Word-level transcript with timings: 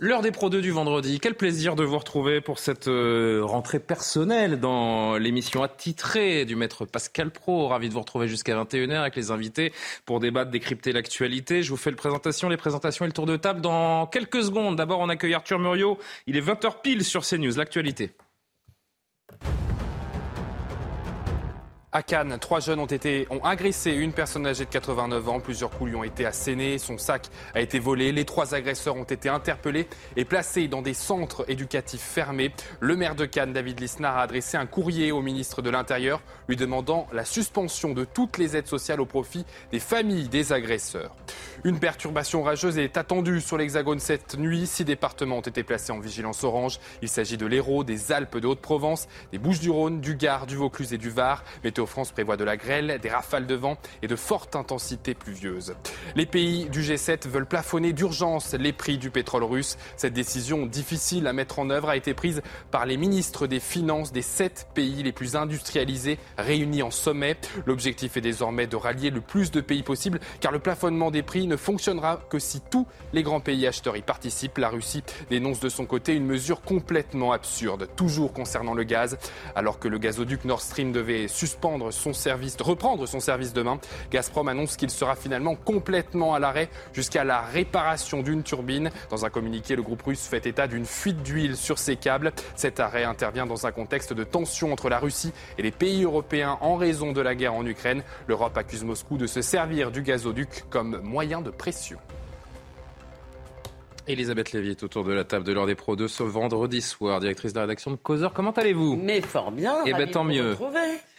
L'heure 0.00 0.22
des 0.22 0.30
Pro 0.30 0.48
2 0.48 0.60
du 0.60 0.70
vendredi. 0.70 1.18
Quel 1.18 1.34
plaisir 1.34 1.74
de 1.74 1.82
vous 1.82 1.98
retrouver 1.98 2.40
pour 2.40 2.60
cette 2.60 2.86
euh, 2.86 3.40
rentrée 3.42 3.80
personnelle 3.80 4.60
dans 4.60 5.16
l'émission 5.16 5.64
attitrée 5.64 6.44
du 6.44 6.54
maître 6.54 6.84
Pascal 6.84 7.32
Pro. 7.32 7.66
Ravi 7.66 7.88
de 7.88 7.94
vous 7.94 7.98
retrouver 7.98 8.28
jusqu'à 8.28 8.54
21h 8.54 8.94
avec 8.94 9.16
les 9.16 9.32
invités 9.32 9.72
pour 10.04 10.20
débattre, 10.20 10.52
décrypter 10.52 10.92
l'actualité. 10.92 11.64
Je 11.64 11.70
vous 11.70 11.76
fais 11.76 11.90
le 11.90 11.96
présentation, 11.96 12.48
les 12.48 12.56
présentations 12.56 13.06
et 13.06 13.08
le 13.08 13.12
tour 13.12 13.26
de 13.26 13.36
table 13.36 13.60
dans 13.60 14.06
quelques 14.06 14.44
secondes. 14.44 14.76
D'abord, 14.76 15.00
on 15.00 15.08
accueille 15.08 15.34
Arthur 15.34 15.58
Muriot. 15.58 15.98
Il 16.28 16.36
est 16.36 16.46
20h 16.46 16.80
pile 16.80 17.04
sur 17.04 17.26
CNews. 17.26 17.56
L'actualité. 17.56 18.12
À 21.90 22.02
Cannes, 22.02 22.36
trois 22.38 22.60
jeunes 22.60 22.80
ont, 22.80 22.86
été, 22.86 23.26
ont 23.30 23.42
agressé 23.42 23.92
une 23.92 24.12
personne 24.12 24.46
âgée 24.46 24.66
de 24.66 24.70
89 24.70 25.26
ans. 25.30 25.40
Plusieurs 25.40 25.70
coups 25.70 25.88
lui 25.88 25.96
ont 25.96 26.04
été 26.04 26.26
assénés. 26.26 26.76
Son 26.76 26.98
sac 26.98 27.30
a 27.54 27.62
été 27.62 27.78
volé. 27.78 28.12
Les 28.12 28.26
trois 28.26 28.54
agresseurs 28.54 28.96
ont 28.96 29.04
été 29.04 29.30
interpellés 29.30 29.88
et 30.14 30.26
placés 30.26 30.68
dans 30.68 30.82
des 30.82 30.92
centres 30.92 31.46
éducatifs 31.48 32.02
fermés. 32.02 32.52
Le 32.80 32.94
maire 32.94 33.14
de 33.14 33.24
Cannes, 33.24 33.54
David 33.54 33.80
Lisnard, 33.80 34.18
a 34.18 34.20
adressé 34.20 34.58
un 34.58 34.66
courrier 34.66 35.12
au 35.12 35.22
ministre 35.22 35.62
de 35.62 35.70
l'Intérieur 35.70 36.20
lui 36.46 36.56
demandant 36.56 37.06
la 37.14 37.24
suspension 37.24 37.94
de 37.94 38.04
toutes 38.04 38.36
les 38.36 38.54
aides 38.54 38.66
sociales 38.66 39.00
au 39.00 39.06
profit 39.06 39.46
des 39.72 39.80
familles 39.80 40.28
des 40.28 40.52
agresseurs. 40.52 41.16
Une 41.64 41.78
perturbation 41.78 42.42
rageuse 42.42 42.76
est 42.76 42.98
attendue 42.98 43.40
sur 43.40 43.56
l'Hexagone 43.56 43.98
cette 43.98 44.36
nuit. 44.36 44.66
Six 44.66 44.84
départements 44.84 45.38
ont 45.38 45.40
été 45.40 45.62
placés 45.62 45.92
en 45.92 46.00
vigilance 46.00 46.44
orange. 46.44 46.80
Il 47.00 47.08
s'agit 47.08 47.38
de 47.38 47.46
l'Hérault, 47.46 47.82
des 47.82 48.12
Alpes 48.12 48.36
de 48.36 48.46
Haute-Provence, 48.46 49.08
des 49.32 49.38
Bouches-du-Rhône, 49.38 50.02
du 50.02 50.16
Gard, 50.16 50.46
du 50.46 50.54
Vaucluse 50.54 50.92
et 50.92 50.98
du 50.98 51.08
Var. 51.08 51.42
Météo 51.64 51.77
France 51.86 52.12
prévoit 52.12 52.36
de 52.36 52.44
la 52.44 52.56
grêle, 52.56 52.98
des 53.00 53.08
rafales 53.08 53.46
de 53.46 53.54
vent 53.54 53.76
et 54.02 54.08
de 54.08 54.16
fortes 54.16 54.56
intensités 54.56 55.14
pluvieuses. 55.14 55.74
Les 56.16 56.26
pays 56.26 56.68
du 56.70 56.82
G7 56.82 57.28
veulent 57.28 57.46
plafonner 57.46 57.92
d'urgence 57.92 58.54
les 58.54 58.72
prix 58.72 58.98
du 58.98 59.10
pétrole 59.10 59.44
russe. 59.44 59.76
Cette 59.96 60.12
décision 60.12 60.66
difficile 60.66 61.26
à 61.26 61.32
mettre 61.32 61.58
en 61.58 61.70
œuvre 61.70 61.88
a 61.88 61.96
été 61.96 62.14
prise 62.14 62.42
par 62.70 62.86
les 62.86 62.96
ministres 62.96 63.46
des 63.46 63.60
Finances 63.60 64.12
des 64.12 64.22
sept 64.22 64.68
pays 64.74 65.02
les 65.02 65.12
plus 65.12 65.36
industrialisés 65.36 66.18
réunis 66.36 66.82
en 66.82 66.90
sommet. 66.90 67.36
L'objectif 67.66 68.16
est 68.16 68.22
désormais 68.22 68.66
de 68.66 68.76
rallier 68.76 69.10
le 69.10 69.20
plus 69.20 69.50
de 69.50 69.60
pays 69.60 69.82
possible 69.82 70.20
car 70.40 70.52
le 70.52 70.58
plafonnement 70.58 71.10
des 71.10 71.22
prix 71.22 71.46
ne 71.46 71.56
fonctionnera 71.56 72.20
que 72.30 72.38
si 72.38 72.60
tous 72.60 72.86
les 73.12 73.22
grands 73.22 73.40
pays 73.40 73.66
acheteurs 73.66 73.96
y 73.96 74.02
participent. 74.02 74.58
La 74.58 74.68
Russie 74.68 75.02
dénonce 75.30 75.60
de 75.60 75.68
son 75.68 75.86
côté 75.86 76.14
une 76.14 76.26
mesure 76.26 76.62
complètement 76.62 77.32
absurde, 77.32 77.88
toujours 77.96 78.32
concernant 78.32 78.74
le 78.74 78.84
gaz. 78.84 79.18
Alors 79.54 79.78
que 79.78 79.88
le 79.88 79.98
gazoduc 79.98 80.44
Nord 80.44 80.62
Stream 80.62 80.92
devait 80.92 81.28
suspendre 81.28 81.67
son 81.90 82.12
service, 82.12 82.56
reprendre 82.60 83.06
son 83.06 83.20
service 83.20 83.52
demain, 83.52 83.78
Gazprom 84.10 84.48
annonce 84.48 84.76
qu'il 84.76 84.90
sera 84.90 85.16
finalement 85.16 85.54
complètement 85.54 86.34
à 86.34 86.38
l'arrêt 86.38 86.68
jusqu'à 86.92 87.24
la 87.24 87.40
réparation 87.40 88.22
d'une 88.22 88.42
turbine. 88.42 88.90
Dans 89.10 89.24
un 89.24 89.30
communiqué, 89.30 89.76
le 89.76 89.82
groupe 89.82 90.02
russe 90.02 90.26
fait 90.26 90.46
état 90.46 90.66
d'une 90.66 90.86
fuite 90.86 91.22
d'huile 91.22 91.56
sur 91.56 91.78
ses 91.78 91.96
câbles. 91.96 92.32
Cet 92.56 92.80
arrêt 92.80 93.04
intervient 93.04 93.46
dans 93.46 93.66
un 93.66 93.72
contexte 93.72 94.12
de 94.12 94.24
tension 94.24 94.72
entre 94.72 94.88
la 94.88 94.98
Russie 94.98 95.32
et 95.58 95.62
les 95.62 95.70
pays 95.70 96.04
européens 96.04 96.58
en 96.60 96.76
raison 96.76 97.12
de 97.12 97.20
la 97.20 97.34
guerre 97.34 97.54
en 97.54 97.66
Ukraine. 97.66 98.02
L'Europe 98.26 98.56
accuse 98.56 98.84
Moscou 98.84 99.16
de 99.16 99.26
se 99.26 99.42
servir 99.42 99.90
du 99.90 100.02
gazoduc 100.02 100.64
comme 100.70 101.00
moyen 101.02 101.40
de 101.40 101.50
pression. 101.50 101.98
Elisabeth 104.08 104.52
Lévy 104.52 104.70
est 104.70 104.82
autour 104.82 105.04
de 105.04 105.12
la 105.12 105.24
table 105.24 105.44
de 105.44 105.52
l'heure 105.52 105.66
des 105.66 105.74
Pro 105.74 105.94
2 105.94 106.08
ce 106.08 106.22
vendredi 106.22 106.80
soir, 106.80 107.20
directrice 107.20 107.52
de 107.52 107.58
la 107.58 107.62
rédaction 107.62 107.90
de 107.90 107.96
Causeur. 107.96 108.32
Comment 108.32 108.52
allez-vous? 108.52 108.96
Mais 108.96 109.20
fort 109.20 109.52
bien. 109.52 109.76
Eh 109.86 109.92
bien, 109.92 110.06
tant 110.06 110.24
mieux. 110.24 110.56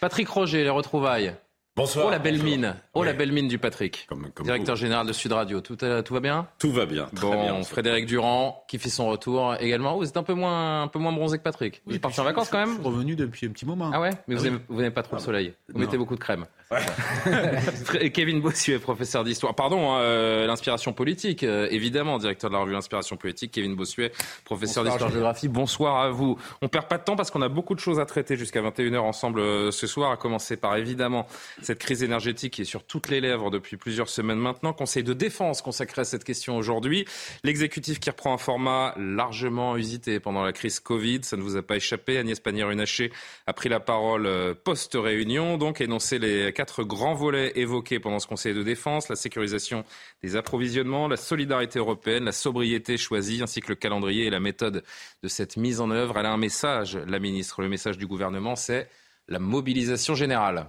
Patrick 0.00 0.28
Roger, 0.28 0.64
les 0.64 0.70
retrouvailles. 0.70 1.34
Bonsoir. 1.76 2.06
Oh 2.08 2.10
la 2.10 2.18
belle 2.18 2.34
bonsoir. 2.38 2.50
mine. 2.50 2.76
Oh 2.94 3.04
la 3.04 3.12
Oui. 3.12 3.16
belle 3.16 3.32
mine 3.32 3.46
du 3.48 3.56
Patrick. 3.58 4.06
Comme- 4.08 4.28
comme 4.34 4.44
Directeur 4.44 4.74
vous. 4.74 4.80
général 4.80 5.06
de 5.06 5.12
Sud 5.12 5.32
Radio. 5.32 5.60
Tout, 5.60 5.82
euh, 5.84 6.02
tout 6.02 6.12
va 6.12 6.20
bien? 6.20 6.48
Tout 6.58 6.72
va 6.72 6.84
bien. 6.84 7.06
Très 7.14 7.26
Bon, 7.26 7.40
bien. 7.42 7.62
Frédéric 7.62 8.06
Durand 8.06 8.64
qui 8.68 8.78
fait 8.78 8.90
son 8.90 9.06
retour 9.08 9.54
également. 9.60 9.96
Vous 9.96 10.06
êtes 10.06 10.16
un 10.16 10.24
peu 10.24 10.34
moins, 10.34 10.82
un 10.82 10.88
peu 10.88 10.98
moins 10.98 11.12
bronzé 11.12 11.38
que 11.38 11.42
Patrick. 11.44 11.80
Vous 11.86 11.94
êtes 11.94 12.02
parti 12.02 12.20
en 12.20 12.24
vacances 12.24 12.50
quand 12.50 12.60
Je 12.64 12.66
même? 12.70 12.74
suis 12.80 12.84
revenu 12.86 13.14
depuis 13.14 13.46
un 13.46 13.50
petit 13.50 13.64
moment. 13.64 13.90
Ah 13.94 14.00
ouais? 14.00 14.10
Mais 14.26 14.34
vous 14.34 14.42
oui. 14.42 14.48
aimez- 14.48 14.58
vous 14.68 14.76
n'aimez 14.78 14.90
pas 14.90 15.04
trop 15.04 15.14
le 15.16 15.22
soleil. 15.22 15.54
Vous 15.68 15.74
Non. 15.78 15.86
mettez 15.86 15.96
beaucoup 15.96 16.16
de 16.16 16.20
crème. 16.20 16.44
Fré- 16.70 18.10
Kevin 18.12 18.40
Bossuet, 18.40 18.78
professeur 18.78 19.24
d'histoire. 19.24 19.54
Pardon, 19.54 19.92
hein, 19.92 20.00
euh, 20.00 20.46
l'inspiration 20.46 20.92
politique, 20.92 21.42
euh, 21.42 21.66
évidemment, 21.70 22.18
directeur 22.18 22.48
de 22.50 22.54
la 22.54 22.60
revue 22.60 22.72
L'Inspiration 22.72 23.16
politique. 23.16 23.50
Kevin 23.52 23.74
Bossuet, 23.74 24.12
professeur 24.44 24.84
Bonsoir, 24.84 24.96
d'histoire-géographie. 24.96 25.48
Bonsoir 25.48 25.96
à 26.00 26.10
vous. 26.10 26.38
On 26.62 26.68
perd 26.68 26.86
pas 26.86 26.98
de 26.98 27.02
temps 27.04 27.16
parce 27.16 27.30
qu'on 27.32 27.42
a 27.42 27.48
beaucoup 27.48 27.74
de 27.74 27.80
choses 27.80 27.98
à 27.98 28.06
traiter 28.06 28.36
jusqu'à 28.36 28.62
21h 28.62 28.98
ensemble 28.98 29.40
euh, 29.40 29.70
ce 29.72 29.86
soir, 29.88 30.12
à 30.12 30.16
commencer 30.16 30.56
par 30.56 30.76
évidemment 30.76 31.26
cette 31.60 31.80
crise 31.80 32.04
énergétique 32.04 32.52
qui 32.54 32.62
est 32.62 32.66
sur 32.66 32.84
toutes 32.84 33.08
les 33.08 33.20
lèvres 33.20 33.50
depuis 33.50 33.76
plusieurs 33.76 34.08
semaines 34.08 34.38
maintenant. 34.38 34.72
Conseil 34.72 35.02
de 35.02 35.12
défense 35.12 35.62
consacré 35.62 36.02
à 36.02 36.04
cette 36.04 36.22
question 36.24 36.56
aujourd'hui. 36.56 37.04
L'exécutif 37.42 37.98
qui 37.98 38.10
reprend 38.10 38.32
un 38.32 38.38
format 38.38 38.94
largement 38.96 39.76
usité 39.76 40.20
pendant 40.20 40.44
la 40.44 40.52
crise 40.52 40.78
Covid. 40.78 41.20
Ça 41.22 41.36
ne 41.36 41.42
vous 41.42 41.56
a 41.56 41.62
pas 41.62 41.76
échappé. 41.76 42.16
Agnès 42.18 42.38
Pannier-Runacher 42.38 43.10
a 43.48 43.52
pris 43.52 43.68
la 43.68 43.80
parole 43.80 44.26
euh, 44.26 44.54
post-réunion, 44.54 45.58
donc 45.58 45.80
énoncé 45.80 46.18
les 46.20 46.52
quatre 46.60 46.84
grands 46.84 47.14
volets 47.14 47.52
évoqués 47.54 48.00
pendant 48.00 48.18
ce 48.18 48.26
Conseil 48.26 48.52
de 48.52 48.62
défense, 48.62 49.08
la 49.08 49.16
sécurisation 49.16 49.82
des 50.22 50.36
approvisionnements, 50.36 51.08
la 51.08 51.16
solidarité 51.16 51.78
européenne, 51.78 52.24
la 52.24 52.32
sobriété 52.32 52.98
choisie, 52.98 53.40
ainsi 53.42 53.62
que 53.62 53.68
le 53.68 53.76
calendrier 53.76 54.26
et 54.26 54.30
la 54.30 54.40
méthode 54.40 54.84
de 55.22 55.28
cette 55.28 55.56
mise 55.56 55.80
en 55.80 55.90
œuvre. 55.90 56.18
Elle 56.18 56.26
a 56.26 56.32
un 56.32 56.36
message, 56.36 56.98
la 56.98 57.18
ministre. 57.18 57.62
Le 57.62 57.70
message 57.70 57.96
du 57.96 58.06
gouvernement, 58.06 58.56
c'est 58.56 58.90
la 59.26 59.38
mobilisation 59.38 60.14
générale. 60.14 60.66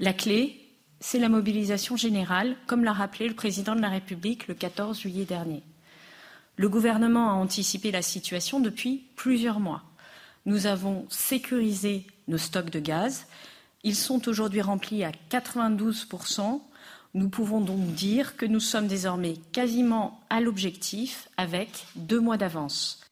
La 0.00 0.12
clé, 0.12 0.58
c'est 0.98 1.20
la 1.20 1.28
mobilisation 1.28 1.96
générale, 1.96 2.56
comme 2.66 2.82
l'a 2.82 2.92
rappelé 2.92 3.28
le 3.28 3.36
président 3.36 3.76
de 3.76 3.80
la 3.80 3.90
République 3.90 4.48
le 4.48 4.54
14 4.54 4.98
juillet 4.98 5.24
dernier. 5.24 5.62
Le 6.56 6.68
gouvernement 6.68 7.30
a 7.30 7.34
anticipé 7.34 7.92
la 7.92 8.02
situation 8.02 8.58
depuis 8.58 9.04
plusieurs 9.14 9.60
mois. 9.60 9.84
Nous 10.46 10.66
avons 10.66 11.06
sécurisé 11.10 12.08
nos 12.26 12.38
stocks 12.38 12.70
de 12.70 12.80
gaz. 12.80 13.28
Ils 13.84 13.94
sont 13.94 14.28
aujourd'hui 14.28 14.62
remplis 14.62 15.04
à 15.04 15.12
92%. 15.30 16.60
Nous 17.12 17.28
pouvons 17.28 17.60
donc 17.60 17.94
dire 17.94 18.36
que 18.36 18.46
nous 18.46 18.58
sommes 18.58 18.88
désormais 18.88 19.34
quasiment 19.52 20.20
à 20.30 20.40
l'objectif 20.40 21.28
avec 21.36 21.86
deux 21.94 22.18
mois 22.18 22.38
d'avance. 22.38 23.03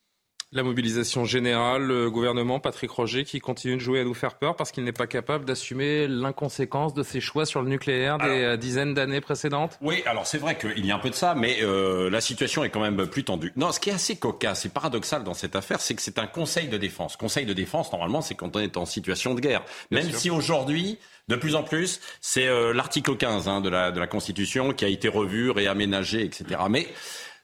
La 0.54 0.62
mobilisation 0.62 1.24
générale, 1.24 1.82
le 1.82 2.10
gouvernement, 2.10 2.60
Patrick 2.60 2.90
Roger, 2.90 3.24
qui 3.24 3.40
continue 3.40 3.76
de 3.76 3.80
jouer 3.80 4.00
à 4.00 4.04
nous 4.04 4.12
faire 4.12 4.34
peur 4.34 4.54
parce 4.54 4.70
qu'il 4.70 4.84
n'est 4.84 4.92
pas 4.92 5.06
capable 5.06 5.46
d'assumer 5.46 6.06
l'inconséquence 6.06 6.92
de 6.92 7.02
ses 7.02 7.22
choix 7.22 7.46
sur 7.46 7.62
le 7.62 7.70
nucléaire 7.70 8.18
des 8.18 8.24
Alors- 8.24 8.36
euh, 8.36 8.56
dizaines 8.58 8.92
d'années 8.92 9.22
précédentes. 9.22 9.78
Oui, 9.80 10.02
alors 10.04 10.26
c'est 10.26 10.36
vrai 10.36 10.58
qu'il 10.58 10.84
y 10.84 10.90
a 10.90 10.94
un 10.94 10.98
peu 10.98 11.08
de 11.08 11.14
ça, 11.14 11.34
mais 11.34 11.60
euh, 11.62 12.10
la 12.10 12.20
situation 12.20 12.64
est 12.64 12.68
quand 12.68 12.82
même 12.82 13.06
plus 13.06 13.24
tendue. 13.24 13.50
Non, 13.56 13.72
ce 13.72 13.80
qui 13.80 13.88
est 13.88 13.94
assez 13.94 14.16
cocasse 14.16 14.66
et 14.66 14.68
paradoxal 14.68 15.24
dans 15.24 15.32
cette 15.32 15.56
affaire, 15.56 15.80
c'est 15.80 15.94
que 15.94 16.02
c'est 16.02 16.18
un 16.18 16.26
conseil 16.26 16.69
de 16.69 16.76
défense. 16.76 17.16
Conseil 17.16 17.46
de 17.46 17.54
défense, 17.54 17.90
normalement, 17.90 18.20
c'est 18.20 18.34
quand 18.34 18.54
on 18.54 18.60
est 18.60 18.76
en 18.76 18.84
situation 18.84 19.32
de 19.32 19.40
guerre. 19.40 19.64
Bien 19.90 20.00
Même 20.00 20.10
sûr. 20.10 20.19
si 20.19 20.28
aujourd'hui, 20.30 20.98
de 21.28 21.36
plus 21.36 21.54
en 21.54 21.62
plus, 21.62 21.98
c'est 22.20 22.46
euh, 22.46 22.74
l'article 22.74 23.16
15 23.16 23.48
hein, 23.48 23.62
de, 23.62 23.70
la, 23.70 23.90
de 23.90 23.98
la 23.98 24.06
Constitution 24.06 24.74
qui 24.74 24.84
a 24.84 24.88
été 24.88 25.08
revu, 25.08 25.50
réaménagé, 25.50 26.22
etc. 26.26 26.60
Mais 26.69 26.88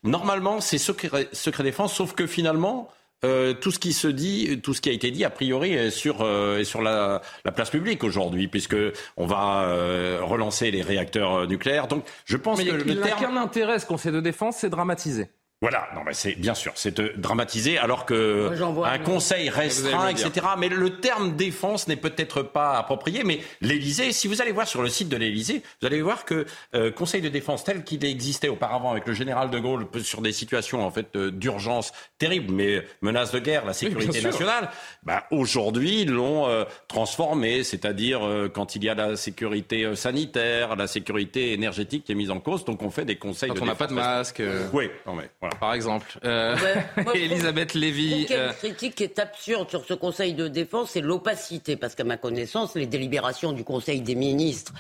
normalement, 0.02 0.60
c'est 0.60 0.76
secret, 0.76 1.30
secret 1.32 1.62
défense, 1.62 1.94
sauf 1.94 2.12
que 2.12 2.26
finalement... 2.26 2.90
euh, 3.24 3.52
tout 3.54 3.70
ce 3.70 3.78
qui 3.78 3.92
se 3.92 4.08
dit, 4.08 4.60
tout 4.62 4.74
ce 4.74 4.80
qui 4.80 4.88
a 4.88 4.92
été 4.92 5.10
dit, 5.10 5.24
a 5.24 5.30
priori, 5.30 5.72
est 5.72 5.90
sur, 5.90 6.22
euh, 6.22 6.58
est 6.58 6.64
sur 6.64 6.82
la, 6.82 7.20
la 7.44 7.52
place 7.52 7.70
publique 7.70 8.04
aujourd'hui, 8.04 8.48
puisque 8.48 8.76
on 9.16 9.26
va 9.26 9.62
euh, 9.62 10.20
relancer 10.22 10.70
les 10.70 10.82
réacteurs 10.82 11.34
euh, 11.34 11.46
nucléaires. 11.46 11.88
Donc, 11.88 12.04
je 12.24 12.36
pense 12.36 12.58
Mais 12.58 12.66
que 12.66 12.70
il 12.70 12.94
le 12.94 12.94
n'a 12.94 13.06
terme, 13.06 13.20
qu'un 13.20 13.36
intérêt, 13.36 13.78
ce 13.78 13.86
Conseil 13.86 14.12
de 14.12 14.20
défense, 14.20 14.58
c'est 14.58 14.70
dramatiser. 14.70 15.30
Voilà, 15.60 15.88
non, 15.92 16.02
mais 16.06 16.14
c'est 16.14 16.36
bien 16.36 16.54
sûr, 16.54 16.70
c'est 16.76 17.00
dramatisé, 17.18 17.78
alors 17.78 18.06
que 18.06 18.52
un 18.84 18.98
conseil 19.00 19.50
restreint, 19.50 20.06
etc. 20.06 20.46
Mais 20.56 20.68
le 20.68 21.00
terme 21.00 21.34
défense 21.34 21.88
n'est 21.88 21.96
peut-être 21.96 22.42
pas 22.42 22.78
approprié. 22.78 23.24
Mais 23.24 23.40
l'Élysée, 23.60 24.12
si 24.12 24.28
vous 24.28 24.40
allez 24.40 24.52
voir 24.52 24.68
sur 24.68 24.82
le 24.82 24.88
site 24.88 25.08
de 25.08 25.16
l'Élysée, 25.16 25.64
vous 25.80 25.88
allez 25.88 26.00
voir 26.00 26.24
que 26.24 26.46
euh, 26.76 26.92
conseil 26.92 27.22
de 27.22 27.28
défense 27.28 27.64
tel 27.64 27.82
qu'il 27.82 28.04
existait 28.04 28.48
auparavant 28.48 28.92
avec 28.92 29.08
le 29.08 29.14
général 29.14 29.50
de 29.50 29.58
Gaulle 29.58 29.88
sur 30.04 30.20
des 30.20 30.30
situations 30.30 30.86
en 30.86 30.92
fait 30.92 31.16
euh, 31.16 31.32
d'urgence 31.32 31.92
terribles, 32.18 32.54
mais 32.54 32.84
menaces 33.02 33.32
de 33.32 33.40
guerre, 33.40 33.64
la 33.64 33.72
sécurité 33.72 34.22
nationale, 34.22 34.70
bah, 35.02 35.24
aujourd'hui 35.32 36.02
ils 36.02 36.10
l'ont 36.10 36.46
euh, 36.46 36.66
transformé, 36.86 37.64
c'est-à-dire 37.64 38.20
quand 38.54 38.76
il 38.76 38.84
y 38.84 38.88
a 38.88 38.94
la 38.94 39.16
sécurité 39.16 39.96
sanitaire, 39.96 40.76
la 40.76 40.86
sécurité 40.86 41.52
énergétique 41.52 42.04
qui 42.04 42.12
est 42.12 42.14
mise 42.14 42.30
en 42.30 42.38
cause, 42.38 42.64
donc 42.64 42.80
on 42.82 42.90
fait 42.90 43.04
des 43.04 43.16
conseils. 43.16 43.48
Quand 43.48 43.62
on 43.62 43.66
n'a 43.66 43.74
pas 43.74 43.88
de 43.88 43.94
masque. 43.94 44.40
Oui, 44.72 44.88
non, 45.04 45.14
mais, 45.14 45.28
par 45.60 45.74
exemple. 45.74 46.18
Euh, 46.24 46.56
Elisabeth 47.14 47.74
Lévy. 47.74 48.24
Une 48.24 48.36
euh, 48.36 48.52
critique 48.52 48.96
qui 48.96 49.04
est 49.04 49.18
absurde 49.18 49.68
sur 49.68 49.84
ce 49.84 49.94
Conseil 49.94 50.34
de 50.34 50.48
défense, 50.48 50.90
c'est 50.90 51.00
l'opacité, 51.00 51.76
parce 51.76 51.94
qu'à 51.94 52.04
ma 52.04 52.16
connaissance, 52.16 52.74
les 52.74 52.86
délibérations 52.86 53.52
du 53.52 53.64
Conseil 53.64 54.00
des 54.00 54.14
ministres 54.14 54.72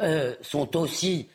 euh, 0.00 0.34
sont 0.42 0.76
aussi 0.76 1.28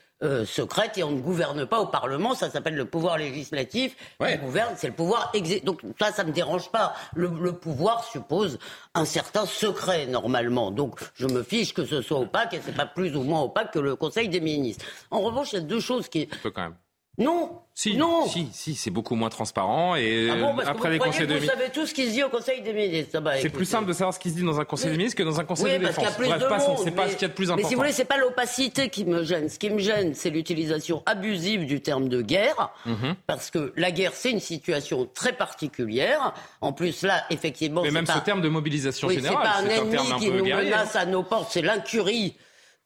secrètes 0.44 0.98
et 0.98 1.04
on 1.04 1.12
ne 1.12 1.22
gouverne 1.22 1.66
pas 1.66 1.80
au 1.80 1.86
Parlement. 1.86 2.36
Ça 2.36 2.50
s'appelle 2.50 2.76
le 2.76 2.84
pouvoir 2.84 3.18
législatif. 3.18 3.96
On 4.20 4.36
gouverne, 4.36 4.74
c'est 4.76 4.88
le 4.88 4.94
pouvoir 4.94 5.32
exécutif. 5.34 5.64
Donc 5.64 5.80
ça, 5.98 6.12
ça 6.12 6.26
me 6.26 6.34
dérange 6.34 6.70
pas. 6.72 6.94
Le, 7.16 7.30
le, 7.42 7.54
pouvoir 7.54 8.04
suppose 8.04 8.60
un 8.96 9.06
certain 9.06 9.46
secret 9.46 10.08
normalement. 10.08 10.72
Donc 10.72 11.00
je 11.16 11.26
me 11.26 11.42
fiche 11.42 11.74
que 11.74 11.86
ce 11.86 12.02
soit 12.02 12.20
opaque 12.20 12.54
et 12.54 12.60
c'est 12.66 12.76
pas 12.76 12.86
plus 12.86 13.16
ou 13.16 13.24
moins 13.24 13.44
opaque 13.44 13.72
que 13.72 13.80
le 13.80 13.96
Conseil 13.96 14.28
des 14.28 14.42
ministres. 14.42 14.86
En 15.10 15.22
revanche, 15.22 15.54
il 15.54 15.56
y 15.56 15.60
a 15.60 15.62
deux 15.62 15.80
choses 15.80 16.10
qui. 16.10 16.28
Un 16.44 16.50
quand 16.50 16.64
même. 16.64 16.76
Non, 17.20 17.62
si, 17.76 17.96
non. 17.96 18.28
Si, 18.28 18.50
si, 18.52 18.76
c'est 18.76 18.92
beaucoup 18.92 19.16
moins 19.16 19.30
transparent. 19.30 19.96
Et 19.96 20.30
ah 20.30 20.56
après 20.66 20.90
les 20.90 21.00
conseils 21.00 21.28
de 21.28 21.34
ministres. 21.34 21.56
Vous 21.56 21.62
savez 21.62 21.72
tout 21.72 21.86
ce 21.86 21.94
qui 21.94 22.08
se 22.08 22.12
dit 22.12 22.24
au 22.24 22.28
Conseil 22.30 22.62
des 22.62 22.74
ministres. 22.74 23.22
Bah, 23.22 23.32
c'est 23.42 23.50
plus 23.50 23.66
simple 23.66 23.88
de 23.88 23.94
savoir 23.94 24.14
ce 24.14 24.20
qui 24.20 24.30
se 24.30 24.36
dit 24.36 24.44
dans 24.44 24.60
un 24.60 24.66
Conseil 24.66 24.92
des 24.92 24.98
ministres 24.98 25.18
que 25.18 25.24
dans 25.24 25.40
un 25.40 25.46
Conseil 25.46 25.80
de 25.80 25.86
défense. 25.86 26.04
Parce 26.04 26.18
Bref, 26.18 26.50
passons, 26.50 26.76
c'est 26.76 26.92
pas 26.92 27.08
ce 27.08 27.14
qu'il 27.14 27.22
y 27.22 27.26
a 27.26 27.28
de 27.30 27.34
plus 27.34 27.52
important. 27.52 27.64
Mais 27.64 27.70
si 27.70 27.76
vous 27.76 27.82
voulez, 27.82 27.94
c'est 27.94 28.04
pas 28.04 28.18
l'opacité 28.18 28.90
qui 28.90 29.06
me 29.06 29.24
gêne. 29.24 29.48
Ce 29.48 29.58
qui 29.58 29.70
me 29.70 29.80
gêne, 29.80 30.14
c'est 30.14 30.30
l'utilisation 30.30 31.04
abusive 31.06 31.66
du 31.66 31.80
terme 31.80 32.10
de 32.10 32.22
guerre. 32.22 32.72
Mhm. 32.86 33.16
Parce 33.28 33.50
que 33.50 33.72
la 33.78 33.92
guerre, 33.92 34.12
c'est 34.14 34.32
une 34.32 34.42
situation 34.42 35.08
très 35.14 35.32
particulière. 35.32 36.34
En 36.60 36.74
plus, 36.74 37.04
là, 37.04 37.24
effectivement. 37.30 37.84
Mais 37.84 37.92
même 37.92 38.06
ce 38.06 38.20
terme 38.20 38.42
de 38.42 38.50
mobilisation 38.50 39.10
générale, 39.10 39.48
c'est 39.66 39.78
un, 39.78 39.84
un, 39.84 39.92
ennemi 39.92 40.20
qui 40.20 40.32
nous 40.32 40.44
menace 40.44 40.98
à 40.98 41.06
nos 41.06 41.24
portes, 41.24 41.50
c'est 41.52 41.62
l'incurie 41.62 42.36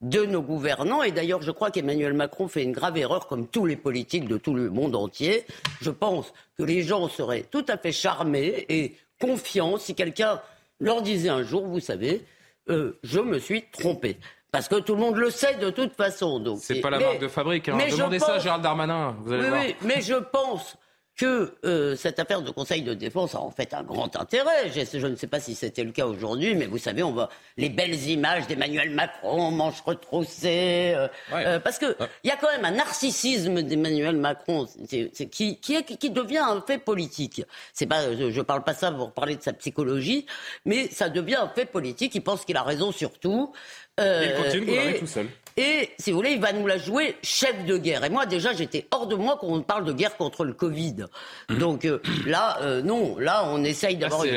de 0.04 0.26
nos 0.26 0.42
gouvernants. 0.42 1.02
Et 1.02 1.12
d'ailleurs, 1.12 1.42
je 1.42 1.50
crois 1.50 1.72
qu'Emmanuel 1.72 2.14
Macron 2.14 2.48
fait 2.48 2.62
une 2.62 2.74
grave 2.74 2.98
erreur, 2.98 3.28
comme 3.28 3.48
tous 3.48 3.66
les 3.66 3.76
politiques 3.76 4.28
de 4.28 4.38
tout 4.38 4.54
le 4.54 4.70
monde 4.70 4.96
entier. 4.96 5.46
Je 5.82 5.90
pense 5.90 6.34
que 6.58 6.64
les 6.64 6.84
gens 6.84 7.08
seraient 7.08 7.46
tout 7.50 7.66
à 7.68 7.78
fait 7.78 7.92
charmés 7.92 8.66
et 8.70 8.96
confiants 9.20 9.78
si 9.78 9.96
quelqu'un 9.96 10.42
leur 10.80 11.02
disait 11.02 11.30
un 11.30 11.44
jour, 11.44 11.66
vous 11.66 11.80
savez, 11.80 12.24
euh, 12.70 13.00
je 13.04 13.20
me 13.20 13.40
suis 13.40 13.64
trompé. 13.72 14.18
Parce 14.52 14.68
que 14.68 14.76
tout 14.76 14.94
le 14.94 15.02
monde 15.02 15.16
le 15.16 15.32
sait 15.32 15.56
de 15.56 15.72
toute 15.72 15.96
façon. 15.96 16.40
Donc, 16.40 16.60
c'est 16.62 16.80
pas 16.80 16.92
la 16.92 17.00
marque 17.00 17.20
de 17.20 17.28
fabrique. 17.28 17.70
Hein. 17.70 17.78
Demandez 17.90 18.20
ça 18.20 18.36
à 18.36 18.40
Gérald 18.40 18.62
Darmanin. 18.62 19.16
Vous 19.22 19.34
allez 19.34 19.44
oui, 19.44 19.50
voir. 19.50 19.64
oui, 19.64 19.76
mais 19.82 20.02
je 20.02 20.14
pense 20.14 20.78
que 21.16 21.54
euh, 21.64 21.96
cette 21.96 22.18
affaire 22.20 22.42
de 22.42 22.50
Conseil 22.50 22.82
de 22.82 22.94
défense 22.94 23.36
a 23.36 23.40
en 23.40 23.52
fait 23.52 23.74
un 23.74 23.84
grand 23.84 24.16
intérêt. 24.16 24.72
Je, 24.72 24.98
je 24.98 25.08
ne 25.08 25.16
sais 25.16 25.28
pas 25.28 25.40
si 25.40 25.54
c'était 25.54 25.84
le 25.84 25.92
cas 25.92 26.08
aujourd'hui, 26.08 26.56
mais 26.56 26.66
vous 26.66 26.80
savez, 26.80 27.04
on 27.04 27.12
voit 27.12 27.30
les 27.58 27.70
belles 27.70 28.10
images 28.10 28.48
d'Emmanuel 28.48 28.90
Macron, 28.90 29.52
manches 29.52 29.82
retroussées, 29.82 30.94
euh, 30.96 31.08
euh, 31.34 31.60
parce 31.60 31.78
que 31.78 31.96
il 32.24 32.30
y 32.30 32.32
a 32.32 32.38
quand 32.38 32.52
même 32.52 32.66
un 32.66 32.72
narcissisme 32.72 33.62
d'Emmanuel 33.62 34.18
Macron 34.18 34.66
qui, 34.90 35.10
qui, 35.30 35.58
qui 35.60 36.10
devient 36.10 36.38
un 36.40 36.62
fait 36.66 36.80
politique. 36.80 37.44
C'est 37.74 37.86
pas, 37.86 38.16
je, 38.16 38.26
ne 38.26 38.42
parle 38.42 38.64
pas 38.64 38.74
ça 38.74 38.92
pour 38.92 39.12
parler 39.12 39.36
de 39.36 39.44
sa 39.44 39.54
psychologie, 39.54 40.26
mais 40.66 40.88
ça 40.90 41.10
devient 41.10 41.36
un 41.36 41.50
fait 41.50 41.66
politique. 41.66 42.16
Il 42.16 42.22
pense 42.22 42.44
qu'il 42.44 42.58
a 42.58 42.64
raison 42.64 42.92
sur 42.92 43.20
tout. 43.20 43.54
Il 44.00 44.34
continue 44.44 44.66
de 44.66 45.00
tout 45.00 45.08
seul. 45.08 45.28
Et 45.56 45.92
si 46.00 46.12
vous 46.12 46.18
voulez, 46.18 46.32
il 46.32 46.40
va 46.40 46.52
nous 46.52 46.66
la 46.66 46.78
jouer 46.78 47.16
chef 47.22 47.66
de 47.66 47.78
guerre. 47.78 48.04
Et 48.04 48.10
moi, 48.10 48.26
déjà, 48.26 48.54
j'étais 48.54 48.88
hors 48.90 49.06
de 49.06 49.16
moi 49.16 49.38
quand 49.40 49.48
on 49.48 49.62
parle 49.62 49.86
de 49.86 49.94
guerre 49.94 50.18
contre 50.18 50.46
le 50.46 50.54
Covid. 50.54 51.06
Mhm. 51.50 51.58
Donc 51.60 51.86
euh, 51.86 52.00
là, 52.26 52.58
euh, 52.62 52.82
non, 52.82 53.20
là, 53.20 53.46
on 53.48 53.64
essaye 53.64 53.98
d'avoir. 53.98 54.24
C'est 54.24 54.32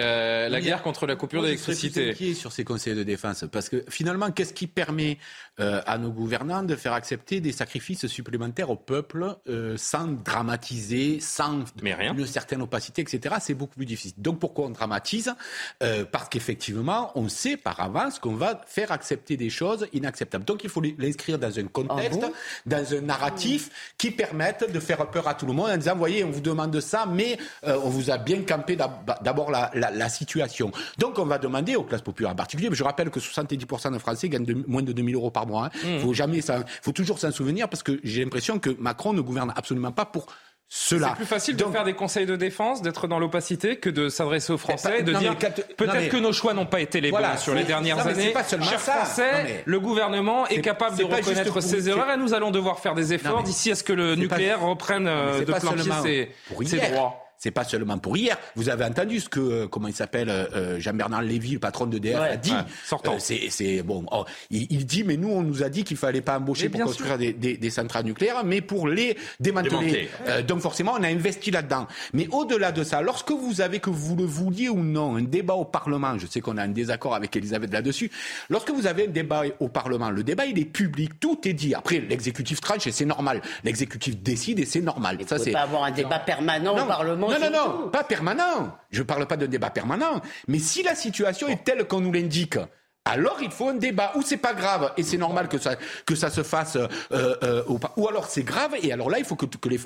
la, 0.48 0.60
guerre 0.60 0.82
contre 0.82 1.06
la 1.06 1.16
coupure 1.16 1.42
d'électricité. 1.42 2.14
Je 2.14 2.34
sur 2.34 2.52
ces 2.52 2.64
conseils 2.64 2.94
de 2.94 3.02
défense 3.02 3.44
parce 3.50 3.68
que 3.68 3.84
finalement, 3.88 4.30
qu'est-ce 4.30 4.52
qui 4.52 4.66
permet 4.66 5.18
euh, 5.58 5.80
à 5.86 5.96
nos 5.96 6.10
gouvernants 6.10 6.62
de 6.62 6.76
faire 6.76 6.92
accepter 6.92 7.40
des 7.40 7.52
sacrifices 7.52 8.06
supplémentaires 8.06 8.68
au 8.68 8.76
peuple 8.76 9.36
sans 9.76 10.08
dramatiser, 10.08 11.18
sans 11.20 11.64
Mais 11.82 11.94
rien. 11.94 12.14
une 12.14 12.26
certaine 12.26 12.60
opacité, 12.60 13.02
etc. 13.02 13.36
C'est 13.40 13.54
beaucoup 13.54 13.76
plus 13.76 13.86
difficile. 13.86 14.20
Donc 14.20 14.38
pourquoi 14.38 14.66
on 14.66 14.70
dramatise? 14.70 15.32
Parce 15.78 16.28
qu'effectivement, 16.28 17.12
on 17.14 17.28
sait 17.28 17.56
par 17.56 17.80
avance 17.80 18.18
qu'on 18.18 18.34
va 18.34 18.60
faire 18.66 18.92
accepter 18.92 19.36
des 19.36 19.45
choses 19.50 19.86
inacceptables. 19.92 20.44
Donc 20.44 20.64
il 20.64 20.70
faut 20.70 20.82
l'inscrire 20.98 21.38
dans 21.38 21.58
un 21.58 21.66
contexte, 21.66 22.20
ah 22.22 22.30
dans 22.66 22.94
un 22.94 23.00
narratif 23.00 23.94
qui 23.98 24.10
permette 24.10 24.70
de 24.72 24.80
faire 24.80 25.08
peur 25.10 25.28
à 25.28 25.34
tout 25.34 25.46
le 25.46 25.52
monde 25.52 25.70
en 25.70 25.76
disant, 25.76 25.96
voyez, 25.96 26.24
on 26.24 26.30
vous 26.30 26.40
demande 26.40 26.78
ça, 26.80 27.06
mais 27.06 27.38
euh, 27.64 27.78
on 27.82 27.88
vous 27.88 28.10
a 28.10 28.18
bien 28.18 28.42
campé 28.42 28.76
d'abord 28.76 29.50
la, 29.50 29.70
la, 29.74 30.08
situation. 30.08 30.70
Donc 30.98 31.18
on 31.18 31.24
va 31.24 31.38
demander 31.38 31.76
aux 31.76 31.82
classes 31.82 32.02
populaires 32.02 32.32
en 32.32 32.36
particulier, 32.36 32.68
je 32.72 32.84
rappelle 32.84 33.10
que 33.10 33.20
70% 33.20 33.92
des 33.92 33.98
Français 33.98 34.28
gagnent 34.28 34.62
moins 34.66 34.82
de 34.82 34.92
2000 34.92 35.14
euros 35.14 35.30
par 35.30 35.46
mois. 35.46 35.70
Il 35.74 35.88
hein. 35.88 35.96
mmh. 35.96 36.00
faut 36.00 36.14
jamais, 36.14 36.40
faut 36.82 36.92
toujours 36.92 37.18
s'en 37.18 37.32
souvenir 37.32 37.68
parce 37.68 37.82
que 37.82 38.00
j'ai 38.04 38.22
l'impression 38.22 38.58
que 38.58 38.70
Macron 38.78 39.12
ne 39.12 39.20
gouverne 39.20 39.52
absolument 39.56 39.92
pas 39.92 40.04
pour 40.04 40.26
c'est 40.68 40.98
plus 41.14 41.26
facile 41.26 41.56
de 41.56 41.64
faire 41.64 41.84
des 41.84 41.94
conseils 41.94 42.26
de 42.26 42.36
défense, 42.36 42.82
d'être 42.82 43.06
dans 43.06 43.18
l'opacité, 43.18 43.76
que 43.76 43.88
de 43.88 44.08
s'adresser 44.08 44.52
aux 44.52 44.58
Français 44.58 45.00
et 45.00 45.02
de 45.02 45.12
dire 45.12 45.36
peut-être 45.76 46.08
que 46.08 46.16
nos 46.16 46.32
choix 46.32 46.54
n'ont 46.54 46.66
pas 46.66 46.80
été 46.80 47.00
les 47.00 47.10
bons 47.10 47.18
sur 47.38 47.54
les 47.54 47.64
dernières 47.64 48.04
années. 48.06 48.30
Pas 48.30 48.44
seulement 48.44 48.66
Chers 48.66 48.80
Français, 48.80 49.62
le 49.64 49.80
gouvernement 49.80 50.46
est, 50.48 50.60
capable 50.60 50.96
de 50.96 51.04
reconnaître 51.04 51.60
ses 51.60 51.88
erreurs 51.88 52.10
et 52.10 52.16
nous 52.16 52.34
allons 52.34 52.50
devoir 52.50 52.80
faire 52.80 52.94
des 52.94 53.12
efforts 53.12 53.42
d'ici 53.42 53.70
à 53.70 53.74
ce 53.74 53.84
que 53.84 53.92
le 53.92 54.16
nucléaire 54.16 54.60
reprenne 54.60 55.06
euh, 55.06 55.40
de 55.40 55.52
plein 55.52 55.72
pied 55.72 56.32
ses 56.64 56.78
droits 56.78 57.25
c'est 57.38 57.50
pas 57.50 57.64
seulement 57.64 57.98
pour 57.98 58.16
hier. 58.16 58.36
Vous 58.54 58.68
avez 58.68 58.84
entendu 58.84 59.20
ce 59.20 59.28
que, 59.28 59.40
euh, 59.40 59.68
comment 59.68 59.88
il 59.88 59.94
s'appelle, 59.94 60.28
euh, 60.30 60.46
euh, 60.54 60.80
Jean-Bernard 60.80 61.22
Lévy, 61.22 61.52
le 61.52 61.58
patron 61.58 61.86
de 61.86 61.98
DF, 61.98 62.16
a 62.16 62.36
dit. 62.36 62.52
sortant. 62.84 63.18
c'est, 63.18 63.82
bon. 63.82 64.04
Oh, 64.10 64.24
il, 64.50 64.86
dit, 64.86 65.04
mais 65.04 65.16
nous, 65.16 65.28
on 65.28 65.42
nous 65.42 65.62
a 65.62 65.68
dit 65.68 65.84
qu'il 65.84 65.96
fallait 65.96 66.20
pas 66.20 66.38
embaucher 66.38 66.68
pour 66.68 66.80
construire 66.80 67.18
des, 67.18 67.32
des, 67.32 67.70
centrales 67.70 68.04
nucléaires, 68.04 68.44
mais 68.44 68.60
pour 68.60 68.88
les 68.88 69.16
démanteler. 69.40 70.08
donc 70.46 70.60
forcément, 70.60 70.94
on 70.98 71.02
a 71.02 71.08
investi 71.08 71.50
là-dedans. 71.50 71.86
Mais 72.12 72.28
au-delà 72.30 72.72
de 72.72 72.84
ça, 72.84 73.02
lorsque 73.02 73.30
vous 73.30 73.60
avez, 73.60 73.80
que 73.80 73.90
vous 73.90 74.16
le 74.16 74.24
vouliez 74.24 74.68
ou 74.68 74.82
non, 74.82 75.16
un 75.16 75.22
débat 75.22 75.54
au 75.54 75.64
Parlement, 75.64 76.18
je 76.18 76.26
sais 76.26 76.40
qu'on 76.40 76.56
a 76.56 76.62
un 76.62 76.68
désaccord 76.68 77.14
avec 77.14 77.36
Elisabeth 77.36 77.72
là-dessus, 77.72 78.10
lorsque 78.48 78.70
vous 78.70 78.86
avez 78.86 79.04
un 79.04 79.10
débat 79.10 79.42
au 79.60 79.68
Parlement, 79.68 80.10
le 80.10 80.22
débat, 80.22 80.46
il 80.46 80.58
est 80.58 80.64
public, 80.64 81.20
tout 81.20 81.46
est 81.46 81.52
dit. 81.52 81.74
Après, 81.74 81.98
l'exécutif 81.98 82.60
tranche 82.60 82.86
et 82.86 82.92
c'est 82.92 83.04
normal. 83.04 83.42
L'exécutif 83.64 84.16
décide 84.16 84.58
et 84.58 84.64
c'est 84.64 84.80
normal. 84.80 85.18
Et 85.20 85.26
ça, 85.26 85.38
c'est 85.38 85.50
pas 85.50 85.62
avoir 85.62 85.84
un 85.84 85.90
débat 85.90 86.18
permanent 86.18 86.78
au 86.78 86.86
Parlement 86.86 87.25
non, 87.30 87.38
non, 87.38 87.50
non, 87.50 87.88
pas 87.88 88.04
permanent. 88.04 88.76
Je 88.90 89.00
ne 89.00 89.06
parle 89.06 89.26
pas 89.26 89.36
de 89.36 89.46
débat 89.46 89.70
permanent. 89.70 90.20
Mais 90.48 90.58
si 90.58 90.82
la 90.82 90.94
situation 90.94 91.48
est 91.48 91.64
telle 91.64 91.86
qu'on 91.86 92.00
nous 92.00 92.12
l'indique, 92.12 92.58
alors 93.06 93.38
il 93.40 93.50
faut 93.50 93.68
un 93.68 93.74
débat. 93.74 94.12
Ou 94.16 94.22
c'est 94.22 94.36
pas 94.36 94.52
grave 94.52 94.92
et 94.96 95.02
c'est 95.02 95.16
normal 95.16 95.48
que 95.48 95.58
ça 95.58 95.76
que 96.04 96.14
ça 96.14 96.28
se 96.28 96.42
fasse. 96.42 96.76
Euh, 96.76 97.34
euh, 97.42 97.62
ou 97.96 98.08
alors 98.08 98.26
c'est 98.26 98.42
grave 98.42 98.74
et 98.82 98.92
alors 98.92 99.08
là 99.08 99.18
il 99.18 99.24
faut 99.24 99.36
que, 99.36 99.46
les, 99.68 99.78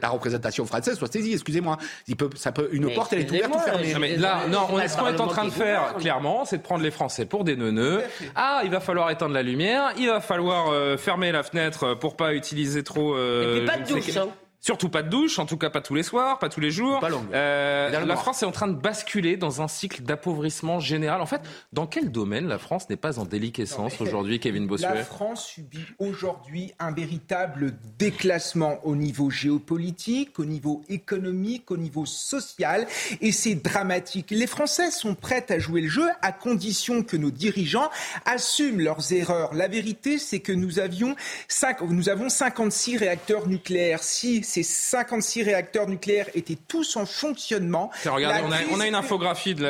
la 0.00 0.10
représentation 0.10 0.66
française 0.66 0.98
soit 0.98 1.10
saisie. 1.10 1.32
Excusez-moi, 1.32 1.78
il 2.08 2.16
peut, 2.16 2.30
ça 2.34 2.50
peut 2.50 2.68
une 2.72 2.92
porte 2.92 3.12
elle 3.12 3.20
est 3.20 3.30
ouverte 3.30 3.54
ou 3.54 3.58
fermée. 3.60 3.94
mais 3.98 4.16
là 4.16 4.46
non, 4.48 4.66
on, 4.70 4.88
ce 4.88 4.96
qu'on 4.96 5.06
est 5.06 5.20
en 5.20 5.28
train 5.28 5.44
de 5.44 5.50
faire 5.50 5.94
clairement, 5.96 6.44
c'est 6.44 6.58
de 6.58 6.62
prendre 6.62 6.82
les 6.82 6.90
Français 6.90 7.26
pour 7.26 7.44
des 7.44 7.56
neuneux. 7.56 8.02
Ah, 8.34 8.62
il 8.64 8.70
va 8.70 8.80
falloir 8.80 9.08
éteindre 9.10 9.34
la 9.34 9.42
lumière, 9.42 9.92
il 9.96 10.08
va 10.08 10.20
falloir 10.20 10.70
euh, 10.70 10.96
fermer 10.96 11.30
la 11.30 11.44
fenêtre 11.44 11.94
pour 11.94 12.16
pas 12.16 12.34
utiliser 12.34 12.82
trop. 12.82 13.16
et 13.16 13.58
puis 13.58 13.66
pas 13.66 13.78
de 13.78 13.86
douche. 13.86 14.16
Hein. 14.16 14.28
Surtout 14.64 14.88
pas 14.88 15.02
de 15.02 15.10
douche, 15.10 15.38
en 15.38 15.44
tout 15.44 15.58
cas 15.58 15.68
pas 15.68 15.82
tous 15.82 15.94
les 15.94 16.02
soirs, 16.02 16.38
pas 16.38 16.48
tous 16.48 16.60
les 16.60 16.70
jours. 16.70 16.98
Pas 17.00 17.10
euh, 17.34 17.90
la 17.90 18.16
France 18.16 18.42
est 18.42 18.46
en 18.46 18.50
train 18.50 18.66
de 18.66 18.72
basculer 18.72 19.36
dans 19.36 19.60
un 19.60 19.68
cycle 19.68 20.00
d'appauvrissement 20.00 20.80
général. 20.80 21.20
En 21.20 21.26
fait, 21.26 21.42
dans 21.74 21.86
quel 21.86 22.10
domaine 22.10 22.48
la 22.48 22.56
France 22.56 22.88
n'est 22.88 22.96
pas 22.96 23.18
en 23.18 23.26
déliquescence 23.26 24.00
aujourd'hui, 24.00 24.40
Kevin 24.40 24.66
Bossuet 24.66 24.88
La 24.94 25.04
France 25.04 25.48
subit 25.48 25.84
aujourd'hui 25.98 26.72
un 26.78 26.92
véritable 26.92 27.74
déclassement 27.98 28.78
au 28.84 28.96
niveau 28.96 29.28
géopolitique, 29.28 30.38
au 30.38 30.46
niveau 30.46 30.80
économique, 30.88 31.70
au 31.70 31.76
niveau 31.76 32.06
social, 32.06 32.86
et 33.20 33.32
c'est 33.32 33.56
dramatique. 33.56 34.30
Les 34.30 34.46
Français 34.46 34.90
sont 34.90 35.14
prêts 35.14 35.44
à 35.50 35.58
jouer 35.58 35.82
le 35.82 35.88
jeu 35.88 36.08
à 36.22 36.32
condition 36.32 37.02
que 37.02 37.18
nos 37.18 37.30
dirigeants 37.30 37.90
assument 38.24 38.80
leurs 38.80 39.12
erreurs. 39.12 39.52
La 39.52 39.68
vérité, 39.68 40.16
c'est 40.16 40.40
que 40.40 40.52
nous 40.52 40.78
avions 40.78 41.16
5, 41.48 41.82
nous 41.82 42.08
avons 42.08 42.30
56 42.30 42.96
réacteurs 42.96 43.46
nucléaires. 43.46 44.02
Si 44.02 44.42
ces 44.54 44.62
56 44.62 45.42
réacteurs 45.42 45.88
nucléaires 45.88 46.28
étaient 46.34 46.58
tous 46.68 46.96
en 46.96 47.06
fonctionnement. 47.06 47.90
Regardez, 48.06 48.40
on, 48.46 48.52
a, 48.52 48.58
on, 48.70 48.78
a, 48.78 48.86
une 48.86 48.94
infographie 48.94 49.56
de 49.56 49.64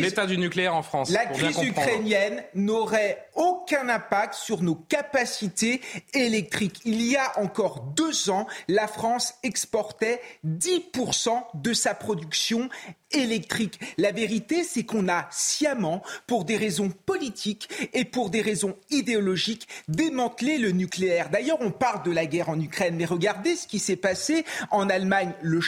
l'état 0.00 0.26
du 0.26 0.38
nucléaire 0.38 0.76
en 0.76 0.84
France. 0.84 1.10
La 1.10 1.26
crise 1.26 1.60
ukrainienne 1.60 2.44
n'aurait 2.54 3.26
aucun 3.40 3.88
impact 3.88 4.34
sur 4.34 4.62
nos 4.62 4.74
capacités 4.74 5.80
électriques. 6.12 6.82
Il 6.84 7.02
y 7.02 7.16
a 7.16 7.40
encore 7.40 7.80
deux 7.96 8.28
ans, 8.28 8.46
la 8.68 8.86
France 8.86 9.34
exportait 9.42 10.20
10% 10.46 11.42
de 11.54 11.72
sa 11.72 11.94
production 11.94 12.68
électrique. 13.12 13.80
La 13.96 14.12
vérité, 14.12 14.62
c'est 14.62 14.84
qu'on 14.84 15.08
a 15.08 15.26
sciemment, 15.30 16.02
pour 16.26 16.44
des 16.44 16.56
raisons 16.56 16.90
politiques 16.90 17.68
et 17.92 18.04
pour 18.04 18.28
des 18.28 18.42
raisons 18.42 18.76
idéologiques, 18.90 19.66
démantelé 19.88 20.58
le 20.58 20.70
nucléaire. 20.70 21.30
D'ailleurs, 21.30 21.58
on 21.60 21.70
parle 21.70 22.02
de 22.04 22.12
la 22.12 22.26
guerre 22.26 22.50
en 22.50 22.60
Ukraine, 22.60 22.96
mais 22.96 23.06
regardez 23.06 23.56
ce 23.56 23.66
qui 23.66 23.78
s'est 23.78 23.96
passé 23.96 24.44
en 24.70 24.88
Allemagne. 24.90 25.32
Le, 25.42 25.60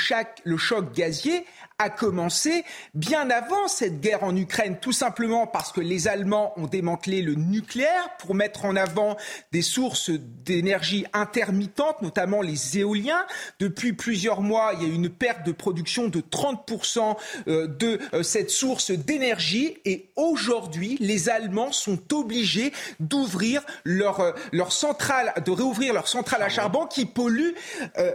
le 0.44 0.56
choc 0.58 0.94
gazier 0.94 1.46
a 1.78 1.90
commencé 1.90 2.64
bien 2.94 3.30
avant 3.30 3.68
cette 3.68 4.00
guerre 4.00 4.24
en 4.24 4.36
Ukraine, 4.36 4.78
tout 4.80 4.92
simplement 4.92 5.46
parce 5.46 5.72
que 5.72 5.80
les 5.80 6.08
Allemands 6.08 6.52
ont 6.56 6.66
démantelé 6.66 7.22
le 7.22 7.34
nucléaire 7.34 8.10
pour 8.18 8.34
mettre 8.34 8.64
en 8.64 8.76
avant 8.76 9.16
des 9.52 9.62
sources 9.62 10.10
d'énergie 10.10 11.06
intermittentes, 11.12 12.02
notamment 12.02 12.42
les 12.42 12.78
éoliens. 12.78 13.26
Depuis 13.58 13.92
plusieurs 13.92 14.40
mois, 14.40 14.72
il 14.74 14.86
y 14.86 14.90
a 14.90 14.94
une 14.94 15.10
perte 15.10 15.44
de 15.46 15.52
production 15.52 16.08
de 16.08 16.20
30% 16.20 17.16
euh, 17.48 17.66
de 17.66 17.98
euh, 18.14 18.22
cette 18.22 18.50
source 18.50 18.90
d'énergie 18.90 19.78
et 19.84 20.10
aujourd'hui, 20.16 20.96
les 21.00 21.28
Allemands 21.28 21.72
sont 21.72 22.00
obligés 22.12 22.72
d'ouvrir 23.00 23.62
leur, 23.84 24.20
euh, 24.20 24.32
leur 24.52 24.72
centrale, 24.72 25.32
de 25.44 25.50
réouvrir 25.50 25.94
leur 25.94 26.08
centrale 26.08 26.42
à 26.42 26.48
charbon 26.48 26.86
qui 26.86 27.06
pollue 27.06 27.52
euh, 27.98 28.12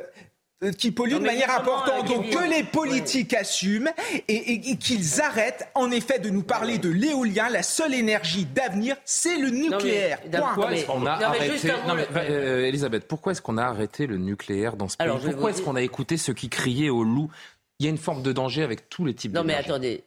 qui 0.77 0.91
pollue 0.91 1.13
de 1.13 1.19
manière 1.19 1.51
importante. 1.51 2.07
Donc 2.07 2.29
que 2.29 2.49
les 2.49 2.63
politiques 2.63 3.33
assument 3.33 3.91
et, 4.27 4.77
qu'ils 4.77 5.21
arrêtent 5.21 5.69
en 5.75 5.91
effet 5.91 6.19
de 6.19 6.29
nous 6.29 6.43
parler 6.43 6.77
de 6.77 6.89
l'éolien. 6.89 7.49
La 7.49 7.63
seule 7.63 7.93
énergie 7.93 8.45
d'avenir, 8.45 8.95
c'est 9.05 9.37
le 9.37 9.49
nucléaire. 9.49 10.19
pourquoi 10.31 10.73
est-ce 10.73 10.85
qu'on 10.85 11.05
a 11.05 11.11
arrêté 11.11 11.71
euh, 12.15 12.65
Elisabeth, 12.65 13.07
pourquoi 13.07 13.31
est-ce 13.31 13.41
qu'on 13.41 13.57
a 13.57 13.63
arrêté 13.63 14.07
le 14.07 14.17
nucléaire 14.17 14.75
dans 14.75 14.87
ce 14.87 14.97
pays? 14.97 15.07
Pourquoi 15.07 15.51
est-ce 15.51 15.61
qu'on 15.61 15.75
a 15.75 15.81
écouté 15.81 16.17
ceux 16.17 16.33
qui 16.33 16.49
criaient 16.49 16.89
au 16.89 17.03
loup? 17.03 17.29
Il 17.79 17.85
y 17.85 17.87
a 17.87 17.91
une 17.91 17.97
forme 17.97 18.23
de 18.23 18.31
danger 18.31 18.63
avec 18.63 18.89
tous 18.89 19.05
les 19.05 19.13
types 19.13 19.33
Non 19.33 19.43
mais 19.43 19.53
attendez, 19.53 20.03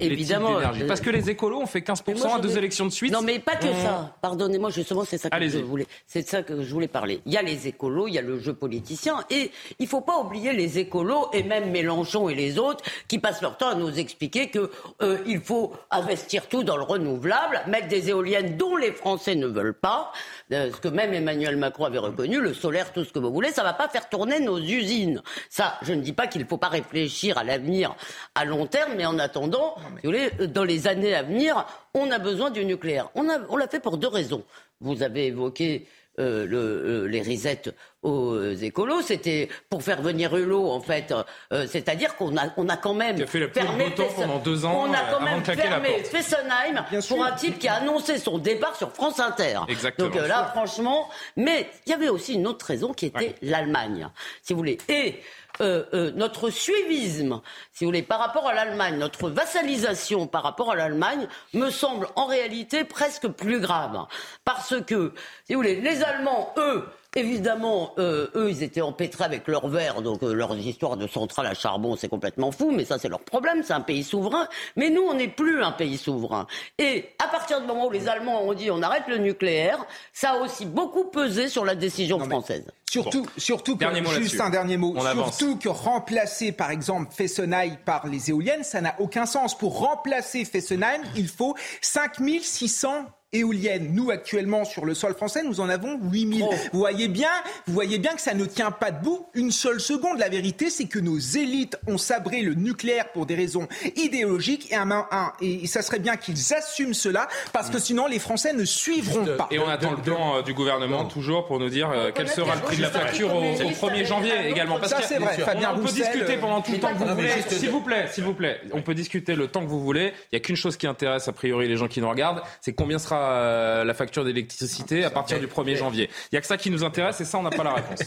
Évidemment. 0.00 0.58
Euh, 0.58 0.86
Parce 0.88 1.00
que 1.00 1.10
les 1.10 1.30
écolos 1.30 1.60
ont 1.60 1.66
fait 1.66 1.80
15% 1.80 2.36
à 2.36 2.40
deux 2.40 2.58
élections 2.58 2.84
de 2.84 2.90
suite. 2.90 3.12
Non, 3.12 3.22
mais 3.22 3.38
pas 3.38 3.54
que 3.54 3.68
mmh. 3.68 3.82
ça. 3.82 4.16
Pardonnez-moi, 4.20 4.70
justement, 4.70 5.04
c'est 5.04 5.18
ça 5.18 5.30
que 5.30 5.48
je 5.48 5.58
voulais. 5.58 5.86
C'est 6.06 6.26
ça 6.26 6.42
que 6.42 6.62
je 6.62 6.72
voulais 6.72 6.88
parler. 6.88 7.20
Il 7.26 7.32
y 7.32 7.36
a 7.36 7.42
les 7.42 7.68
écolos, 7.68 8.08
il 8.08 8.14
y 8.14 8.18
a 8.18 8.22
le 8.22 8.40
jeu 8.40 8.54
politicien, 8.54 9.24
et 9.30 9.52
il 9.78 9.86
faut 9.86 10.00
pas 10.00 10.18
oublier 10.18 10.52
les 10.52 10.78
écolos 10.78 11.28
et 11.32 11.44
même 11.44 11.70
Mélenchon 11.70 12.28
et 12.28 12.34
les 12.34 12.58
autres 12.58 12.84
qui 13.06 13.18
passent 13.18 13.40
leur 13.40 13.56
temps 13.56 13.68
à 13.68 13.74
nous 13.74 13.98
expliquer 13.98 14.48
que 14.48 14.70
euh, 15.00 15.18
il 15.26 15.40
faut 15.40 15.72
investir 15.90 16.48
tout 16.48 16.64
dans 16.64 16.76
le 16.76 16.82
renouvelable, 16.82 17.62
mettre 17.68 17.88
des 17.88 18.10
éoliennes 18.10 18.56
dont 18.56 18.76
les 18.76 18.92
Français 18.92 19.36
ne 19.36 19.46
veulent 19.46 19.78
pas, 19.78 20.12
euh, 20.52 20.70
ce 20.72 20.80
que 20.80 20.88
même 20.88 21.14
Emmanuel 21.14 21.56
Macron 21.56 21.84
avait 21.84 21.98
reconnu, 21.98 22.40
le 22.40 22.52
solaire, 22.52 22.92
tout 22.92 23.04
ce 23.04 23.12
que 23.12 23.20
vous 23.20 23.32
voulez, 23.32 23.52
ça 23.52 23.62
va 23.62 23.74
pas 23.74 23.88
faire 23.88 24.08
tourner 24.08 24.40
nos 24.40 24.58
usines. 24.58 25.22
Ça, 25.48 25.78
je 25.82 25.92
ne 25.92 26.00
dis 26.00 26.12
pas 26.12 26.26
qu'il 26.26 26.42
ne 26.42 26.46
faut 26.46 26.58
pas 26.58 26.68
réfléchir 26.68 27.38
à 27.38 27.44
l'avenir 27.44 27.94
à 28.34 28.44
long 28.44 28.66
terme, 28.66 28.94
mais 28.96 29.06
en 29.06 29.18
attendant 29.18 29.51
dans 29.52 30.64
les 30.64 30.86
années 30.86 31.14
à 31.14 31.22
venir, 31.22 31.66
on 31.94 32.10
a 32.10 32.18
besoin 32.18 32.50
du 32.50 32.64
nucléaire. 32.64 33.10
On, 33.14 33.22
l'a 33.56 33.68
fait 33.68 33.80
pour 33.80 33.98
deux 33.98 34.08
raisons. 34.08 34.44
Vous 34.80 35.02
avez 35.02 35.26
évoqué 35.26 35.86
euh, 36.18 36.46
euh, 36.52 37.08
les 37.08 37.22
risettes 37.22 37.74
aux 38.02 38.52
écolos, 38.52 39.00
c'était 39.00 39.48
pour 39.70 39.82
faire 39.82 40.02
venir 40.02 40.36
Hulot, 40.36 40.70
en 40.70 40.80
fait. 40.80 41.14
Euh, 41.52 41.66
c'est-à-dire 41.68 42.16
qu'on 42.16 42.36
a, 42.36 42.52
on 42.56 42.68
a 42.68 42.76
quand 42.76 42.94
même 42.94 43.16
qui 43.16 43.22
a 43.22 43.26
fait 43.26 43.38
le 43.38 43.48
fermé 43.48 43.94
pendant 44.16 44.38
deux 44.38 44.64
ans. 44.64 44.88
On 44.88 44.92
a 44.92 45.04
quand 45.10 45.20
même 45.20 45.42
fermé 45.44 46.02
Fessenheim 46.04 46.84
pour 47.08 47.24
un 47.24 47.32
type 47.32 47.58
qui 47.58 47.68
a 47.68 47.76
annoncé 47.76 48.18
son 48.18 48.38
départ 48.38 48.76
sur 48.76 48.92
France 48.92 49.20
Inter. 49.20 49.60
Exactement. 49.68 50.08
Donc 50.08 50.28
là, 50.28 50.50
franchement, 50.52 51.08
mais 51.36 51.70
il 51.86 51.90
y 51.90 51.94
avait 51.94 52.08
aussi 52.08 52.34
une 52.34 52.46
autre 52.46 52.66
raison 52.66 52.92
qui 52.92 53.06
était 53.06 53.36
l'Allemagne, 53.40 54.08
si 54.42 54.52
vous 54.52 54.58
voulez. 54.58 54.78
Et 54.88 55.20
euh, 55.60 55.84
euh, 55.94 56.10
notre 56.14 56.50
suivisme, 56.50 57.40
si 57.72 57.84
vous 57.84 57.88
voulez, 57.88 58.02
par 58.02 58.18
rapport 58.18 58.46
à 58.46 58.54
l'Allemagne, 58.54 58.98
notre 58.98 59.28
vassalisation 59.28 60.26
par 60.26 60.42
rapport 60.42 60.70
à 60.70 60.76
l'Allemagne, 60.76 61.28
me 61.52 61.70
semble 61.70 62.08
en 62.16 62.26
réalité 62.26 62.84
presque 62.84 63.28
plus 63.28 63.60
grave. 63.60 64.06
Parce 64.44 64.80
que, 64.82 65.12
si 65.46 65.54
vous 65.54 65.60
voulez, 65.60 65.80
les 65.80 66.02
Allemands, 66.02 66.52
eux, 66.56 66.86
Évidemment, 67.14 67.92
euh, 67.98 68.28
eux, 68.34 68.50
ils 68.50 68.62
étaient 68.62 68.80
empêtrés 68.80 69.24
avec 69.24 69.46
leur 69.46 69.68
verre, 69.68 70.00
donc 70.00 70.22
euh, 70.22 70.32
leurs 70.32 70.56
histoires 70.56 70.96
de 70.96 71.06
centrale 71.06 71.46
à 71.46 71.52
charbon, 71.52 71.94
c'est 71.94 72.08
complètement 72.08 72.50
fou, 72.50 72.70
mais 72.70 72.86
ça, 72.86 72.98
c'est 72.98 73.10
leur 73.10 73.20
problème, 73.20 73.62
c'est 73.62 73.74
un 73.74 73.82
pays 73.82 74.02
souverain. 74.02 74.48
Mais 74.76 74.88
nous, 74.88 75.02
on 75.02 75.12
n'est 75.12 75.28
plus 75.28 75.62
un 75.62 75.72
pays 75.72 75.98
souverain. 75.98 76.46
Et 76.78 77.10
à 77.22 77.28
partir 77.28 77.60
du 77.60 77.66
moment 77.66 77.88
où 77.88 77.90
les 77.90 78.08
Allemands 78.08 78.42
ont 78.44 78.54
dit 78.54 78.70
on 78.70 78.82
arrête 78.82 79.04
le 79.08 79.18
nucléaire, 79.18 79.84
ça 80.14 80.30
a 80.32 80.36
aussi 80.38 80.64
beaucoup 80.64 81.04
pesé 81.04 81.48
sur 81.48 81.66
la 81.66 81.74
décision 81.74 82.18
française. 82.18 82.64
Surtout, 82.92 83.26
surtout 83.38 83.78
que, 83.78 83.86
juste 84.20 84.38
un 84.38 84.50
dernier 84.50 84.76
mot, 84.76 84.94
surtout 85.14 85.56
que 85.56 85.70
remplacer 85.70 86.52
par 86.52 86.70
exemple 86.70 87.10
Fessenheim 87.10 87.78
par 87.86 88.06
les 88.06 88.28
éoliennes, 88.28 88.64
ça 88.64 88.82
n'a 88.82 88.94
aucun 88.98 89.24
sens. 89.24 89.56
Pour 89.56 89.78
remplacer 89.78 90.44
Fessenheim, 90.44 91.00
il 91.16 91.28
faut 91.28 91.54
5600 91.80 93.06
éoliennes. 93.32 93.94
Nous, 93.94 94.10
actuellement, 94.10 94.64
sur 94.64 94.84
le 94.84 94.94
sol 94.94 95.14
français, 95.14 95.42
nous 95.42 95.60
en 95.60 95.68
avons 95.68 95.98
8000. 96.02 96.44
Vous 96.72 96.78
voyez 96.78 97.08
bien, 97.08 97.30
vous 97.66 97.72
voyez 97.72 97.98
bien 97.98 98.14
que 98.14 98.20
ça 98.20 98.34
ne 98.34 98.44
tient 98.44 98.70
pas 98.70 98.90
debout 98.90 99.26
une 99.34 99.50
seule 99.50 99.80
seconde. 99.80 100.18
La 100.18 100.28
vérité, 100.28 100.68
c'est 100.68 100.84
que 100.84 100.98
nos 100.98 101.18
élites 101.18 101.78
ont 101.86 101.98
sabré 101.98 102.42
le 102.42 102.54
nucléaire 102.54 103.10
pour 103.12 103.26
des 103.26 103.34
raisons 103.34 103.68
idéologiques 103.96 104.70
et, 104.70 104.76
un, 104.76 104.90
un, 104.90 105.32
et 105.40 105.66
ça 105.66 105.82
serait 105.82 105.98
bien 105.98 106.16
qu'ils 106.16 106.52
assument 106.52 106.94
cela 106.94 107.28
parce 107.52 107.70
que 107.70 107.78
sinon 107.78 108.06
les 108.06 108.18
Français 108.18 108.52
ne 108.52 108.64
suivront 108.64 109.24
pas. 109.38 109.48
Et 109.50 109.58
on 109.58 109.68
attend 109.68 109.92
le 109.92 110.02
plan 110.02 110.36
euh, 110.36 110.42
du 110.42 110.52
gouvernement 110.52 111.06
toujours 111.06 111.46
pour 111.46 111.58
nous 111.58 111.70
dire 111.70 111.90
euh, 111.90 112.10
quel 112.14 112.28
sera 112.28 112.54
le 112.54 112.60
prix 112.60 112.76
la 112.82 112.90
facture 112.90 113.34
au, 113.34 113.42
1er 113.42 114.06
janvier 114.06 114.32
également. 114.48 114.78
Parce 114.78 114.92
ça, 114.92 115.02
c'est 115.02 115.18
vrai. 115.18 115.36
on, 115.74 115.78
peut 115.78 115.92
discuter 115.92 116.36
pendant 116.36 116.60
tout 116.60 116.72
le 116.72 116.78
temps 116.78 116.92
que 116.92 116.98
vous 116.98 117.14
voulez. 117.14 117.30
S'il 117.48 117.70
vous 117.70 117.80
plaît, 117.80 118.06
s'il 118.08 118.24
vous 118.24 118.34
plaît, 118.34 118.60
on 118.72 118.82
peut 118.82 118.94
discuter 118.94 119.34
le 119.34 119.48
temps 119.48 119.62
que 119.62 119.68
vous 119.68 119.80
voulez. 119.80 120.12
Il 120.30 120.34
n'y 120.34 120.36
a 120.36 120.40
qu'une 120.40 120.56
chose 120.56 120.76
qui 120.76 120.86
intéresse 120.86 121.28
a 121.28 121.32
priori 121.32 121.68
les 121.68 121.76
gens 121.76 121.88
qui 121.88 122.00
nous 122.00 122.08
regardent, 122.08 122.42
c'est 122.60 122.72
combien 122.72 122.98
sera 122.98 123.32
euh, 123.32 123.84
la 123.84 123.94
facture 123.94 124.24
d'électricité 124.24 125.04
à 125.04 125.10
partir 125.10 125.38
du 125.38 125.46
1er 125.46 125.76
janvier. 125.76 126.10
Il 126.30 126.34
n'y 126.34 126.38
a 126.38 126.40
que 126.40 126.46
ça 126.46 126.56
qui 126.56 126.70
nous 126.70 126.84
intéresse 126.84 127.20
et 127.20 127.24
ça, 127.24 127.38
on 127.38 127.42
n'a 127.42 127.50
pas 127.50 127.64
la 127.64 127.74
réponse. 127.74 128.00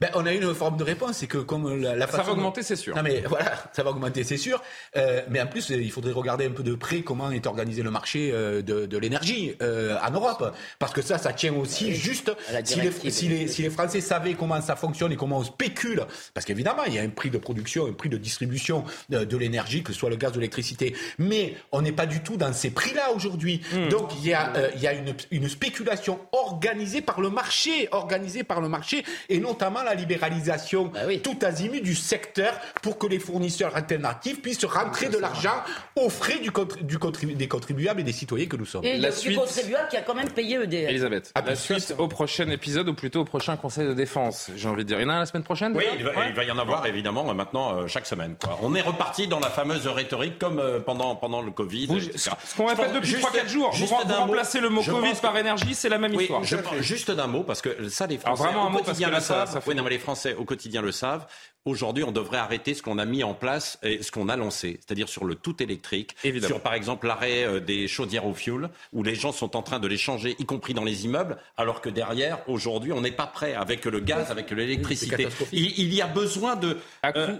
Ben, 0.00 0.10
on 0.14 0.26
a 0.26 0.32
une 0.32 0.54
forme 0.54 0.76
de 0.76 0.84
réponse, 0.84 1.18
c'est 1.18 1.26
que 1.26 1.38
comme 1.38 1.82
la, 1.82 2.06
Ça 2.06 2.22
va 2.22 2.32
augmenter, 2.32 2.62
c'est 2.62 2.76
sûr. 2.76 2.96
Non 2.96 3.02
mais 3.02 3.22
voilà, 3.26 3.52
ça 3.72 3.82
va 3.82 3.90
augmenter, 3.90 4.24
c'est 4.24 4.36
sûr. 4.36 4.62
Euh, 4.96 5.22
mais 5.28 5.40
en 5.40 5.46
plus, 5.46 5.70
il 5.70 5.90
faudrait 5.90 6.12
regarder 6.12 6.46
un 6.46 6.50
peu 6.50 6.62
de 6.62 6.74
près 6.74 7.02
comment 7.02 7.30
est 7.30 7.46
organisé 7.46 7.82
le 7.82 7.90
marché 7.90 8.30
euh, 8.32 8.62
de, 8.62 8.98
l'énergie 8.98 9.56
en 9.60 10.10
Europe. 10.10 10.54
Parce 10.78 10.92
que 10.92 11.02
ça, 11.02 11.18
ça 11.18 11.32
tient 11.32 11.54
aussi 11.54 11.94
juste 11.94 12.30
si 12.64 12.80
les, 12.80 13.10
si, 13.10 13.28
les, 13.28 13.48
si 13.48 13.62
les 13.62 13.70
Français 13.70 14.00
savaient 14.10 14.34
comment 14.34 14.60
ça 14.60 14.74
fonctionne 14.74 15.12
et 15.12 15.16
comment 15.16 15.38
on 15.38 15.44
spécule. 15.44 16.04
Parce 16.34 16.44
qu'évidemment, 16.44 16.82
il 16.86 16.94
y 16.94 16.98
a 16.98 17.02
un 17.02 17.08
prix 17.10 17.30
de 17.30 17.38
production, 17.38 17.86
un 17.86 17.92
prix 17.92 18.08
de 18.08 18.16
distribution 18.16 18.84
de, 19.08 19.36
l'énergie, 19.36 19.84
que 19.84 19.92
ce 19.92 19.98
soit 20.00 20.10
le 20.10 20.16
gaz 20.16 20.32
ou 20.32 20.40
l'électricité. 20.40 20.96
Mais 21.18 21.54
on 21.70 21.80
n'est 21.80 21.92
pas 21.92 22.06
du 22.06 22.20
tout 22.20 22.36
dans 22.36 22.52
ces 22.52 22.70
prix-là 22.70 23.12
aujourd'hui. 23.14 23.60
Hmm. 23.72 23.88
Donc 23.88 24.10
il 24.18 24.28
y 24.28 24.34
a, 24.34 24.52
il 24.74 24.80
y 24.80 24.88
a 24.88 24.94
une, 24.94 25.14
une, 25.30 25.48
spéculation 25.48 26.18
organisée 26.32 27.02
par 27.02 27.20
le 27.20 27.30
marché, 27.30 27.88
organisée 27.92 28.42
par 28.42 28.60
le 28.60 28.68
marché, 28.68 29.04
et 29.28 29.38
notamment 29.38 29.82
la 29.82 29.94
libéralisation 29.94 30.86
bah 30.86 31.00
tout 31.22 31.38
azimut 31.42 31.82
du 31.82 31.94
secteur 31.94 32.52
pour 32.82 32.98
que 32.98 33.06
les 33.06 33.18
fournisseurs 33.18 33.76
alternatifs 33.76 34.42
puissent 34.42 34.64
rentrer 34.64 35.08
de 35.08 35.18
l'argent 35.18 35.62
aux 35.96 36.08
frais 36.08 36.38
du, 36.38 36.50
du 36.82 36.98
des 37.34 37.48
contribuables 37.48 38.00
et 38.00 38.04
des 38.04 38.12
citoyens 38.12 38.46
que 38.46 38.56
nous 38.56 38.66
sommes. 38.66 38.84
Et 38.84 38.98
la 38.98 39.12
suite... 39.12 39.32
du 39.32 39.38
contribuable 39.38 39.88
qui 39.88 39.96
a 39.96 40.02
quand 40.02 40.14
même 40.14 40.30
payé 40.30 40.56
EDF. 40.56 40.90
Elisabeth, 40.90 41.32
la 41.46 41.56
suite 41.56 41.94
au 41.98 42.08
prochain 42.08 42.48
épisode, 42.50 42.88
ou 42.88 42.94
plutôt 42.94 43.20
au 43.20 43.24
prochain 43.24 43.56
Conseil 43.56 43.86
de 43.86 43.99
défense, 44.00 44.50
j'ai 44.56 44.68
envie 44.68 44.84
de 44.84 44.88
dire. 44.88 44.98
Il 44.98 45.02
y 45.02 45.06
en 45.06 45.10
a 45.10 45.18
la 45.18 45.26
semaine 45.26 45.42
prochaine 45.42 45.76
Oui, 45.76 45.84
il 45.98 46.04
va, 46.04 46.44
y 46.44 46.50
en 46.50 46.58
avoir 46.58 46.86
évidemment 46.86 47.32
maintenant 47.34 47.76
euh, 47.76 47.86
chaque 47.86 48.06
semaine. 48.06 48.36
Quoi. 48.42 48.58
On 48.62 48.74
est 48.74 48.80
reparti 48.80 49.28
dans 49.28 49.40
la 49.40 49.50
fameuse 49.50 49.86
rhétorique 49.86 50.38
comme 50.38 50.58
euh, 50.58 50.80
pendant, 50.80 51.14
pendant 51.16 51.42
le 51.42 51.50
Covid. 51.50 51.88
ce 52.16 52.30
qu'on 52.56 52.66
répète 52.66 52.94
depuis 52.94 53.14
3-4 53.14 53.48
jours, 53.48 53.70
vous 53.72 53.86
remplacez 53.86 54.60
le 54.60 54.70
mot 54.70 54.82
Covid 54.82 55.14
par 55.20 55.36
énergie, 55.36 55.74
c'est 55.74 55.88
la 55.88 55.98
même 55.98 56.14
histoire. 56.14 56.42
juste 56.80 57.10
d'un 57.10 57.26
mot, 57.26 57.42
parce 57.42 57.60
que 57.62 57.88
ça, 57.88 58.06
les 58.06 58.18
Français 58.18 58.44
au 58.54 58.70
quotidien 58.70 59.10
le 59.10 59.20
savent. 59.20 59.62
oui, 59.66 59.74
non, 59.74 59.82
mais 59.82 59.90
les 59.90 59.98
Français 59.98 60.34
au 60.34 60.44
quotidien 60.44 60.82
le 60.82 60.92
savent. 60.92 61.26
Aujourd'hui, 61.66 62.04
on 62.04 62.10
devrait 62.10 62.38
arrêter 62.38 62.72
ce 62.72 62.82
qu'on 62.82 62.96
a 62.96 63.04
mis 63.04 63.22
en 63.22 63.34
place 63.34 63.78
et 63.82 64.02
ce 64.02 64.10
qu'on 64.10 64.30
a 64.30 64.36
lancé, 64.36 64.80
c'est-à-dire 64.80 65.10
sur 65.10 65.26
le 65.26 65.34
tout 65.34 65.62
électrique, 65.62 66.16
Évidemment. 66.24 66.54
sur 66.54 66.62
par 66.62 66.72
exemple 66.72 67.06
l'arrêt 67.06 67.44
euh, 67.44 67.60
des 67.60 67.86
chaudières 67.86 68.24
au 68.24 68.32
fioul, 68.32 68.70
où 68.94 69.02
les 69.02 69.14
gens 69.14 69.30
sont 69.30 69.54
en 69.56 69.62
train 69.62 69.78
de 69.78 69.86
les 69.86 69.98
changer, 69.98 70.36
y 70.38 70.46
compris 70.46 70.72
dans 70.72 70.84
les 70.84 71.04
immeubles, 71.04 71.36
alors 71.58 71.82
que 71.82 71.90
derrière, 71.90 72.38
aujourd'hui, 72.48 72.92
on 72.92 73.02
n'est 73.02 73.12
pas 73.12 73.26
prêt 73.26 73.52
avec 73.52 73.79
le 73.86 74.00
gaz, 74.00 74.30
avec 74.30 74.50
l'électricité. 74.50 75.28
Il, 75.52 75.92
y 75.92 76.02
a 76.02 76.06
besoin 76.06 76.56
de... 76.56 76.78
À, 77.02 77.16
euh, 77.16 77.36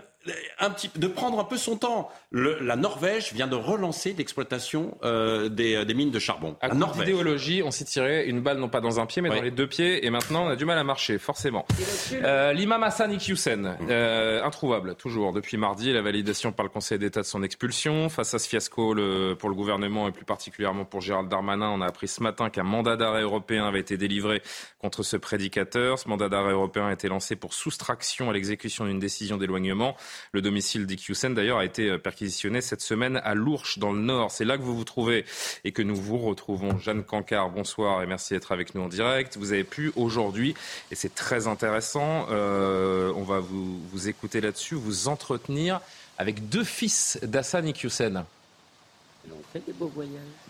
un 0.59 0.71
petit, 0.71 0.91
de 0.95 1.07
prendre 1.07 1.41
un 1.41 1.45
peu 1.45 1.57
son 1.57 1.77
temps. 1.77 2.11
la 2.33 2.77
Norvège 2.77 3.33
vient 3.33 3.47
de 3.47 3.57
relancer 3.57 4.15
l'exploitation 4.17 4.99
euh, 5.03 5.49
des, 5.49 5.95
mines 5.95 6.11
de 6.11 6.19
charbon. 6.19 6.57
À 6.61 6.69
cause 6.69 6.99
d'idéologie, 6.99 7.63
on 7.65 7.71
s'est 7.71 7.85
tiré 7.85 8.27
une 8.27 8.41
balle 8.41 8.59
non 8.59 8.69
pas 8.69 8.81
dans 8.81 9.01
un 9.01 9.07
pied, 9.07 9.23
mais 9.23 9.31
dans 9.31 9.41
les 9.41 9.51
deux 9.51 9.67
pieds, 9.67 10.05
et 10.05 10.11
maintenant 10.11 10.45
on 10.47 10.49
a 10.49 10.57
du 10.57 10.65
mal 10.65 10.79
à 10.79 10.85
marcher, 10.85 11.19
forcément. 11.19 11.65
Euh, 12.13 12.53
L'imam 12.53 12.83
Hassan 12.83 13.13
Iqiyoussen, 13.13 13.77
euh, 13.89 14.45
introuvable, 14.45 14.95
toujours. 14.95 15.33
Depuis 15.33 15.57
mardi, 15.57 15.93
la 15.93 16.03
validation 16.03 16.53
par 16.53 16.65
le 16.65 16.71
Conseil 16.71 16.99
d'État 16.99 17.21
de 17.21 17.27
son 17.27 17.43
expulsion. 17.43 18.09
Face 18.09 18.35
à 18.35 18.39
ce 18.39 18.49
fiasco 18.49 18.93
le, 18.93 19.35
pour 19.39 19.49
le 19.49 19.55
gouvernement 19.55 20.09
et 20.09 20.13
plus 20.13 20.25
particulièrement 20.25 20.85
pour 20.85 21.01
Gérald 21.01 21.29
Darmanin, 21.29 21.71
on 21.71 21.81
a 21.81 21.87
appris 21.87 22.09
ce 22.09 22.23
matin 22.23 22.51
qu'un 22.51 22.63
mandat 22.63 22.97
d'arrêt 22.97 23.23
européen 23.23 23.67
avait 23.67 23.81
été 23.81 23.97
délivré 23.97 24.43
contre 24.79 25.03
ce 25.03 25.17
prédicateur. 25.17 25.99
Ce 25.99 26.09
mandat 26.09 26.29
d'arrêt 26.29 26.53
européen 26.53 26.87
a 26.87 26.93
été 26.93 27.09
lancé 27.09 27.37
pour 27.37 27.55
soustraction 27.55 28.29
à 28.29 28.33
l'exécution 28.33 28.85
d'une 28.85 28.99
décision 28.99 29.39
d'éloignement. 29.39 29.97
Le 30.33 30.43
domicile 30.43 30.87
d'Iqiyoussen, 30.87 31.35
d'ailleurs, 31.35 31.59
a 31.59 31.65
été 31.65 31.89
euh, 31.89 31.99
perquisitionné 31.99 32.61
cette 32.61 32.81
semaine 32.81 33.21
à 33.25 33.35
Lourches, 33.35 33.79
dans 33.79 33.93
le 33.93 34.01
Nord. 34.01 34.31
C'est 34.31 34.45
là 34.45 34.57
que 34.57 34.63
vous 34.63 34.77
vous 34.77 34.85
trouvez 34.85 35.25
et 35.65 35.73
que 35.73 35.83
nous 35.83 35.97
vous 35.97 36.19
retrouvons. 36.19 36.79
Jeanne 36.79 37.05
Cancard, 37.05 37.51
bonsoir 37.51 38.03
et 38.03 38.07
merci 38.07 38.35
d'être 38.35 38.53
avec 38.53 38.75
nous 38.75 38.83
en 38.83 38.89
direct. 38.89 39.37
Vous 39.37 39.53
avez 39.53 39.65
pu 39.65 39.93
aujourd'hui, 39.97 40.55
et 40.91 40.95
c'est 40.95 41.15
très 41.15 41.47
intéressant, 41.47 42.27
euh, 42.31 43.13
on 43.17 43.23
va 43.23 43.41
vous, 43.41 44.09
écouter 44.09 44.41
là-dessus, 44.41 44.75
vous 44.75 45.09
entretenir 45.09 45.81
avec 46.19 46.49
deux 46.49 46.65
fils 46.65 47.19
d'Hassan 47.23 47.67
Iqiyoussen. 47.67 48.25
On 49.31 49.35
fait 49.53 49.63
des 49.67 49.73
beaux 49.73 49.89
voyages. 49.95 50.50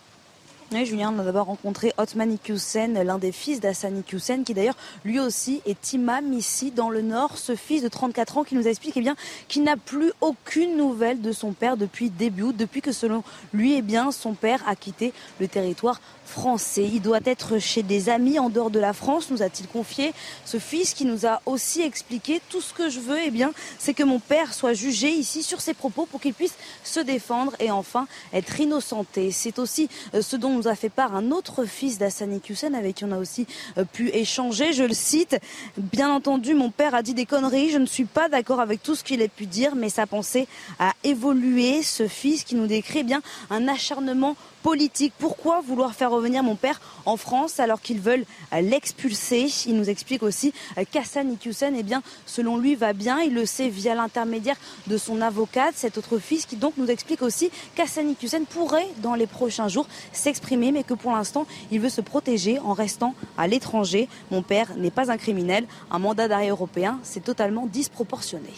Oui, 0.72 0.86
Julien, 0.86 1.12
on 1.12 1.18
a 1.18 1.24
d'abord 1.24 1.46
rencontré 1.46 1.92
Otman 1.98 2.32
Iqiyoussen, 2.32 3.02
l'un 3.02 3.18
des 3.18 3.32
fils 3.32 3.58
d'Hassan 3.58 4.04
qui 4.04 4.54
d'ailleurs 4.54 4.76
lui 5.04 5.18
aussi 5.18 5.62
est 5.66 5.94
imam 5.94 6.32
ici 6.32 6.70
dans 6.70 6.90
le 6.90 7.02
Nord. 7.02 7.38
Ce 7.38 7.56
fils 7.56 7.82
de 7.82 7.88
34 7.88 8.38
ans 8.38 8.44
qui 8.44 8.54
nous 8.54 8.68
explique 8.68 8.96
eh 8.96 9.00
bien 9.00 9.16
qu'il 9.48 9.64
n'a 9.64 9.76
plus 9.76 10.12
aucune 10.20 10.76
nouvelle 10.76 11.20
de 11.22 11.32
son 11.32 11.54
père 11.54 11.76
depuis 11.76 12.08
début 12.08 12.42
août, 12.42 12.56
depuis 12.56 12.82
que 12.82 12.92
selon 12.92 13.24
lui, 13.52 13.74
eh 13.74 13.82
bien, 13.82 14.12
son 14.12 14.34
père 14.34 14.62
a 14.68 14.76
quitté 14.76 15.12
le 15.40 15.48
territoire 15.48 16.00
français. 16.30 16.84
Il 16.84 17.02
doit 17.02 17.18
être 17.24 17.58
chez 17.58 17.82
des 17.82 18.08
amis 18.08 18.38
en 18.38 18.48
dehors 18.48 18.70
de 18.70 18.78
la 18.78 18.92
France, 18.92 19.30
nous 19.30 19.42
a-t-il 19.42 19.68
confié. 19.68 20.12
Ce 20.44 20.58
fils 20.58 20.94
qui 20.94 21.04
nous 21.04 21.26
a 21.26 21.42
aussi 21.44 21.82
expliqué 21.82 22.40
tout 22.48 22.60
ce 22.60 22.72
que 22.72 22.88
je 22.88 23.00
veux, 23.00 23.18
eh 23.24 23.30
bien, 23.30 23.50
c'est 23.78 23.94
que 23.94 24.04
mon 24.04 24.20
père 24.20 24.54
soit 24.54 24.72
jugé 24.72 25.10
ici 25.10 25.42
sur 25.42 25.60
ses 25.60 25.74
propos 25.74 26.06
pour 26.06 26.20
qu'il 26.20 26.32
puisse 26.32 26.54
se 26.84 27.00
défendre 27.00 27.54
et 27.58 27.70
enfin 27.70 28.06
être 28.32 28.60
innocenté. 28.60 29.32
C'est 29.32 29.58
aussi 29.58 29.88
euh, 30.14 30.22
ce 30.22 30.36
dont 30.36 30.59
nous 30.60 30.68
a 30.68 30.74
fait 30.74 30.90
part 30.90 31.14
un 31.14 31.30
autre 31.30 31.64
fils 31.64 31.96
d'Assani 31.96 32.42
Hussein 32.50 32.74
avec 32.74 32.96
qui 32.96 33.04
on 33.06 33.12
a 33.12 33.16
aussi 33.16 33.46
euh, 33.78 33.84
pu 33.84 34.10
échanger. 34.10 34.74
Je 34.74 34.84
le 34.84 34.92
cite. 34.92 35.38
Bien 35.78 36.10
entendu, 36.10 36.52
mon 36.52 36.70
père 36.70 36.94
a 36.94 37.02
dit 37.02 37.14
des 37.14 37.24
conneries. 37.24 37.70
Je 37.70 37.78
ne 37.78 37.86
suis 37.86 38.04
pas 38.04 38.28
d'accord 38.28 38.60
avec 38.60 38.82
tout 38.82 38.94
ce 38.94 39.02
qu'il 39.02 39.22
a 39.22 39.28
pu 39.28 39.46
dire, 39.46 39.74
mais 39.74 39.88
sa 39.88 40.06
pensée 40.06 40.48
a 40.78 40.92
évolué. 41.02 41.82
Ce 41.82 42.08
fils 42.08 42.44
qui 42.44 42.56
nous 42.56 42.66
décrit 42.66 42.98
eh 42.98 43.04
bien 43.04 43.22
un 43.48 43.68
acharnement 43.68 44.36
politique. 44.62 45.12
Pourquoi 45.18 45.60
vouloir 45.60 45.94
faire 45.94 46.10
revenir 46.10 46.42
mon 46.42 46.56
père 46.56 46.80
en 47.06 47.16
France 47.16 47.60
alors 47.60 47.80
qu'ils 47.80 48.00
veulent 48.00 48.24
l'expulser? 48.52 49.48
Il 49.66 49.76
nous 49.76 49.88
explique 49.90 50.22
aussi 50.22 50.52
qu'Hassan 50.90 51.32
Iqiyoussen, 51.32 51.74
eh 51.76 51.82
bien, 51.82 52.02
selon 52.26 52.56
lui, 52.56 52.74
va 52.74 52.92
bien. 52.92 53.20
Il 53.20 53.34
le 53.34 53.46
sait 53.46 53.68
via 53.68 53.94
l'intermédiaire 53.94 54.56
de 54.86 54.96
son 54.96 55.20
avocate, 55.20 55.74
cet 55.76 55.98
autre 55.98 56.18
fils, 56.18 56.46
qui 56.46 56.56
donc 56.56 56.74
nous 56.76 56.88
explique 56.88 57.22
aussi 57.22 57.50
qu'Hassan 57.74 58.10
Iqiyoussen 58.10 58.46
pourrait, 58.46 58.88
dans 58.98 59.14
les 59.14 59.26
prochains 59.26 59.68
jours, 59.68 59.86
s'exprimer, 60.12 60.72
mais 60.72 60.84
que 60.84 60.94
pour 60.94 61.12
l'instant, 61.12 61.46
il 61.70 61.80
veut 61.80 61.88
se 61.88 62.00
protéger 62.00 62.58
en 62.58 62.72
restant 62.72 63.14
à 63.38 63.46
l'étranger. 63.46 64.08
Mon 64.30 64.42
père 64.42 64.76
n'est 64.76 64.90
pas 64.90 65.10
un 65.10 65.16
criminel. 65.16 65.66
Un 65.90 65.98
mandat 65.98 66.28
d'arrêt 66.28 66.48
européen, 66.48 66.98
c'est 67.02 67.24
totalement 67.24 67.66
disproportionné. 67.66 68.50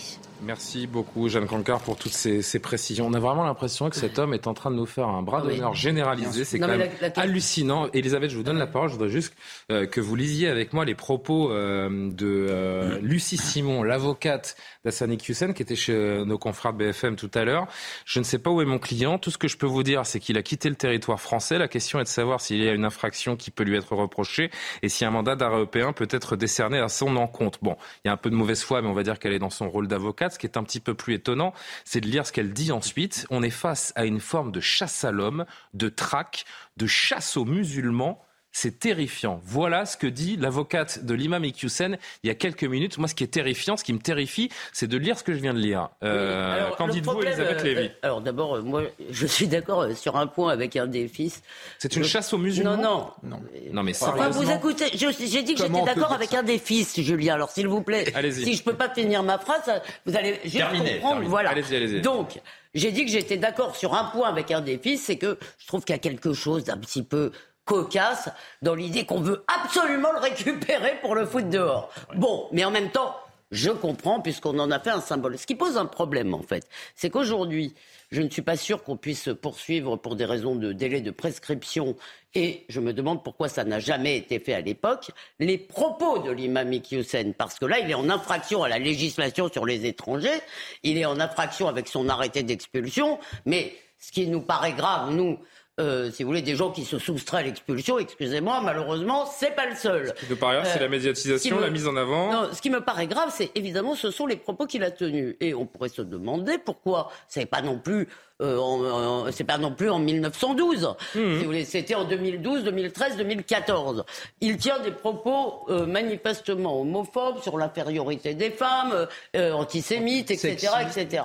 Merci 0.45 0.89
beaucoup, 0.89 1.29
Jeanne 1.29 1.47
Cancard, 1.47 1.81
pour 1.81 1.97
toutes 1.97 2.13
ces, 2.13 2.59
précisions. 2.59 3.07
On 3.07 3.13
a 3.15 3.21
vraiment 3.21 3.45
l'impression 3.45 3.89
que 3.91 3.97
cet 3.97 4.19
homme 4.19 4.35
est 4.35 4.49
en 4.49 4.55
train 4.55 4.73
de 4.73 4.77
nous 4.77 4.87
faire 4.87 5.07
un 5.07 5.23
bras 5.23 5.41
d'honneur 5.41 5.73
généralisé. 5.75 6.45
C'est 6.45 6.59
quand 6.59 6.67
même 6.67 6.89
hallucinant. 7.17 7.89
Elisabeth, 7.93 8.31
je 8.31 8.37
vous 8.37 8.43
donne 8.43 8.59
la 8.59 8.67
parole. 8.67 8.89
Je 8.89 8.95
voudrais 8.95 9.09
juste 9.09 9.35
euh, 9.71 9.87
que 9.87 10.01
vous 10.01 10.17
lisiez 10.17 10.49
avec 10.49 10.73
moi 10.73 10.85
les 10.85 10.97
propos 10.97 11.53
euh, 11.53 12.11
de 12.11 12.47
euh, 12.51 12.99
Lucie 13.01 13.37
Simon, 13.37 13.85
l'avocate 13.85 14.57
d'Assani 14.85 15.17
Hussein, 15.29 15.53
qui 15.53 15.63
était 15.63 15.77
chez 15.77 16.25
nos 16.25 16.39
confrères 16.39 16.73
de 16.73 16.79
BFM 16.79 17.15
tout 17.15 17.31
à 17.35 17.45
l'heure. 17.45 17.69
Je 18.05 18.19
ne 18.19 18.25
sais 18.25 18.39
pas 18.39 18.51
où 18.51 18.61
est 18.61 18.67
mon 18.67 18.81
client. 18.81 19.19
Tout 19.19 19.31
ce 19.31 19.39
que 19.39 19.47
je 19.47 19.57
peux 19.57 19.67
vous 19.67 19.85
dire, 19.85 20.05
c'est 20.07 20.19
qu'il 20.19 20.37
a 20.39 20.43
quitté 20.43 20.69
le 20.69 20.75
territoire 20.75 21.21
français. 21.21 21.59
La 21.59 21.69
question 21.69 22.01
est 22.01 22.05
de 22.05 22.09
savoir 22.09 22.41
s'il 22.41 22.63
y 22.63 22.69
a 22.69 22.73
une 22.73 22.85
infraction 22.85 23.37
qui 23.37 23.53
peut 23.53 23.63
lui 23.63 23.77
être 23.77 23.95
reprochée 23.95 24.51
et 24.83 24.89
si 24.89 25.05
un 25.05 25.11
mandat 25.11 25.37
d'arrêt 25.37 25.57
européen 25.57 25.93
peut 25.93 26.09
être 26.11 26.35
décerné 26.35 26.79
à 26.79 26.89
son 26.89 27.17
encontre. 27.17 27.61
Bon, 27.63 27.77
il 28.05 28.09
y 28.09 28.11
a 28.11 28.13
un 28.13 28.17
peu 28.17 28.31
de 28.31 28.35
mauvaise 28.35 28.63
foi, 28.63 28.83
mais 28.83 28.89
on 28.89 28.95
va 28.95 29.05
dire 29.05 29.21
qu'elle 29.21 29.33
est 29.33 29.39
dans 29.39 29.51
son 29.51 29.71
rôle 29.71 29.87
d'avocate. 29.87 30.32
Ce 30.33 30.39
qui 30.39 30.47
est 30.47 30.57
un 30.57 30.65
petit 30.65 30.81
peu 30.81 30.95
plus 30.95 31.15
étonnant, 31.15 31.53
c'est 31.85 32.01
de 32.01 32.09
lire 32.09 32.27
ce 32.27 32.33
qu'elle 32.33 32.53
dit 32.53 32.73
ensuite. 32.73 33.27
On 33.31 33.43
est 33.43 33.51
face 33.51 33.93
à 33.97 34.05
une 34.05 34.21
forme 34.21 34.51
de 34.51 34.61
chasse 34.61 35.05
à 35.05 35.13
l'homme, 35.13 35.47
de 35.75 35.89
traque, 35.89 36.45
de 36.77 36.87
chasse 36.87 37.37
aux 37.37 37.45
musulmans 37.45 38.25
c'est 38.53 38.79
terrifiant. 38.79 39.41
Voilà 39.45 39.87
ce 39.87 39.97
que 39.97 40.07
dit 40.07 40.37
l'avocate 40.37 41.05
de 41.05 41.15
l'imam 41.15 41.45
Iqiyoussen 41.45 41.97
il 42.23 42.29
y 42.29 42.31
a 42.31 42.35
quelques 42.35 42.65
minutes. 42.65 42.99
Moi, 42.99 43.09
ce 43.09 43.15
qui 43.15 43.25
est 43.25 43.29
terrifiant, 43.29 43.77
ce 43.77 43.85
qui 43.85 43.93
me 43.93 43.99
terrifie, 43.99 44.51
c'est 44.73 44.87
de 44.87 44.99
lire 44.99 45.19
ce 45.19 45.25
que 45.25 45.33
je 45.33 45.39
viens 45.39 45.55
de 45.55 45.59
lire. 45.59 45.89
Euh, 46.05 46.71
Qu'en 46.77 46.89
dites-vous, 46.89 47.23
Elisabeth 47.23 47.63
Lévy 47.65 47.87
euh, 47.87 47.89
Alors 48.03 48.21
d'abord, 48.21 48.57
euh, 48.57 48.63
moi, 48.63 48.83
je 49.11 49.27
suis 49.27 49.49
d'accord 49.49 49.83
euh, 49.83 49.95
sur 49.95 50.17
un 50.17 50.27
point 50.27 50.53
avec 50.53 50.77
un 50.77 50.87
des 50.87 51.09
fils. 51.09 51.43
C'est 51.79 51.97
une 51.97 52.05
chasse 52.05 52.33
aux 52.33 52.39
musulmans 52.39 52.77
Non, 52.77 53.11
non. 53.23 53.41
Non, 53.73 53.83
mais 53.83 53.93
enfin, 54.01 54.29
vous 54.29 54.51
écoutez, 54.51 54.87
j'ai 54.93 55.43
dit 55.43 55.55
que 55.55 55.63
j'étais 55.63 55.83
d'accord 55.83 56.13
avec 56.13 56.35
un 56.35 56.43
des 56.43 56.59
fils, 56.59 57.01
Julien. 57.01 57.35
Alors 57.35 57.51
s'il 57.51 57.69
vous 57.69 57.83
plaît, 57.83 58.13
si 58.31 58.55
je 58.55 58.63
peux 58.63 58.75
pas 58.75 58.91
finir 58.91 59.23
ma 59.23 59.39
phrase, 59.39 59.71
vous 60.05 60.15
allez 60.17 60.39
juste 60.45 60.57
terminer, 60.57 60.99
comprendre. 61.01 61.23
Voilà. 61.29 61.51
Allez-y, 61.51 61.77
allez-y. 61.77 62.01
Donc, 62.03 62.41
j'ai 62.75 62.91
dit 62.91 63.05
que 63.05 63.11
j'étais 63.11 63.37
d'accord 63.37 63.77
sur 63.77 63.95
un 63.95 64.05
point 64.05 64.29
avec 64.29 64.51
un 64.51 64.61
des 64.61 64.79
fils, 64.79 65.03
c'est 65.03 65.17
que 65.17 65.39
je 65.59 65.67
trouve 65.67 65.85
qu'il 65.85 65.95
y 65.95 65.97
a 65.97 66.01
quelque 66.01 66.33
chose 66.33 66.65
d'un 66.65 66.79
petit 66.79 67.03
peu 67.03 67.33
cocasse 67.65 68.29
dans 68.61 68.75
l'idée 68.75 69.05
qu'on 69.05 69.21
veut 69.21 69.45
absolument 69.47 70.13
le 70.13 70.19
récupérer 70.19 70.99
pour 71.01 71.15
le 71.15 71.27
foot 71.27 71.49
dehors. 71.49 71.91
Bon, 72.15 72.49
mais 72.53 72.65
en 72.65 72.71
même 72.71 72.91
temps, 72.91 73.17
je 73.53 73.71
comprends 73.71 74.21
puisqu'on 74.21 74.59
en 74.59 74.71
a 74.71 74.81
fait 74.81 74.91
un 74.91 75.01
symbole. 75.01 75.39
Ce 75.39 75.47
qui 75.47 75.55
pose 75.55 75.77
un 75.77 75.87
problème 75.87 76.35
en 76.35 76.43
fait, 76.43 76.67
c'est 76.97 77.11
qu'aujourd'hui, 77.11 77.75
je 78.11 78.23
ne 78.23 78.31
suis 78.31 78.43
pas 78.43 78.57
sûr 78.57 78.83
qu'on 78.83 78.97
puisse 78.97 79.29
poursuivre 79.41 79.97
pour 79.97 80.17
des 80.17 80.25
raisons 80.25 80.57
de 80.57 80.73
délai 80.73 81.01
de 81.01 81.11
prescription 81.11 81.97
et 82.35 82.65
je 82.69 82.81
me 82.81 82.93
demande 82.93 83.23
pourquoi 83.23 83.49
ça 83.49 83.65
n'a 83.65 83.79
jamais 83.79 84.17
été 84.17 84.39
fait 84.39 84.55
à 84.55 84.63
l'époque, 84.63 85.11
les 85.39 85.59
propos 85.59 86.19
de 86.19 86.31
l'imam 86.31 86.73
Hussein, 86.91 87.33
parce 87.37 87.59
que 87.59 87.67
là, 87.67 87.79
il 87.79 87.91
est 87.91 87.95
en 87.95 88.09
infraction 88.09 88.63
à 88.63 88.69
la 88.69 88.79
législation 88.79 89.51
sur 89.51 89.67
les 89.67 89.85
étrangers, 89.87 90.41
il 90.83 90.97
est 90.97 91.05
en 91.05 91.21
infraction 91.21 91.69
avec 91.69 91.89
son 91.89 92.09
arrêté 92.09 92.43
d'expulsion, 92.43 93.19
mais 93.45 93.75
ce 93.99 94.13
qui 94.13 94.27
nous 94.27 94.41
paraît 94.41 94.73
grave, 94.73 95.15
nous, 95.15 95.39
euh, 95.81 96.11
si 96.11 96.23
vous 96.23 96.29
voulez, 96.29 96.43
des 96.43 96.55
gens 96.55 96.71
qui 96.71 96.85
se 96.85 96.99
soustraient 96.99 97.39
à 97.39 97.43
l'expulsion, 97.43 97.99
excusez-moi, 97.99 98.61
malheureusement, 98.63 99.25
c'est 99.25 99.55
pas 99.55 99.67
le 99.67 99.75
seul. 99.75 100.13
Ce 100.21 100.27
qui 100.27 100.35
paraît 100.35 100.57
grave, 100.57 100.71
c'est 100.71 100.79
la 100.81 100.85
euh, 100.85 100.89
médiatisation, 100.91 101.61
la 101.61 101.71
mise 101.71 101.89
en 101.89 101.97
avant. 101.97 102.31
Non, 102.31 102.49
ce 102.53 102.61
qui 102.61 102.69
me 102.69 102.83
paraît 102.83 103.07
grave, 103.07 103.33
c'est 103.35 103.51
évidemment, 103.55 103.95
ce 103.95 104.11
sont 104.11 104.27
les 104.27 104.37
propos 104.37 104.67
qu'il 104.67 104.85
a 104.85 104.91
tenus. 104.91 105.35
Et 105.41 105.55
on 105.55 105.65
pourrait 105.65 105.89
se 105.89 106.03
demander 106.03 106.59
pourquoi. 106.59 107.11
C'est 107.27 107.47
pas 107.47 107.63
non 107.63 107.79
plus. 107.79 108.07
Euh, 108.43 109.31
c'est 109.31 109.45
pas 109.45 109.57
non 109.57 109.73
plus 109.73 109.89
en 109.89 109.99
1912. 109.99 110.85
Mmh. 110.85 110.95
Si 111.15 111.19
vous 111.21 111.45
voulez, 111.45 111.65
c'était 111.65 111.95
en 111.95 112.05
2012, 112.05 112.65
2013, 112.65 113.17
2014. 113.17 114.05
Il 114.43 114.59
tient 114.59 114.79
des 114.81 114.91
propos 114.91 115.67
manifestement 115.87 116.83
homophobes 116.83 117.41
sur 117.41 117.57
l'infériorité 117.57 118.35
des 118.35 118.51
femmes, 118.51 119.07
antisémites, 119.35 120.31
etc., 120.31 120.69
etc. 120.83 121.25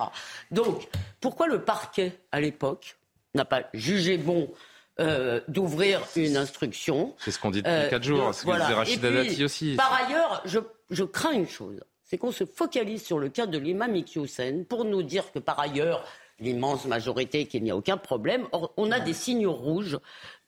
Donc, 0.50 0.88
pourquoi 1.20 1.48
le 1.48 1.60
parquet 1.60 2.12
à 2.32 2.40
l'époque 2.40 2.97
n'a 3.38 3.44
pas 3.44 3.62
jugé 3.72 4.18
bon 4.18 4.50
euh, 5.00 5.40
d'ouvrir 5.48 6.02
une 6.16 6.36
instruction. 6.36 7.14
C'est 7.18 7.30
ce 7.30 7.38
qu'on 7.38 7.50
dit 7.50 7.62
depuis 7.62 7.72
euh, 7.72 7.88
quatre 7.88 8.02
jours, 8.02 8.34
c'est 8.34 8.46
ce 8.46 8.72
Rachida 8.74 9.10
Dati 9.10 9.44
aussi. 9.44 9.74
Par 9.76 9.92
ailleurs, 9.92 10.42
je, 10.44 10.58
je 10.90 11.04
crains 11.04 11.32
une 11.32 11.48
chose, 11.48 11.80
c'est 12.02 12.18
qu'on 12.18 12.32
se 12.32 12.44
focalise 12.44 13.04
sur 13.04 13.18
le 13.18 13.28
cas 13.28 13.46
de 13.46 13.58
l'imam 13.58 13.94
Iqiyoussen 13.94 14.64
pour 14.64 14.84
nous 14.84 15.02
dire 15.02 15.30
que 15.32 15.38
par 15.38 15.60
ailleurs, 15.60 16.04
l'immense 16.40 16.84
majorité, 16.84 17.46
qu'il 17.46 17.62
n'y 17.62 17.70
a 17.70 17.76
aucun 17.76 17.96
problème. 17.96 18.46
Or, 18.52 18.72
on 18.76 18.90
a 18.90 19.00
des 19.00 19.12
signaux 19.12 19.52
rouges 19.52 19.98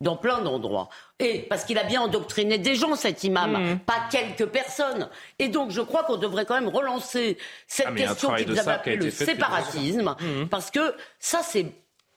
dans 0.00 0.16
plein 0.16 0.40
d'endroits. 0.40 0.88
Et 1.18 1.40
parce 1.48 1.64
qu'il 1.64 1.78
a 1.78 1.84
bien 1.84 2.02
endoctriné 2.02 2.58
des 2.58 2.74
gens, 2.74 2.94
cet 2.94 3.24
imam, 3.24 3.52
mmh. 3.52 3.78
pas 3.80 4.08
quelques 4.10 4.46
personnes. 4.46 5.08
Et 5.38 5.48
donc, 5.48 5.70
je 5.70 5.80
crois 5.80 6.04
qu'on 6.04 6.16
devrait 6.16 6.44
quand 6.44 6.54
même 6.54 6.68
relancer 6.68 7.38
cette 7.66 7.88
ah, 7.88 7.94
question 7.94 8.34
qui 8.34 8.44
vous 8.44 8.58
avez 8.58 8.70
appelée 8.70 8.96
le 8.96 9.10
séparatisme, 9.10 10.14
mmh. 10.18 10.48
parce 10.48 10.70
que 10.70 10.94
ça, 11.18 11.40
c'est 11.42 11.66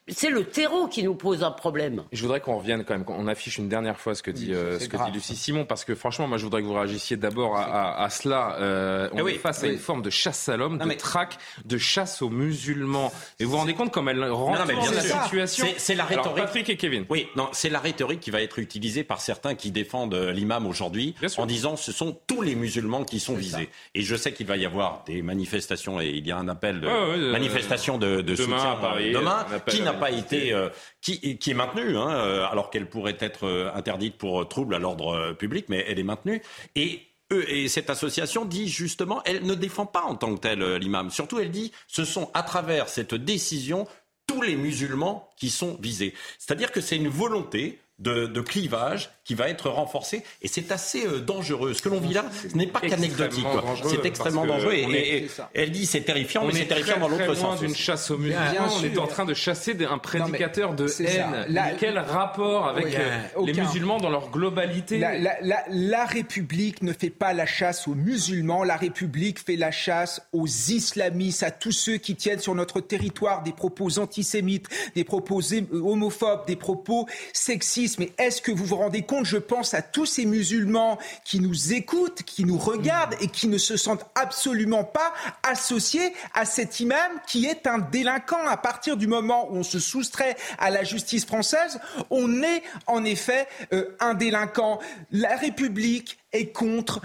c'est 0.09 0.29
le 0.29 0.43
terreau 0.43 0.87
qui 0.87 1.01
nous 1.03 1.15
pose 1.15 1.43
un 1.43 1.51
problème. 1.51 2.03
Je 2.11 2.21
voudrais 2.21 2.41
qu'on 2.41 2.57
revienne 2.57 2.83
quand 2.83 2.93
même, 2.93 3.05
qu'on 3.05 3.27
affiche 3.27 3.57
une 3.57 3.69
dernière 3.69 3.97
fois 3.97 4.15
ce 4.15 4.21
que 4.21 4.31
dit, 4.31 4.53
euh, 4.53 4.77
ce 4.77 4.89
que 4.89 4.97
dit 4.97 5.11
Lucie 5.13 5.37
Simon, 5.37 5.63
parce 5.63 5.85
que 5.85 5.95
franchement, 5.95 6.27
moi, 6.27 6.37
je 6.37 6.43
voudrais 6.43 6.61
que 6.61 6.67
vous 6.67 6.73
réagissiez 6.73 7.15
d'abord 7.15 7.55
à, 7.57 8.09
cela. 8.09 8.57
Euh, 8.59 9.07
on 9.13 9.25
ah 9.25 9.29
est 9.29 9.35
face 9.35 9.63
à 9.63 9.67
une 9.67 9.77
forme 9.77 10.01
de 10.01 10.09
chasse 10.09 10.49
à 10.49 10.57
l'homme, 10.57 10.77
de 10.77 10.93
traque, 10.93 11.37
de 11.63 11.77
chasse 11.77 12.21
aux 12.21 12.29
musulmans. 12.29 13.13
Et 13.39 13.45
vous 13.45 13.51
vous 13.51 13.57
rendez 13.57 13.75
compte 13.75 13.91
comme 13.91 14.09
elle 14.09 14.23
rend 14.25 14.53
la 14.55 15.47
situation 15.47 15.67
C'est 15.77 15.95
la 15.95 16.03
rhétorique. 16.03 16.43
Patrick 16.43 16.69
et 16.69 16.77
Kevin. 16.77 17.05
Oui, 17.09 17.27
non, 17.37 17.47
c'est 17.53 17.69
la 17.69 17.79
rhétorique 17.79 18.19
qui 18.19 18.31
va 18.31 18.41
être 18.41 18.59
utilisée 18.59 19.05
par 19.05 19.21
certains 19.21 19.55
qui 19.55 19.71
défendent 19.71 20.15
euh, 20.15 20.31
l'imam 20.31 20.67
aujourd'hui 20.67 21.15
en 21.37 21.45
disant 21.45 21.77
ce 21.77 21.91
sont 21.93 22.17
tous 22.27 22.41
les 22.41 22.55
musulmans 22.55 23.05
qui 23.05 23.21
sont 23.21 23.35
visés. 23.35 23.69
Et 23.95 24.01
je 24.01 24.15
sais 24.15 24.33
qu'il 24.33 24.47
va 24.47 24.57
y 24.57 24.65
avoir 24.65 25.03
des 25.05 25.21
manifestations 25.21 26.01
et 26.01 26.09
il 26.09 26.27
y 26.27 26.31
a 26.31 26.37
un 26.37 26.49
appel 26.49 26.81
de 26.81 27.31
manifestation 27.31 27.97
de, 27.97 28.21
de 28.21 28.35
soutien 28.35 28.77
demain 29.13 29.45
qui 29.67 29.81
n'a 29.81 29.92
pas 29.93 30.11
été, 30.11 30.53
euh, 30.53 30.69
qui, 31.01 31.37
est 31.45 31.53
maintenue, 31.53 31.97
hein, 31.97 32.09
euh, 32.09 32.45
alors 32.45 32.69
qu'elle 32.69 32.89
pourrait 32.89 33.17
être 33.19 33.47
euh, 33.47 33.71
interdite 33.73 34.17
pour 34.17 34.47
trouble 34.47 34.75
à 34.75 34.79
l'ordre 34.79 35.33
public, 35.33 35.65
mais 35.69 35.85
elle 35.87 35.99
est 35.99 36.03
maintenue. 36.03 36.41
Et 36.75 37.01
eux, 37.31 37.49
et 37.49 37.67
cette 37.67 37.89
association 37.89 38.45
dit 38.45 38.67
justement, 38.67 39.21
elle 39.25 39.43
ne 39.43 39.55
défend 39.55 39.85
pas 39.85 40.03
en 40.03 40.15
tant 40.15 40.35
que 40.35 40.39
telle 40.39 40.75
l'imam. 40.75 41.09
Surtout, 41.09 41.39
elle 41.39 41.51
dit, 41.51 41.71
ce 41.87 42.05
sont 42.05 42.29
à 42.33 42.43
travers 42.43 42.89
cette 42.89 43.15
décision 43.15 43.87
tous 44.27 44.41
les 44.41 44.55
musulmans 44.55 45.29
qui 45.37 45.49
sont 45.49 45.77
visés. 45.81 46.13
C'est-à-dire 46.39 46.71
que 46.71 46.81
c'est 46.81 46.95
une 46.95 47.09
volonté 47.09 47.79
de, 47.99 48.41
clivage 48.41 49.09
qui 49.25 49.35
va 49.35 49.49
être 49.49 49.69
renforcé. 49.69 50.23
Et 50.41 50.47
c'est 50.47 50.71
assez 50.71 51.05
euh, 51.05 51.19
dangereux. 51.19 51.73
Ce 51.73 51.81
que 51.81 51.89
l'on 51.89 51.99
vit 51.99 52.13
là, 52.13 52.25
ce 52.49 52.57
n'est 52.57 52.67
pas 52.67 52.81
qu'anecdotique. 52.81 53.45
C'est 53.85 54.05
extrêmement 54.05 54.45
dangereux. 54.45 54.73
Et, 54.73 55.27
elle 55.53 55.71
dit 55.71 55.85
c'est 55.85 56.01
terrifiant, 56.01 56.45
mais 56.45 56.53
c'est 56.53 56.65
terrifiant 56.65 56.99
dans 56.99 57.07
l'autre 57.07 57.33
sens. 57.35 57.59
d'une 57.59 57.75
chasse 57.75 58.11
aux 58.11 58.17
musulmans. 58.17 58.67
On 58.79 58.83
est 58.83 58.97
en 58.97 59.07
train 59.07 59.25
de 59.25 59.33
chasser 59.33 59.75
un 59.89 59.97
prédicateur 59.97 60.73
de 60.73 60.87
haine. 61.01 61.47
Quel 61.79 61.97
rapport 61.99 62.67
avec 62.67 62.95
euh, 62.95 63.19
les 63.45 63.53
musulmans 63.53 63.97
dans 63.97 64.09
leur 64.09 64.29
globalité 64.29 64.97
la, 64.97 65.17
la, 65.41 65.63
la, 65.69 66.05
République 66.05 66.81
ne 66.81 66.93
fait 66.93 67.09
pas 67.09 67.33
la 67.33 67.45
chasse 67.45 67.87
aux 67.87 67.95
musulmans. 67.95 68.63
La 68.63 68.77
République 68.77 69.39
fait 69.39 69.55
la 69.55 69.71
chasse 69.71 70.21
aux 70.31 70.47
islamistes, 70.47 71.43
à 71.43 71.51
tous 71.51 71.71
ceux 71.71 71.97
qui 71.97 72.15
tiennent 72.15 72.39
sur 72.39 72.55
notre 72.55 72.81
territoire 72.81 73.43
des 73.43 73.51
propos 73.51 73.99
antisémites, 73.99 74.67
des 74.95 75.03
propos 75.03 75.41
homophobes, 75.71 76.45
des 76.45 76.55
propos 76.55 77.07
sexistes. 77.31 77.99
Mais 77.99 78.11
est-ce 78.17 78.41
que 78.41 78.51
vous 78.51 78.65
vous 78.65 78.75
rendez 78.75 79.03
compte 79.03 79.12
je 79.23 79.37
pense 79.37 79.73
à 79.73 79.81
tous 79.81 80.05
ces 80.05 80.25
musulmans 80.25 80.97
qui 81.23 81.39
nous 81.39 81.73
écoutent, 81.73 82.23
qui 82.23 82.45
nous 82.45 82.57
regardent 82.57 83.15
et 83.21 83.27
qui 83.27 83.47
ne 83.47 83.57
se 83.57 83.77
sentent 83.77 84.05
absolument 84.15 84.83
pas 84.83 85.13
associés 85.43 86.13
à 86.33 86.45
cet 86.45 86.79
imam 86.79 87.11
qui 87.27 87.45
est 87.45 87.67
un 87.67 87.77
délinquant. 87.77 88.47
À 88.47 88.57
partir 88.57 88.97
du 88.97 89.07
moment 89.07 89.51
où 89.51 89.57
on 89.57 89.63
se 89.63 89.79
soustrait 89.79 90.35
à 90.57 90.69
la 90.69 90.83
justice 90.83 91.25
française, 91.25 91.79
on 92.09 92.41
est 92.41 92.63
en 92.87 93.03
effet 93.05 93.47
euh, 93.73 93.95
un 93.99 94.13
délinquant. 94.13 94.79
La 95.11 95.35
République 95.35 96.17
est 96.31 96.51
contre. 96.51 97.01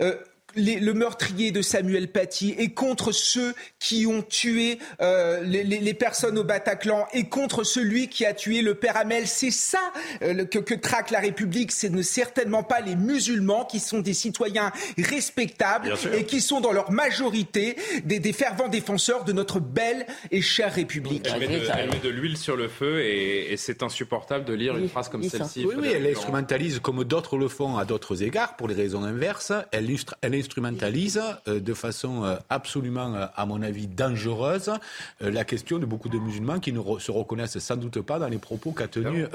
Euh, 0.00 0.16
le 0.56 0.92
meurtrier 0.92 1.52
de 1.52 1.62
Samuel 1.62 2.08
Paty 2.08 2.54
et 2.58 2.70
contre 2.70 3.12
ceux 3.12 3.54
qui 3.78 4.06
ont 4.06 4.22
tué 4.22 4.78
euh, 5.00 5.42
les, 5.42 5.94
personnes 5.94 6.38
au 6.38 6.44
Bataclan 6.44 7.06
et 7.12 7.24
contre 7.24 7.64
celui 7.64 8.08
qui 8.08 8.24
a 8.24 8.32
tué 8.32 8.62
le 8.62 8.74
père 8.74 8.96
Hamel. 8.96 9.26
C'est 9.26 9.50
ça 9.50 9.92
euh, 10.22 10.44
que, 10.44 10.74
traque 10.74 11.10
la 11.10 11.20
République. 11.20 11.72
Ce 11.72 11.86
n'est 11.86 12.02
certainement 12.02 12.62
pas 12.62 12.80
les 12.80 12.96
musulmans 12.96 13.64
qui 13.64 13.80
sont 13.80 14.00
des 14.00 14.14
citoyens 14.14 14.72
respectables 14.98 15.94
et 16.14 16.24
qui 16.24 16.40
sont 16.40 16.60
dans 16.60 16.72
leur 16.72 16.90
majorité 16.90 17.76
des, 18.04 18.32
fervents 18.32 18.68
défenseurs 18.68 19.24
de 19.24 19.32
notre 19.32 19.60
belle 19.60 20.06
et 20.30 20.40
chère 20.40 20.72
République. 20.72 21.28
Elle 21.32 21.90
met 21.90 21.98
de, 21.98 22.08
l'huile 22.08 22.36
sur 22.36 22.56
le 22.56 22.68
feu 22.68 23.00
et, 23.04 23.56
c'est 23.56 23.82
insupportable 23.82 24.44
de 24.44 24.54
lire 24.54 24.76
une 24.76 24.88
phrase 24.88 25.08
comme 25.08 25.22
celle-ci. 25.22 25.64
Oui, 25.66 25.74
oui, 25.78 25.88
elle 25.94 26.06
instrumentalise 26.06 26.78
comme 26.80 27.04
d'autres 27.04 27.36
le 27.36 27.48
font 27.48 27.76
à 27.76 27.84
d'autres 27.84 28.22
égards 28.22 28.56
pour 28.56 28.68
les 28.68 28.74
raisons 28.74 29.02
inverses. 29.02 29.52
Elle, 29.72 29.90
elle 30.22 30.34
instrumentalise 30.50 31.20
euh, 31.46 31.60
de 31.60 31.74
façon 31.74 32.24
euh, 32.24 32.36
absolument, 32.48 33.14
euh, 33.14 33.26
à 33.36 33.46
mon 33.46 33.62
avis, 33.62 33.86
dangereuse 33.86 34.72
la 35.20 35.44
question 35.44 35.78
de 35.78 35.86
beaucoup 35.86 36.08
de 36.08 36.18
musulmans 36.18 36.58
qui 36.58 36.72
ne 36.72 36.80
se 36.98 37.10
reconnaissent 37.10 37.58
sans 37.58 37.76
doute 37.76 38.00
pas 38.00 38.18
dans 38.18 38.28
les 38.28 38.38
propos 38.38 38.72
qu'a 38.72 38.88
tenus 38.88 39.26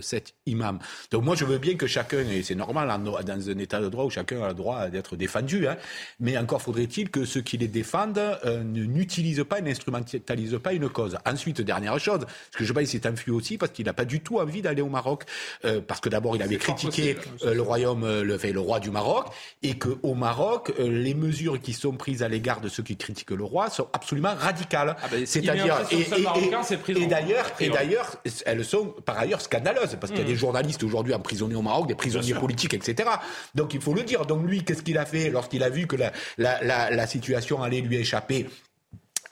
cet 0.00 0.34
imam. 0.46 0.78
Donc 1.10 1.24
moi, 1.24 1.34
je 1.36 1.44
veux 1.44 1.58
bien 1.58 1.74
que 1.76 1.86
chacun, 1.86 2.20
et 2.20 2.42
c'est 2.42 2.54
normal 2.54 2.88
dans 3.02 3.50
un 3.50 3.58
état 3.58 3.80
de 3.80 3.88
droit 3.88 4.04
où 4.04 4.10
chacun 4.10 4.42
a 4.42 4.48
le 4.48 4.54
droit 4.54 4.88
d'être 4.88 5.16
défendu, 5.16 5.68
hein, 5.68 5.76
mais 6.18 6.36
encore 6.38 6.62
faudrait-il 6.62 7.10
que 7.10 7.24
ceux 7.24 7.40
qui 7.40 7.58
les 7.58 7.68
défendent 7.68 8.20
n'utilisent 8.64 9.44
pas 9.48 9.58
et 9.58 9.62
n'instrumentalisent 9.62 10.58
pas 10.62 10.72
une 10.72 10.88
cause. 10.88 11.18
Ensuite, 11.26 11.60
dernière 11.60 11.98
chose, 11.98 12.26
ce 12.52 12.56
que 12.56 12.64
je 12.64 12.72
pense 12.72 12.88
qu'il 12.88 13.00
s'est 13.00 13.08
enfui 13.08 13.30
aussi 13.30 13.58
parce 13.58 13.72
qu'il 13.72 13.86
n'a 13.86 13.92
pas 13.92 14.06
du 14.06 14.20
tout 14.20 14.38
envie 14.38 14.62
d'aller 14.62 14.82
au 14.82 14.88
Maroc, 14.88 15.24
parce 15.86 16.00
que 16.00 16.08
d'abord 16.08 16.36
il 16.36 16.42
avait 16.42 16.56
critiqué 16.56 17.16
le 17.44 17.60
royaume, 17.60 18.04
le, 18.22 18.36
le 18.36 18.60
roi 18.60 18.80
du 18.80 18.90
Maroc, 18.90 19.26
et 19.62 19.78
qu'au 19.78 20.14
Maroc, 20.14 20.37
euh, 20.78 20.88
les 20.88 21.14
mesures 21.14 21.60
qui 21.60 21.72
sont 21.72 21.92
prises 21.92 22.22
à 22.22 22.28
l'égard 22.28 22.60
de 22.60 22.68
ceux 22.68 22.82
qui 22.82 22.96
critiquent 22.96 23.30
le 23.30 23.44
roi 23.44 23.70
sont 23.70 23.88
absolument 23.92 24.34
radicales. 24.34 24.96
Ah 25.02 25.08
ben, 25.10 25.26
C'est-à-dire 25.26 25.76
et, 25.90 27.06
d'ailleurs 27.06 27.46
et 27.60 27.68
d'ailleurs 27.68 28.16
elles 28.46 28.64
sont 28.64 28.94
par 29.04 29.18
ailleurs 29.18 29.40
scandaleuses 29.40 29.96
parce 30.00 30.12
qu'il 30.12 30.20
y 30.20 30.24
a 30.24 30.26
des 30.26 30.34
mmh. 30.34 30.36
journalistes 30.36 30.82
aujourd'hui 30.82 31.14
emprisonnés 31.14 31.54
au 31.54 31.62
Maroc, 31.62 31.88
des 31.88 31.94
prisonniers 31.94 32.34
politiques, 32.34 32.74
etc. 32.74 33.08
Donc 33.54 33.74
il 33.74 33.80
faut 33.80 33.94
le 33.94 34.02
dire. 34.02 34.26
Donc 34.26 34.46
lui, 34.46 34.64
qu'est-ce 34.64 34.82
qu'il 34.82 34.98
a 34.98 35.06
fait 35.06 35.30
lorsqu'il 35.30 35.62
a 35.62 35.70
vu 35.70 35.86
que 35.86 35.96
la, 35.96 36.12
la 36.38 37.06
situation 37.06 37.62
allait 37.62 37.80
lui 37.80 37.96
échapper 37.96 38.46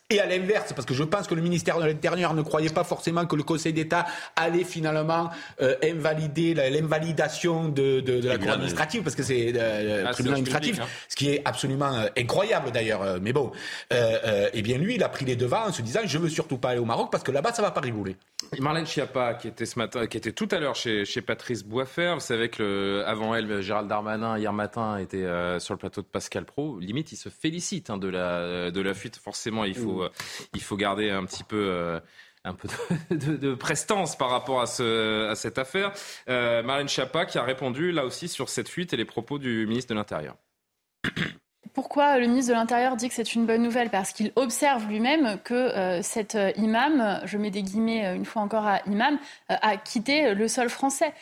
et 0.08 0.20
à 0.20 0.26
l'inverse, 0.26 0.72
parce 0.72 0.86
que 0.86 0.94
je 0.94 1.02
pense 1.02 1.26
que 1.26 1.34
le 1.34 1.42
ministère 1.42 1.80
de 1.80 1.84
l'Intérieur 1.84 2.32
ne 2.32 2.42
croyait 2.42 2.68
pas 2.68 2.84
forcément 2.84 3.26
que 3.26 3.34
le 3.34 3.42
Conseil 3.42 3.72
d'État 3.72 4.06
allait 4.36 4.62
finalement 4.62 5.30
euh, 5.60 5.74
invalider 5.82 6.54
l'invalidation 6.54 7.68
de, 7.68 7.98
de, 7.98 8.20
de, 8.20 8.28
la 8.28 8.38
Cour 8.38 8.52
administrative, 8.52 9.02
parce 9.02 9.16
que 9.16 9.24
c'est 9.24 9.52
euh, 9.56 10.02
le 10.02 10.06
ah, 10.06 10.12
tribunal 10.12 10.38
administratif, 10.38 10.78
hein. 10.80 10.86
ce 11.08 11.16
qui 11.16 11.30
est 11.30 11.42
absolument 11.44 11.92
euh, 11.92 12.06
incroyable 12.16 12.70
d'ailleurs. 12.70 13.02
Euh, 13.02 13.18
mais 13.20 13.32
bon, 13.32 13.50
euh, 13.92 14.48
eh 14.52 14.62
bien 14.62 14.78
lui, 14.78 14.94
il 14.94 15.02
a 15.02 15.08
pris 15.08 15.24
les 15.24 15.34
devants 15.34 15.66
en 15.66 15.72
se 15.72 15.82
disant 15.82 16.00
je 16.04 16.18
veux 16.18 16.28
surtout 16.28 16.58
pas 16.58 16.70
aller 16.70 16.78
au 16.78 16.84
Maroc 16.84 17.10
parce 17.10 17.24
que 17.24 17.32
là-bas 17.32 17.52
ça 17.52 17.62
va 17.62 17.72
pas 17.72 17.80
rigoler. 17.80 18.14
Marlène 18.60 18.86
Schiappa, 18.86 19.34
qui 19.34 19.48
était 19.48 19.66
ce 19.66 19.76
matin, 19.76 20.06
qui 20.06 20.18
était 20.18 20.30
tout 20.30 20.46
à 20.52 20.60
l'heure 20.60 20.76
chez, 20.76 21.04
chez 21.04 21.20
Patrice 21.20 21.64
Boisfer, 21.64 22.12
vous 22.14 22.20
savez 22.20 22.48
que 22.48 22.62
le, 22.62 23.04
avant 23.04 23.34
elle, 23.34 23.60
Gérald 23.60 23.88
Darmanin 23.88 24.38
hier 24.38 24.52
matin 24.52 24.98
était 24.98 25.26
sur 25.58 25.74
le 25.74 25.78
plateau 25.78 26.02
de 26.02 26.06
Pascal 26.06 26.44
Pro. 26.44 26.78
Limite, 26.78 27.10
il 27.10 27.16
se 27.16 27.28
félicite 27.28 27.90
hein, 27.90 27.98
de 27.98 28.06
la 28.06 28.70
de 28.70 28.80
la 28.80 28.94
fuite. 28.94 29.16
Forcément, 29.16 29.64
il 29.64 29.74
faut 29.74 29.95
euh, 30.02 30.12
il 30.54 30.62
faut 30.62 30.76
garder 30.76 31.10
un 31.10 31.24
petit 31.24 31.44
peu 31.44 31.68
euh, 31.70 32.00
de, 33.10 33.54
prestance 33.54 34.16
par 34.16 34.30
rapport 34.30 34.60
à 34.60 34.66
cette 34.66 35.58
affaire. 35.58 35.92
Euh, 36.28 36.62
Marlène 36.62 36.88
Schiappa 36.88 37.26
qui 37.26 37.38
a 37.38 37.42
répondu 37.42 37.90
là 37.90 38.04
aussi 38.04 38.28
sur 38.28 38.48
cette 38.48 38.68
fuite 38.68 38.92
et 38.92 38.96
les 38.96 39.04
propos 39.04 39.38
du 39.38 39.66
ministre 39.66 39.90
de 39.90 39.98
l'Intérieur. 39.98 40.36
Pourquoi 41.74 42.18
le 42.18 42.26
ministre 42.26 42.52
de 42.52 42.56
l'Intérieur 42.56 42.96
dit 42.96 43.08
que 43.08 43.14
c'est 43.14 43.34
une 43.34 43.44
bonne 43.44 43.62
nouvelle? 43.62 43.90
Parce 43.90 44.12
qu'il 44.12 44.32
observe 44.36 44.86
lui-même 44.86 45.38
que 45.44 46.00
cet 46.00 46.38
imam, 46.56 47.20
je 47.24 47.36
mets 47.36 47.50
des 47.50 47.62
guillemets 47.62 48.16
une 48.16 48.24
fois 48.24 48.40
encore 48.40 48.66
à 48.66 48.80
imam, 48.86 49.18
a 49.48 49.76
quitté 49.76 50.32
le 50.32 50.48
sol 50.48 50.70
français. 50.70 51.12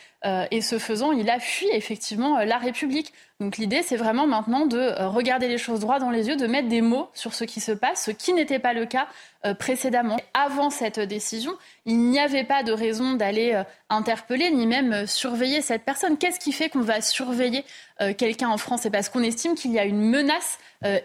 Et 0.51 0.61
ce 0.61 0.79
faisant, 0.79 1.11
il 1.11 1.29
a 1.29 1.39
fui 1.39 1.67
effectivement 1.71 2.39
la 2.39 2.57
République. 2.57 3.13
Donc 3.41 3.57
l'idée, 3.57 3.81
c'est 3.81 3.97
vraiment 3.97 4.27
maintenant 4.27 4.65
de 4.65 4.77
euh, 4.77 5.09
regarder 5.09 5.49
les 5.49 5.57
choses 5.57 5.81
droit 5.81 5.99
dans 5.99 6.09
les 6.09 6.29
yeux, 6.29 6.37
de 6.37 6.47
mettre 6.47 6.69
des 6.69 6.79
mots 6.79 7.09
sur 7.13 7.33
ce 7.33 7.43
qui 7.43 7.59
se 7.59 7.73
passe, 7.73 8.05
ce 8.05 8.11
qui 8.11 8.31
n'était 8.31 8.59
pas 8.59 8.73
le 8.73 8.85
cas 8.85 9.07
euh, 9.45 9.53
précédemment. 9.53 10.15
Avant 10.33 10.69
cette 10.69 11.01
décision, 11.01 11.51
il 11.85 11.97
n'y 11.97 12.17
avait 12.17 12.45
pas 12.45 12.63
de 12.63 12.71
raison 12.71 13.15
d'aller 13.15 13.51
euh, 13.53 13.63
interpeller 13.89 14.51
ni 14.51 14.65
même 14.65 15.05
surveiller 15.05 15.61
cette 15.61 15.83
personne. 15.83 16.17
Qu'est-ce 16.17 16.39
qui 16.39 16.53
fait 16.53 16.69
qu'on 16.69 16.79
va 16.79 17.01
surveiller 17.01 17.65
quelqu'un 18.17 18.49
en 18.49 18.57
France? 18.57 18.81
C'est 18.83 18.89
parce 18.89 19.09
qu'on 19.09 19.23
estime 19.23 19.55
qu'il 19.55 19.71
y 19.71 19.79
a 19.79 19.85
une 19.85 20.01
menace 20.09 20.57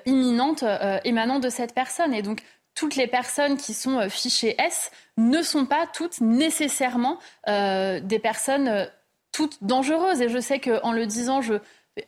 imminente 0.06 0.64
émanant 1.04 1.38
de 1.38 1.48
cette 1.48 1.74
personne. 1.74 2.14
Et 2.14 2.22
donc 2.22 2.42
toutes 2.74 2.96
les 2.96 3.06
personnes 3.06 3.56
qui 3.56 3.74
sont 3.74 4.08
fichées 4.08 4.56
S 4.58 4.90
ne 5.16 5.42
sont 5.42 5.66
pas 5.66 5.86
toutes 5.92 6.20
nécessairement 6.20 7.18
des 7.46 8.18
personnes 8.20 8.88
toutes 9.32 9.62
dangereuses. 9.62 10.20
Et 10.20 10.28
je 10.28 10.38
sais 10.38 10.60
qu'en 10.60 10.92
le 10.92 11.06
disant, 11.06 11.40
je 11.40 11.54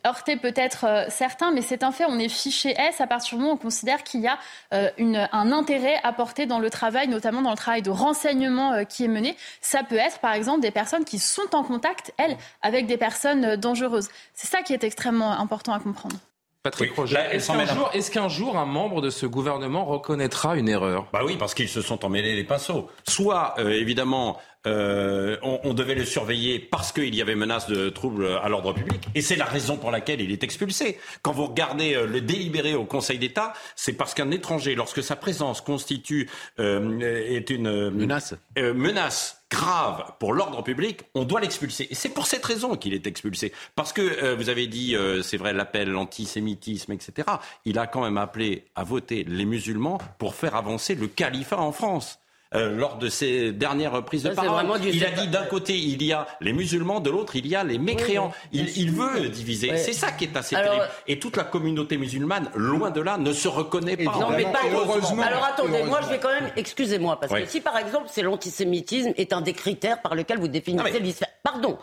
heurter 0.05 0.37
peut-être 0.37 0.85
euh, 0.85 1.05
certains, 1.09 1.51
mais 1.51 1.61
c'est 1.61 1.83
un 1.83 1.91
fait. 1.91 2.05
On 2.07 2.19
est 2.19 2.29
fiché 2.29 2.73
S 2.77 3.01
à 3.01 3.07
partir 3.07 3.37
du 3.37 3.41
moment 3.41 3.53
où 3.53 3.55
on 3.55 3.59
considère 3.59 4.03
qu'il 4.03 4.21
y 4.21 4.27
a 4.27 4.37
euh, 4.73 4.89
une, 4.97 5.27
un 5.31 5.51
intérêt 5.51 5.99
apporté 6.03 6.45
dans 6.45 6.59
le 6.59 6.69
travail, 6.69 7.07
notamment 7.07 7.41
dans 7.41 7.51
le 7.51 7.57
travail 7.57 7.81
de 7.81 7.89
renseignement 7.89 8.73
euh, 8.73 8.83
qui 8.83 9.05
est 9.05 9.09
mené. 9.09 9.35
Ça 9.61 9.83
peut 9.83 9.95
être, 9.95 10.19
par 10.19 10.33
exemple, 10.33 10.61
des 10.61 10.71
personnes 10.71 11.05
qui 11.05 11.19
sont 11.19 11.53
en 11.53 11.63
contact, 11.63 12.13
elles, 12.17 12.37
avec 12.61 12.87
des 12.87 12.97
personnes 12.97 13.55
dangereuses. 13.55 14.09
C'est 14.33 14.47
ça 14.47 14.61
qui 14.61 14.73
est 14.73 14.83
extrêmement 14.83 15.31
important 15.31 15.73
à 15.73 15.79
comprendre. 15.79 16.15
Patrick 16.63 16.95
Roger, 16.95 17.19
est-ce 17.33 18.09
qu'un 18.09 18.29
jour, 18.29 18.57
un 18.57 18.65
membre 18.65 19.01
de 19.01 19.09
ce 19.09 19.25
gouvernement 19.25 19.83
reconnaîtra 19.83 20.55
une 20.55 20.69
erreur? 20.69 21.07
Bah 21.11 21.19
oui, 21.25 21.35
parce 21.37 21.53
qu'ils 21.53 21.67
se 21.67 21.81
sont 21.81 22.05
emmêlés 22.05 22.37
les 22.37 22.45
pinceaux. 22.45 22.89
Soit, 23.05 23.55
évidemment, 23.57 24.39
euh, 24.65 25.37
on, 25.41 25.59
on, 25.63 25.73
devait 25.73 25.95
le 25.95 26.05
surveiller 26.05 26.59
parce 26.59 26.91
qu'il 26.91 27.13
y 27.13 27.21
avait 27.21 27.35
menace 27.35 27.67
de 27.67 27.89
troubles 27.89 28.27
à 28.41 28.47
l'ordre 28.47 28.73
public. 28.73 29.01
Et 29.15 29.21
c'est 29.21 29.35
la 29.35 29.45
raison 29.45 29.77
pour 29.77 29.91
laquelle 29.91 30.21
il 30.21 30.31
est 30.31 30.43
expulsé. 30.43 30.97
Quand 31.21 31.31
vous 31.31 31.47
regardez 31.47 31.95
euh, 31.95 32.05
le 32.05 32.21
délibéré 32.21 32.73
au 32.73 32.85
Conseil 32.85 33.17
d'État, 33.19 33.53
c'est 33.75 33.93
parce 33.93 34.13
qu'un 34.13 34.31
étranger, 34.31 34.75
lorsque 34.75 35.03
sa 35.03 35.15
présence 35.15 35.61
constitue 35.61 36.29
euh, 36.59 36.99
est 36.99 37.49
une 37.49 37.89
menace, 37.91 38.35
menace 38.57 39.43
grave 39.53 40.13
pour 40.19 40.33
l'ordre 40.33 40.63
public, 40.63 41.01
on 41.13 41.25
doit 41.25 41.39
l'expulser. 41.39 41.87
Et 41.91 41.95
c'est 41.95 42.09
pour 42.09 42.25
cette 42.25 42.43
raison 42.43 42.75
qu'il 42.75 42.93
est 42.93 43.05
expulsé. 43.05 43.53
Parce 43.75 43.93
que 43.93 44.01
euh, 44.01 44.35
vous 44.35 44.49
avez 44.49 44.67
dit, 44.67 44.95
euh, 44.95 45.21
c'est 45.21 45.37
vrai, 45.37 45.53
l'appel, 45.53 45.89
l'antisémitisme, 45.89 46.91
etc. 46.91 47.27
Il 47.65 47.77
a 47.77 47.85
quand 47.85 48.03
même 48.03 48.17
appelé 48.17 48.65
à 48.75 48.83
voter 48.83 49.23
les 49.23 49.45
musulmans 49.45 49.99
pour 50.17 50.33
faire 50.33 50.55
avancer 50.55 50.95
le 50.95 51.07
califat 51.07 51.59
en 51.59 51.71
France. 51.71 52.19
Euh, 52.55 52.69
lors 52.69 52.97
de 52.97 53.09
ses 53.09 53.51
dernières 53.51 54.03
prises 54.05 54.23
de 54.23 54.29
parole. 54.29 54.63
Il 54.83 55.03
a 55.03 55.09
dit 55.09 55.27
d'un 55.27 55.43
côté 55.43 55.75
il 55.75 56.03
y 56.03 56.13
a 56.13 56.27
les 56.39 56.53
musulmans, 56.53 56.99
de 56.99 57.09
l'autre 57.09 57.35
il 57.35 57.47
y 57.47 57.55
a 57.55 57.63
les 57.63 57.79
mécréants. 57.79 58.31
il, 58.51 58.91
veut 58.91 59.27
diviser. 59.29 59.75
C'est 59.77 59.93
ça 59.93 60.11
qui 60.11 60.25
est 60.25 60.37
assez 60.37 60.55
terrible. 60.55 60.87
Et 61.07 61.17
toute 61.19 61.35
la 61.35 61.45
communauté 61.45 61.97
musulmane, 61.97 62.49
loin 62.55 62.91
de 62.91 63.01
là, 63.01 63.17
ne 63.17 63.33
se 63.33 63.47
reconnaît 63.47 63.97
pas. 63.97 64.11
Non, 64.19 64.29
mais 64.29 64.43
pas 64.43 64.61
heureusement. 64.71 65.23
Alors 65.23 65.43
attendez, 65.43 65.83
moi 65.83 66.01
je 66.03 66.09
vais 66.09 66.19
quand 66.19 66.29
même, 66.29 66.51
excusez-moi, 66.55 67.19
parce 67.19 67.33
que 67.33 67.45
si 67.45 67.59
par 67.59 67.77
exemple 67.77 68.07
c'est 68.09 68.21
l'antisémitisme 68.21 69.13
est 69.17 69.33
un 69.33 69.41
des 69.41 69.53
critères 69.53 70.01
par 70.01 70.13
lequel 70.13 70.37
vous 70.37 70.47
définissez 70.47 70.99
l'islam, 70.99 71.29
pardon, 71.41 71.77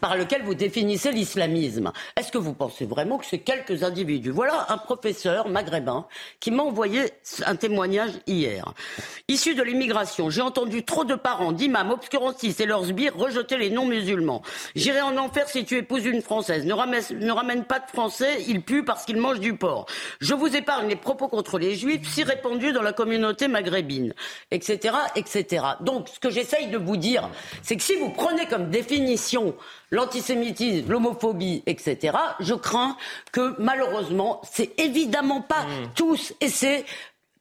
par 0.00 0.16
lequel 0.16 0.42
vous 0.42 0.54
définissez 0.54 1.10
l'islamisme, 1.10 1.92
est-ce 2.16 2.30
que 2.30 2.38
vous 2.38 2.54
pensez 2.54 2.84
vraiment 2.84 3.18
que 3.18 3.26
c'est 3.26 3.40
quelques 3.40 3.82
individus? 3.82 4.30
Voilà 4.30 4.66
un 4.68 4.78
professeur 4.78 5.48
maghrébin 5.48 6.06
qui 6.40 6.50
m'a 6.50 6.62
envoyé 6.62 7.10
un 7.44 7.56
témoignage 7.56 8.12
hier, 8.26 8.72
issu 9.28 9.54
de 9.54 9.62
l'immigration 9.96 10.30
j'ai 10.30 10.42
entendu 10.42 10.84
trop 10.84 11.04
de 11.04 11.14
parents 11.14 11.52
d'imams 11.52 11.90
obscurantistes 11.90 12.60
et 12.60 12.66
leurs 12.66 12.86
sbires 12.86 13.16
rejeter 13.16 13.56
les 13.56 13.70
non-musulmans. 13.70 14.42
J'irai 14.74 15.00
en 15.00 15.16
enfer 15.16 15.48
si 15.48 15.64
tu 15.64 15.76
épouses 15.76 16.04
une 16.04 16.20
Française. 16.20 16.64
Ne 16.66 16.74
ramène, 16.74 17.02
ne 17.10 17.32
ramène 17.32 17.64
pas 17.64 17.78
de 17.78 17.86
Français, 17.86 18.42
ils 18.46 18.62
puent 18.62 18.84
parce 18.84 19.04
qu'ils 19.04 19.16
mangent 19.16 19.40
du 19.40 19.56
porc. 19.56 19.86
Je 20.20 20.34
vous 20.34 20.54
épargne 20.54 20.88
les 20.88 20.96
propos 20.96 21.28
contre 21.28 21.58
les 21.58 21.74
Juifs 21.74 22.06
si 22.08 22.24
répandus 22.24 22.72
dans 22.72 22.82
la 22.82 22.92
communauté 22.92 23.48
maghrébine, 23.48 24.12
etc., 24.50 24.94
etc. 25.14 25.64
Donc, 25.80 26.08
ce 26.08 26.20
que 26.20 26.30
j'essaye 26.30 26.68
de 26.68 26.78
vous 26.78 26.96
dire, 26.96 27.30
c'est 27.62 27.76
que 27.76 27.82
si 27.82 27.96
vous 27.96 28.10
prenez 28.10 28.46
comme 28.46 28.70
définition 28.70 29.54
l'antisémitisme, 29.90 30.90
l'homophobie, 30.90 31.62
etc., 31.66 32.16
je 32.40 32.54
crains 32.54 32.96
que 33.32 33.54
malheureusement, 33.58 34.42
c'est 34.50 34.78
évidemment 34.78 35.40
pas 35.40 35.62
mmh. 35.62 35.90
tous, 35.94 36.34
et 36.40 36.48
c'est 36.48 36.84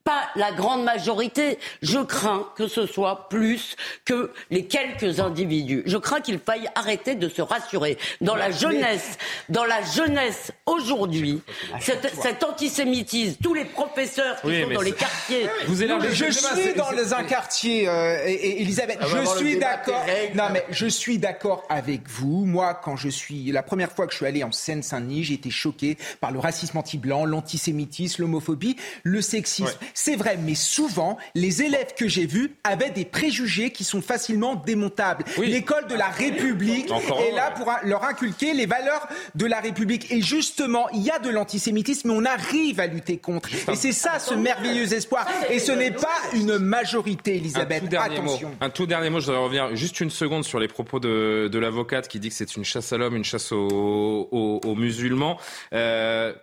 pas 0.06 0.30
la 0.36 0.52
grande 0.52 0.84
majorité. 0.84 1.58
Je 1.82 2.00
crains 2.00 2.48
que 2.56 2.68
ce 2.68 2.86
soit 2.86 3.28
plus 3.28 3.76
que 4.06 4.32
les 4.52 4.66
quelques 4.66 5.20
individus. 5.20 5.84
Je 5.88 5.98
crains 5.98 6.22
qu'il 6.22 6.40
faille 6.40 6.70
arrêter 6.76 7.16
de 7.16 7.28
se 7.28 7.42
rassurer. 7.42 7.98
Dans 8.22 8.36
la 8.36 8.52
jeunesse, 8.52 9.18
dans 9.50 9.66
la 9.66 9.82
jeunesse 9.82 10.52
aujourd'hui, 10.68 11.42
cet, 11.82 12.44
antisémitisme, 12.44 13.38
tous 13.44 13.56
les 13.56 13.66
professeurs 13.66 14.40
qui 14.42 14.62
sont 14.62 14.70
dans 14.70 14.82
les 14.82 14.92
quartiers. 14.92 15.50
Vous 15.68 15.76
je 15.76 16.32
suis 16.32 16.74
dans 16.76 17.14
un 17.14 17.24
quartier, 17.24 17.90
euh, 17.90 18.24
Elisabeth. 18.28 19.00
Ah, 19.02 19.08
je 19.08 19.38
suis 19.38 19.58
d'accord. 19.58 20.06
Non, 20.36 20.46
mais 20.54 20.66
je 20.70 20.86
suis 20.86 21.18
d'accord 21.18 21.64
avec 21.68 22.08
vous. 22.08 22.46
Moi, 22.46 22.76
quand 22.76 22.96
je 22.96 23.10
suis 23.10 23.52
la 23.52 23.64
première 23.64 23.92
fois 23.92 24.06
que 24.06 24.12
je 24.12 24.18
suis 24.18 24.26
allé 24.28 24.44
en 24.44 24.52
Seine-Saint-Denis, 24.52 25.24
j'ai 25.24 25.34
été 25.34 25.50
choqué 25.50 25.98
par 26.22 26.32
le 26.32 26.38
racisme 26.38 26.78
anti-blanc, 26.78 27.26
l'antisémitisme, 27.26 28.22
l'homophobie, 28.22 28.76
le 29.04 29.22
sexisme. 29.22 29.80
C'est 29.98 30.18
vrai, 30.18 30.38
mais 30.38 30.56
souvent, 30.56 31.18
les 31.36 31.64
élèves 31.64 31.96
que 31.98 32.10
j'ai 32.10 32.26
vus 32.26 32.54
avaient 32.66 32.90
des 32.90 33.06
préjugés 33.06 33.72
qui 33.72 33.86
sont 33.86 34.02
facilement 34.02 34.56
démontables. 34.56 35.24
L'école 35.42 35.88
de 35.88 35.96
la 35.96 36.10
République 36.10 36.92
est 36.92 37.32
là 37.32 37.52
pour 37.52 37.72
leur 37.84 38.04
inculquer 38.04 38.54
les 38.54 38.66
valeurs 38.66 39.08
de 39.36 39.46
la 39.46 39.62
République. 39.62 40.12
Et 40.12 40.22
justement, 40.22 40.90
il 40.90 41.02
y 41.02 41.10
a 41.10 41.20
de 41.20 41.30
l'antisémitisme, 41.30 42.10
mais 42.10 42.16
on 42.18 42.26
arrive 42.26 42.82
à 42.82 42.88
lutter 42.88 43.18
contre. 43.18 43.50
Et 43.72 43.76
c'est 43.76 43.94
ça 43.94 44.20
ce 44.20 44.34
merveilleux 44.34 44.94
espoir. 44.94 45.26
Et 45.50 45.60
ce 45.60 45.72
n'est 45.72 45.92
pas 45.92 46.20
une 46.34 46.58
majorité, 46.58 47.38
Elisabeth. 47.38 47.84
Un 47.84 47.86
tout 47.86 47.88
dernier 47.88 48.18
Attention. 48.18 48.50
Mot. 48.50 48.56
Un 48.60 48.70
tout 48.70 48.86
dernier 48.86 49.10
mot, 49.10 49.22
je 49.22 49.28
voudrais 49.28 49.42
revenir 49.42 49.76
juste 49.78 50.02
une 50.02 50.10
seconde 50.10 50.44
sur 50.44 50.60
les 50.60 50.68
propos 50.68 51.00
de, 51.00 51.48
de 51.50 51.60
l'avocate 51.60 52.10
qui 52.10 52.20
dit 52.20 52.30
que 52.30 52.36
c'est 52.36 52.58
une 52.58 52.66
chasse 52.66 52.92
à 52.92 52.98
l'homme, 52.98 53.16
une 53.16 53.24
chasse 53.24 53.54
aux, 53.54 54.60
aux, 54.62 54.76
musulmans. 54.76 55.40
Euh, 55.74 56.34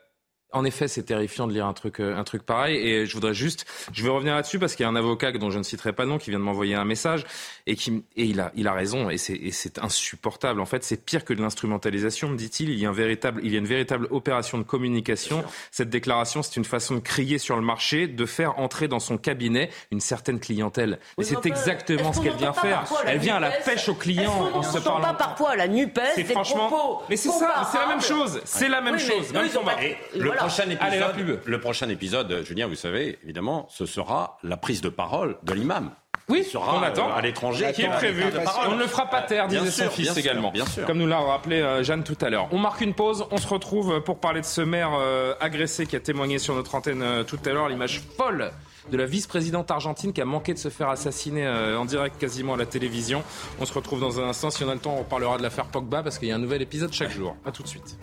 en 0.53 0.65
effet, 0.65 0.89
c'est 0.89 1.05
terrifiant 1.05 1.47
de 1.47 1.53
lire 1.53 1.67
un 1.67 1.73
truc, 1.73 2.01
euh, 2.01 2.17
un 2.17 2.25
truc 2.25 2.43
pareil. 2.43 2.77
Et 2.77 3.07
je 3.07 3.15
voudrais 3.15 3.35
juste, 3.35 3.67
je 3.93 4.03
vais 4.03 4.11
revenir 4.11 4.35
là-dessus 4.35 4.59
parce 4.59 4.75
qu'il 4.75 4.85
y 4.85 4.87
a 4.87 4.91
un 4.91 4.97
avocat 4.97 5.33
dont 5.33 5.51
je 5.51 5.59
ne 5.59 5.63
citerai 5.63 5.93
pas 5.93 6.05
le 6.05 6.11
nom 6.11 6.19
qui 6.19 6.31
vient 6.31 6.39
de 6.39 6.45
m'envoyer 6.45 6.75
un 6.75 6.85
message 6.85 7.25
et 7.67 7.77
qui, 7.77 8.05
et 8.17 8.25
il 8.25 8.41
a, 8.41 8.53
il 8.55 8.69
a 8.69 8.73
raison 8.73 9.09
et 9.11 9.19
c'est, 9.19 9.35
et 9.35 9.51
c'est 9.51 9.79
insupportable. 9.79 10.61
En 10.61 10.67
fait, 10.67 10.85
c'est 10.85 11.03
pire 11.03 11.25
que 11.25 11.33
de 11.33 11.41
l'instrumentalisation, 11.41 12.29
me 12.29 12.37
dit-il. 12.37 12.71
Il 12.71 12.79
y 12.79 12.87
a 12.87 12.91
un 12.91 12.93
véritable, 12.93 13.41
il 13.45 13.53
y 13.53 13.57
a 13.57 13.59
une 13.59 13.67
véritable 13.67 14.09
opération 14.11 14.59
de 14.59 14.63
communication. 14.63 15.45
Cette 15.71 15.91
déclaration, 15.91 16.43
c'est 16.43 16.57
une 16.57 16.65
façon 16.65 16.95
de 16.95 17.01
crier 17.01 17.39
sur 17.39 17.57
le 17.57 17.63
marché, 17.63 18.07
de 18.07 18.27
faire 18.27 18.59
entrer 18.59 18.89
dans 18.89 19.01
son 19.01 19.17
cabinet 19.17 19.71
une 19.91 20.01
certaine 20.01 20.41
clientèle. 20.41 20.99
et 21.19 21.25
c'est 21.25 21.47
exactement 21.47 22.13
ce 22.13 22.21
qu'elle 22.21 22.37
vient 22.37 22.53
faire. 22.53 22.85
Elle 23.07 23.19
vient 23.19 23.37
à 23.37 23.41
la 23.41 23.51
pêche 23.51 23.89
aux 23.89 23.95
clients 23.95 24.51
en 24.53 24.63
se 24.63 24.79
parlant. 24.79 25.01
pas 25.01 25.15
parfois 25.15 25.57
la 25.57 25.69
Nupes. 25.69 26.01
C'est 26.15 26.25
franchement. 26.25 27.03
Mais 27.09 27.17
c'est 27.17 27.31
ça, 27.31 27.69
c'est 27.71 27.79
la 27.79 27.87
même 27.87 28.03
chose. 28.03 28.41
C'est 28.45 28.69
la 28.69 28.81
même 28.81 28.99
chose. 28.99 29.33
Même 29.33 29.49
combat 29.63 30.42
prochain 30.43 30.71
épisode, 30.71 31.41
le 31.45 31.61
prochain 31.61 31.89
épisode, 31.89 32.43
Julien, 32.45 32.67
vous 32.67 32.75
savez, 32.75 33.19
évidemment, 33.23 33.67
ce 33.71 33.87
sera 33.87 34.39
la 34.43 34.57
prise 34.57 34.81
de 34.81 34.89
parole 34.89 35.37
de 35.43 35.53
l'imam. 35.53 35.91
Oui, 36.29 36.45
sera 36.45 36.79
on 36.79 36.83
attend. 36.83 37.11
Euh, 37.11 37.15
à 37.15 37.21
l'étranger. 37.21 37.73
Qui 37.75 37.83
est 37.83 37.89
prévu. 37.89 38.25
On 38.67 38.75
ne 38.75 38.79
le 38.79 38.87
fera 38.87 39.07
pas 39.07 39.23
taire, 39.23 39.49
disait 39.49 39.71
son 39.71 39.91
fils 39.91 40.17
également. 40.17 40.51
Bien 40.51 40.67
sûr. 40.67 40.87
Comme 40.87 40.99
nous 40.99 41.07
l'a 41.07 41.19
rappelé 41.19 41.61
euh, 41.61 41.83
Jeanne 41.83 42.05
tout 42.05 42.19
à 42.21 42.31
l'heure. 42.31 42.49
On 42.53 42.59
marque 42.59 42.81
une 42.81 42.95
pause. 42.95 43.27
On 43.31 43.37
se 43.37 43.49
retrouve 43.49 44.01
pour 44.03 44.19
parler 44.19 44.41
de 44.41 44.47
ce 44.47 44.61
maire 44.61 44.91
euh, 44.95 45.35
agressé 45.41 45.87
qui 45.87 45.97
a 45.97 46.01
témoigné 46.01 46.39
sur 46.39 46.55
notre 46.55 46.75
antenne 46.75 47.25
tout 47.27 47.39
à 47.45 47.51
l'heure. 47.51 47.69
L'image 47.69 48.01
folle 48.17 48.53
de 48.91 48.97
la 48.97 49.07
vice-présidente 49.07 49.71
argentine 49.71 50.13
qui 50.13 50.21
a 50.21 50.25
manqué 50.25 50.55
de 50.55 50.59
se 50.59 50.69
faire 50.69 50.89
assassiner 50.89 51.47
en 51.49 51.85
direct 51.85 52.19
quasiment 52.19 52.55
à 52.55 52.57
la 52.57 52.67
télévision. 52.67 53.23
On 53.61 53.67
se 53.67 53.73
retrouve 53.73 54.01
dans 54.01 54.21
un 54.21 54.29
instant. 54.29 54.51
Si 54.51 54.65
on 54.65 54.69
a 54.69 54.75
le 54.75 54.81
temps, 54.81 54.97
on 54.99 55.05
parlera 55.05 55.39
de 55.39 55.43
l'affaire 55.43 55.67
Pogba 55.67 56.03
parce 56.03 56.19
qu'il 56.19 56.29
y 56.29 56.33
a 56.33 56.35
un 56.35 56.41
nouvel 56.41 56.63
épisode 56.63 56.93
chaque 56.93 57.13
jour. 57.13 57.37
A 57.45 57.53
tout 57.53 57.63
de 57.63 57.69
suite. 57.69 57.97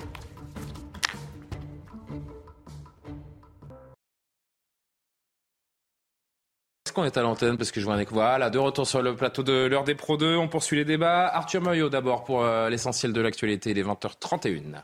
Qu'on 7.00 7.06
est 7.06 7.18
à 7.18 7.22
l'antenne 7.22 7.58
Parce 7.58 7.72
que 7.72 7.80
je 7.80 7.86
vois 7.86 7.96
un 7.96 8.04
Voilà, 8.04 8.50
de 8.50 8.60
retour 8.60 8.86
sur 8.86 9.02
le 9.02 9.16
plateau 9.16 9.44
de 9.44 9.66
l'heure 9.68 9.84
des 9.84 9.96
Pro 9.96 10.18
2. 10.18 10.36
On 10.36 10.48
poursuit 10.48 10.78
les 10.78 10.86
débats. 10.86 11.28
Arthur 11.28 11.62
Moyo 11.62 11.90
d'abord 11.90 12.24
pour 12.24 12.44
euh, 12.44 12.70
l'essentiel 12.70 13.14
de 13.14 13.22
l'actualité, 13.22 13.74
les 13.74 13.84
20h31. 13.84 14.84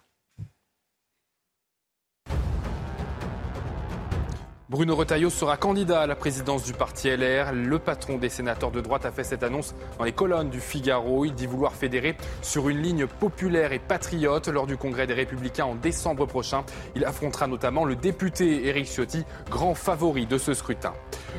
Bruno 4.75 4.93
Retailleau 4.97 5.29
sera 5.29 5.55
candidat 5.55 6.01
à 6.01 6.05
la 6.05 6.17
présidence 6.17 6.65
du 6.65 6.73
parti 6.73 7.07
LR. 7.07 7.53
Le 7.53 7.79
patron 7.79 8.17
des 8.17 8.27
sénateurs 8.27 8.71
de 8.71 8.81
droite 8.81 9.05
a 9.05 9.11
fait 9.11 9.23
cette 9.23 9.41
annonce 9.41 9.73
dans 9.97 10.03
les 10.03 10.11
colonnes 10.11 10.49
du 10.49 10.59
Figaro. 10.59 11.23
Il 11.23 11.33
dit 11.33 11.45
vouloir 11.45 11.71
fédérer 11.71 12.17
sur 12.41 12.67
une 12.67 12.81
ligne 12.81 13.07
populaire 13.07 13.71
et 13.71 13.79
patriote 13.79 14.49
lors 14.49 14.67
du 14.67 14.75
congrès 14.75 15.07
des 15.07 15.13
Républicains 15.13 15.63
en 15.63 15.75
décembre 15.75 16.25
prochain. 16.25 16.65
Il 16.93 17.05
affrontera 17.05 17.47
notamment 17.47 17.85
le 17.85 17.95
député 17.95 18.67
Éric 18.67 18.87
Ciotti, 18.87 19.23
grand 19.49 19.75
favori 19.75 20.25
de 20.25 20.37
ce 20.37 20.53
scrutin. 20.53 20.91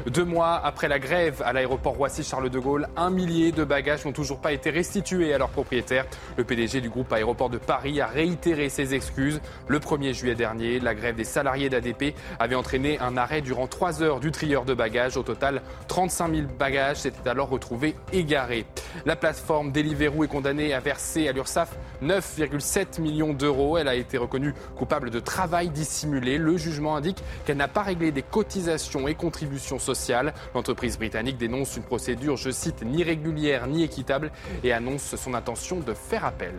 Deux 0.07 0.25
mois 0.25 0.55
après 0.64 0.88
la 0.88 0.99
grève 0.99 1.42
à 1.44 1.53
l'aéroport 1.53 1.94
Roissy-Charles 1.94 2.49
de 2.49 2.59
Gaulle, 2.59 2.88
un 2.96 3.11
millier 3.11 3.53
de 3.53 3.64
bagages 3.64 4.07
n'ont 4.07 4.12
toujours 4.12 4.40
pas 4.40 4.53
été 4.53 4.70
restitués 4.70 5.35
à 5.35 5.38
leurs 5.38 5.51
propriétaires. 5.51 6.07
Le 6.38 6.44
PDG 6.44 6.81
du 6.81 6.88
groupe 6.88 7.12
Aéroport 7.12 7.51
de 7.51 7.59
Paris 7.59 8.01
a 8.01 8.07
réitéré 8.07 8.70
ses 8.70 8.94
excuses. 8.94 9.42
Le 9.68 9.79
1er 9.79 10.14
juillet 10.14 10.35
dernier, 10.35 10.81
la 10.81 10.94
grève 10.94 11.16
des 11.16 11.25
salariés 11.25 11.68
d'ADP 11.68 12.14
avait 12.38 12.55
entraîné 12.55 12.99
un 12.99 13.16
arrêt 13.16 13.25
durant 13.42 13.66
trois 13.66 14.02
heures 14.02 14.20
du 14.20 14.30
trieur 14.30 14.64
de 14.64 14.74
bagages. 14.74 15.16
Au 15.16 15.22
total, 15.22 15.62
35 15.88 16.34
000 16.34 16.46
bagages 16.58 16.98
s'étaient 16.98 17.28
alors 17.28 17.48
retrouvés 17.48 17.96
égarés. 18.12 18.66
La 19.04 19.16
plateforme 19.16 19.72
Deliveroo 19.72 20.24
est 20.24 20.28
condamnée 20.28 20.72
à 20.72 20.80
verser 20.80 21.28
à 21.28 21.32
l'URSSAF 21.32 21.76
9,7 22.02 23.00
millions 23.00 23.32
d'euros. 23.32 23.78
Elle 23.78 23.88
a 23.88 23.94
été 23.94 24.16
reconnue 24.16 24.54
coupable 24.76 25.10
de 25.10 25.20
travail 25.20 25.68
dissimulé. 25.70 26.38
Le 26.38 26.56
jugement 26.56 26.96
indique 26.96 27.22
qu'elle 27.44 27.56
n'a 27.56 27.68
pas 27.68 27.82
réglé 27.82 28.12
des 28.12 28.22
cotisations 28.22 29.08
et 29.08 29.14
contributions 29.14 29.78
sociales. 29.78 30.32
L'entreprise 30.54 30.96
britannique 30.98 31.38
dénonce 31.38 31.76
une 31.76 31.82
procédure, 31.82 32.36
je 32.36 32.50
cite, 32.50 32.82
ni 32.84 33.02
régulière 33.02 33.66
ni 33.66 33.82
équitable 33.82 34.30
et 34.62 34.72
annonce 34.72 35.16
son 35.16 35.34
intention 35.34 35.80
de 35.80 35.94
faire 35.94 36.24
appel. 36.24 36.54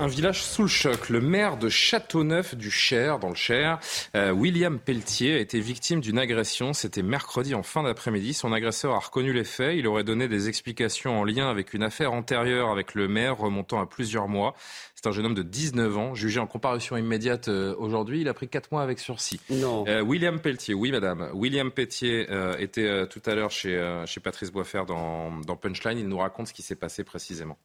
Un 0.00 0.06
village 0.06 0.42
sous 0.42 0.62
le 0.62 0.68
choc. 0.68 1.10
Le 1.10 1.20
maire 1.20 1.58
de 1.58 1.68
Châteauneuf 1.68 2.54
du 2.54 2.70
Cher, 2.70 3.18
dans 3.18 3.28
le 3.28 3.34
Cher, 3.34 3.78
euh, 4.16 4.30
William 4.32 4.78
Pelletier, 4.78 5.34
a 5.34 5.38
été 5.40 5.60
victime 5.60 6.00
d'une 6.00 6.18
agression. 6.18 6.72
C'était 6.72 7.02
mercredi 7.02 7.54
en 7.54 7.62
fin 7.62 7.82
d'après-midi. 7.82 8.32
Son 8.32 8.50
agresseur 8.54 8.94
a 8.94 8.98
reconnu 8.98 9.34
les 9.34 9.44
faits. 9.44 9.76
Il 9.76 9.86
aurait 9.86 10.02
donné 10.02 10.26
des 10.26 10.48
explications 10.48 11.20
en 11.20 11.24
lien 11.24 11.50
avec 11.50 11.74
une 11.74 11.82
affaire 11.82 12.14
antérieure 12.14 12.70
avec 12.70 12.94
le 12.94 13.08
maire 13.08 13.36
remontant 13.36 13.78
à 13.78 13.84
plusieurs 13.84 14.26
mois. 14.26 14.54
C'est 14.94 15.06
un 15.06 15.12
jeune 15.12 15.26
homme 15.26 15.34
de 15.34 15.42
19 15.42 15.98
ans, 15.98 16.14
jugé 16.14 16.40
en 16.40 16.46
comparution 16.46 16.96
immédiate 16.96 17.48
euh, 17.48 17.74
aujourd'hui. 17.76 18.22
Il 18.22 18.28
a 18.30 18.32
pris 18.32 18.48
4 18.48 18.72
mois 18.72 18.80
avec 18.82 19.00
sursis. 19.00 19.38
Non. 19.50 19.84
Euh, 19.86 20.00
William 20.00 20.40
Pelletier, 20.40 20.72
oui 20.72 20.92
madame. 20.92 21.28
William 21.34 21.70
Pelletier 21.70 22.26
était 22.58 23.06
tout 23.08 23.20
à 23.26 23.34
l'heure 23.34 23.50
chez, 23.50 24.02
chez 24.06 24.20
Patrice 24.20 24.50
Boisfer 24.50 24.84
dans, 24.88 25.40
dans 25.40 25.56
Punchline. 25.56 25.98
Il 25.98 26.08
nous 26.08 26.16
raconte 26.16 26.46
ce 26.46 26.54
qui 26.54 26.62
s'est 26.62 26.74
passé 26.74 27.04
précisément 27.04 27.58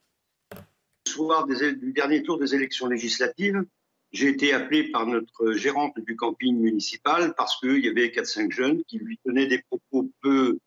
soir 1.15 1.47
du 1.47 1.93
dernier 1.93 2.23
tour 2.23 2.37
des 2.37 2.55
élections 2.55 2.87
législatives, 2.87 3.63
j'ai 4.11 4.27
été 4.27 4.53
appelé 4.53 4.91
par 4.91 5.07
notre 5.07 5.53
gérante 5.53 5.97
du 5.99 6.15
camping 6.15 6.57
municipal 6.57 7.33
parce 7.35 7.59
qu'il 7.59 7.83
y 7.83 7.87
avait 7.87 8.07
4-5 8.07 8.51
jeunes 8.51 8.83
qui 8.85 8.97
lui 8.97 9.17
tenaient 9.25 9.47
des 9.47 9.61
propos 9.69 10.09
peu, 10.21 10.57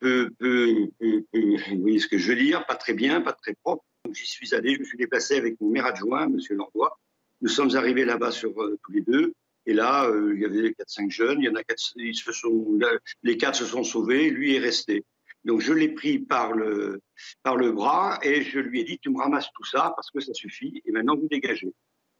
peu, 0.00 0.30
peu, 0.38 0.90
peu, 0.98 1.24
vous 1.32 1.80
voyez 1.80 2.00
ce 2.00 2.08
que 2.08 2.18
je 2.18 2.32
veux 2.32 2.38
dire, 2.38 2.66
pas 2.66 2.74
très 2.74 2.94
bien, 2.94 3.20
pas 3.20 3.32
très 3.32 3.54
propre. 3.62 3.84
J'y 4.12 4.26
suis 4.26 4.54
allé, 4.54 4.74
je 4.74 4.80
me 4.80 4.84
suis 4.84 4.98
déplacé 4.98 5.36
avec 5.36 5.60
mon 5.60 5.70
maire 5.70 5.86
adjoint, 5.86 6.26
M. 6.26 6.38
Landois. 6.50 6.98
Nous 7.42 7.48
sommes 7.48 7.74
arrivés 7.76 8.04
là-bas 8.04 8.32
sur 8.32 8.60
euh, 8.60 8.78
tous 8.84 8.92
les 8.92 9.02
deux. 9.02 9.34
Et 9.66 9.72
là, 9.72 10.08
euh, 10.08 10.32
il 10.34 10.40
y 10.40 10.44
avait 10.44 10.70
4-5 10.70 11.10
jeunes, 11.10 11.40
il 11.40 11.44
y 11.44 11.48
en 11.48 11.54
a 11.54 11.62
quatre, 11.62 11.92
ils 11.96 12.16
se 12.16 12.32
sont, 12.32 12.78
les 13.22 13.36
quatre 13.36 13.56
se 13.56 13.66
sont 13.66 13.84
sauvés, 13.84 14.30
lui 14.30 14.56
est 14.56 14.58
resté. 14.58 15.04
Donc 15.44 15.60
je 15.60 15.72
l'ai 15.72 15.88
pris 15.88 16.18
par 16.18 16.52
le, 16.52 17.00
par 17.42 17.56
le 17.56 17.72
bras 17.72 18.18
et 18.22 18.42
je 18.42 18.58
lui 18.58 18.80
ai 18.80 18.84
dit, 18.84 18.98
tu 18.98 19.10
me 19.10 19.18
ramasses 19.18 19.50
tout 19.54 19.64
ça 19.64 19.92
parce 19.96 20.10
que 20.10 20.20
ça 20.20 20.34
suffit 20.34 20.82
et 20.84 20.92
maintenant 20.92 21.16
vous 21.16 21.28
dégagez. 21.28 21.72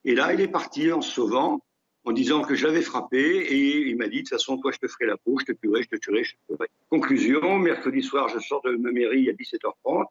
Et 0.04 0.14
là, 0.14 0.32
il 0.32 0.40
est 0.40 0.48
parti 0.48 0.90
en 0.90 1.02
se 1.02 1.12
sauvant, 1.12 1.60
en 2.04 2.12
disant 2.12 2.42
que 2.42 2.54
je 2.54 2.66
l'avais 2.66 2.80
frappé 2.80 3.18
et 3.18 3.88
il 3.88 3.96
m'a 3.96 4.08
dit, 4.08 4.18
de 4.18 4.20
toute 4.22 4.30
façon, 4.30 4.56
toi, 4.56 4.72
je 4.72 4.78
te 4.78 4.88
ferai 4.88 5.06
la 5.06 5.18
peau, 5.18 5.38
je 5.38 5.44
te 5.44 5.52
tuerai, 5.52 5.82
je 5.82 5.88
te 5.88 5.96
tuerai, 5.96 6.24
je 6.24 6.32
te 6.32 6.38
tuerai. 6.46 6.68
Conclusion, 6.88 7.58
mercredi 7.58 8.02
soir, 8.02 8.28
je 8.28 8.38
sors 8.38 8.62
de 8.62 8.76
ma 8.76 8.90
mairie 8.90 9.28
à 9.28 9.32
17h30, 9.32 10.06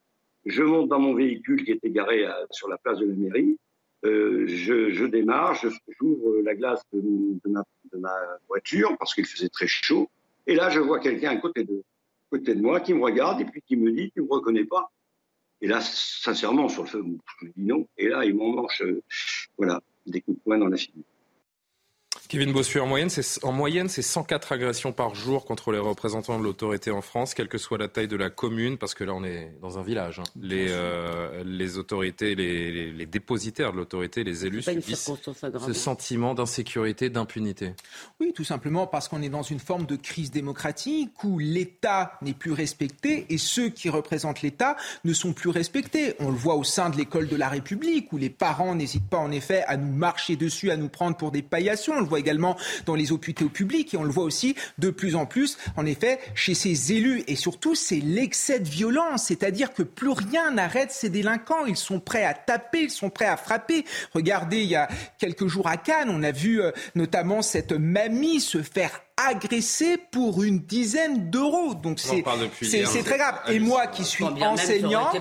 je 0.45 0.63
monte 0.63 0.89
dans 0.89 0.99
mon 0.99 1.15
véhicule 1.15 1.65
qui 1.65 1.71
était 1.71 1.89
garé 1.89 2.27
sur 2.51 2.69
la 2.69 2.77
place 2.77 2.99
de 2.99 3.07
la 3.07 3.15
mairie, 3.15 3.57
euh, 4.05 4.45
je, 4.47 4.91
je, 4.91 5.05
démarre, 5.05 5.59
j'ouvre 5.99 6.41
la 6.41 6.55
glace 6.55 6.81
de, 6.93 7.01
de, 7.01 7.49
ma, 7.49 7.63
de 7.91 7.97
ma 7.97 8.13
voiture 8.47 8.95
parce 8.97 9.13
qu'il 9.13 9.25
faisait 9.25 9.49
très 9.49 9.67
chaud, 9.67 10.09
et 10.45 10.55
là, 10.55 10.69
je 10.69 10.79
vois 10.79 10.99
quelqu'un 10.99 11.31
à 11.31 11.37
côté 11.37 11.63
de, 11.63 11.83
côté 12.29 12.55
de 12.55 12.61
moi 12.61 12.79
qui 12.79 12.93
me 12.93 13.03
regarde 13.03 13.41
et 13.41 13.45
puis 13.45 13.61
qui 13.61 13.75
me 13.75 13.91
dit 13.91 14.11
Tu 14.11 14.21
ne 14.21 14.25
me 14.25 14.31
reconnais 14.31 14.65
pas 14.65 14.91
Et 15.61 15.67
là, 15.67 15.81
sincèrement, 15.81 16.69
sur 16.69 16.83
le 16.83 16.89
feu, 16.89 17.03
je 17.39 17.45
lui 17.45 17.53
dis 17.55 17.63
non. 17.63 17.87
Et 17.97 18.07
là, 18.07 18.25
il 18.25 18.35
m'emmanche 18.35 18.81
euh, 18.81 19.01
voilà, 19.57 19.81
des 20.05 20.21
coups 20.21 20.37
de 20.37 20.43
poing 20.43 20.57
dans 20.57 20.67
la 20.67 20.77
figure. 20.77 21.03
Kevin 22.29 22.53
Bossuet, 22.53 22.79
en 22.79 22.85
moyenne, 22.85 23.09
c'est, 23.09 23.43
en 23.43 23.51
moyenne, 23.51 23.89
c'est 23.89 24.03
104 24.03 24.51
agressions 24.51 24.91
par 24.91 25.15
jour 25.15 25.45
contre 25.45 25.71
les 25.71 25.79
représentants 25.79 26.37
de 26.37 26.43
l'autorité 26.43 26.91
en 26.91 27.01
France, 27.01 27.33
quelle 27.33 27.47
que 27.47 27.57
soit 27.57 27.79
la 27.79 27.87
taille 27.87 28.07
de 28.07 28.15
la 28.15 28.29
commune, 28.29 28.77
parce 28.77 28.93
que 28.93 29.03
là, 29.03 29.15
on 29.15 29.23
est 29.23 29.51
dans 29.63 29.79
un 29.79 29.81
village. 29.81 30.19
Hein. 30.19 30.29
Les, 30.39 30.67
euh, 30.69 31.43
les 31.43 31.79
autorités, 31.79 32.35
les, 32.35 32.91
les, 32.91 33.05
dépositaires 33.07 33.71
de 33.71 33.77
l'autorité, 33.77 34.23
les 34.23 34.45
élus 34.45 34.61
subissent 34.61 35.09
ce 35.65 35.73
sentiment 35.73 36.35
d'insécurité, 36.35 37.09
d'impunité. 37.09 37.73
Oui, 38.19 38.31
tout 38.31 38.43
simplement 38.43 38.85
parce 38.85 39.07
qu'on 39.07 39.23
est 39.23 39.29
dans 39.29 39.41
une 39.41 39.59
forme 39.59 39.87
de 39.87 39.95
crise 39.95 40.29
démocratique 40.29 41.23
où 41.23 41.39
l'État 41.39 42.19
n'est 42.21 42.35
plus 42.35 42.51
respecté 42.51 43.25
et 43.29 43.39
ceux 43.39 43.69
qui 43.69 43.89
représentent 43.89 44.43
l'État 44.43 44.77
ne 45.03 45.13
sont 45.13 45.33
plus 45.33 45.49
respectés. 45.49 46.13
On 46.19 46.29
le 46.29 46.37
voit 46.37 46.57
au 46.57 46.63
sein 46.63 46.91
de 46.91 46.97
l'école 46.97 47.27
de 47.27 47.35
la 47.35 47.49
République 47.49 48.13
où 48.13 48.17
les 48.17 48.29
parents 48.29 48.75
n'hésitent 48.75 49.09
pas 49.09 49.17
en 49.17 49.31
effet 49.31 49.63
à 49.65 49.77
nous 49.77 49.91
marcher 49.91 50.35
dessus, 50.35 50.69
à 50.69 50.77
nous 50.77 50.89
prendre 50.89 51.17
pour 51.17 51.31
des 51.31 51.41
paillassons. 51.41 51.93
On 51.93 52.01
le 52.01 52.05
voit 52.05 52.18
également 52.19 52.57
dans 52.85 52.95
les 52.95 53.11
hôpitaux 53.11 53.49
publics 53.49 53.93
et 53.93 53.97
on 53.97 54.03
le 54.03 54.11
voit 54.11 54.23
aussi 54.23 54.55
de 54.77 54.89
plus 54.89 55.15
en 55.15 55.25
plus, 55.25 55.57
en 55.75 55.85
effet, 55.85 56.19
chez 56.35 56.53
ces 56.53 56.93
élus. 56.93 57.23
Et 57.27 57.35
surtout, 57.35 57.75
c'est 57.75 57.99
l'excès 57.99 58.59
de 58.59 58.69
violence, 58.69 59.23
c'est-à-dire 59.23 59.73
que 59.73 59.83
plus 59.83 60.11
rien 60.11 60.51
n'arrête 60.51 60.91
ces 60.91 61.09
délinquants. 61.09 61.65
Ils 61.65 61.77
sont 61.77 61.99
prêts 61.99 62.25
à 62.25 62.33
taper, 62.33 62.83
ils 62.83 62.91
sont 62.91 63.09
prêts 63.09 63.25
à 63.25 63.37
frapper. 63.37 63.85
Regardez, 64.13 64.61
il 64.61 64.69
y 64.69 64.75
a 64.75 64.87
quelques 65.17 65.47
jours 65.47 65.67
à 65.67 65.77
Cannes, 65.77 66.09
on 66.09 66.23
a 66.23 66.31
vu 66.31 66.61
euh, 66.61 66.71
notamment 66.95 67.41
cette 67.41 67.71
mamie 67.71 68.41
se 68.41 68.61
faire 68.61 69.01
agressé 69.27 69.97
pour 70.11 70.43
une 70.43 70.59
dizaine 70.59 71.29
d'euros. 71.29 71.73
Donc 71.73 71.99
c'est 71.99 72.23
très 72.23 73.17
grave. 73.17 73.39
Et 73.49 73.59
moi 73.59 73.87
qui 73.87 74.05
suis 74.05 74.23
enseignant, 74.23 75.11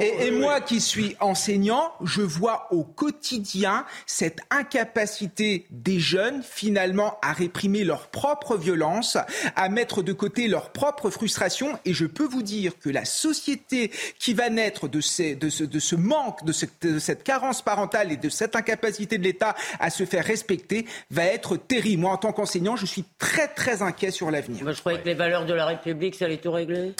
et, 0.00 0.30
moi 0.30 0.60
qui 0.60 0.80
suis 0.80 1.16
enseignant, 1.20 1.92
je 2.02 2.22
vois 2.22 2.68
au 2.70 2.82
quotidien 2.84 3.84
cette 4.06 4.40
incapacité 4.50 5.66
des 5.70 6.00
jeunes 6.00 6.42
finalement 6.42 7.18
à 7.22 7.32
réprimer 7.32 7.84
leur 7.84 8.08
propre 8.08 8.56
violence, 8.56 9.18
à 9.54 9.68
mettre 9.68 10.02
de 10.02 10.12
côté 10.12 10.48
leur 10.48 10.70
propre 10.70 11.10
frustration. 11.10 11.78
Et 11.84 11.92
je 11.92 12.06
peux 12.06 12.26
vous 12.26 12.42
dire 12.42 12.78
que 12.78 12.88
la 12.88 13.04
société 13.04 13.90
qui 14.18 14.34
va 14.34 14.48
naître 14.48 14.88
de, 14.88 15.00
ces, 15.00 15.34
de, 15.34 15.50
ce, 15.50 15.64
de 15.64 15.78
ce 15.78 15.96
manque, 15.96 16.44
de 16.44 16.52
cette, 16.52 16.86
de 16.86 16.98
cette 16.98 17.22
carence 17.22 17.62
parentale 17.62 18.12
et 18.12 18.16
de 18.16 18.28
cette 18.28 18.56
incapacité 18.56 19.18
de 19.18 19.24
l'État 19.24 19.54
à 19.78 19.90
se 19.90 20.04
faire 20.04 20.24
respecter 20.24 20.86
va 21.10 21.24
être 21.24 21.56
terrible. 21.56 22.02
Moi, 22.02 22.12
en 22.12 22.16
tant 22.16 22.32
qu'enseignant, 22.32 22.76
je 22.76 22.86
suis 22.86 23.04
très 23.18 23.25
très 23.54 23.82
inquiet 23.82 24.10
sur 24.10 24.30
l'avenir. 24.30 24.72
je 24.72 24.80
croyais 24.80 25.00
que 25.00 25.06
les 25.06 25.14
valeurs 25.14 25.46
de 25.46 25.54
la 25.54 25.66
République, 25.66 26.14
ça 26.14 26.26
allait 26.26 26.36
tout 26.36 26.52
régler. 26.52 26.94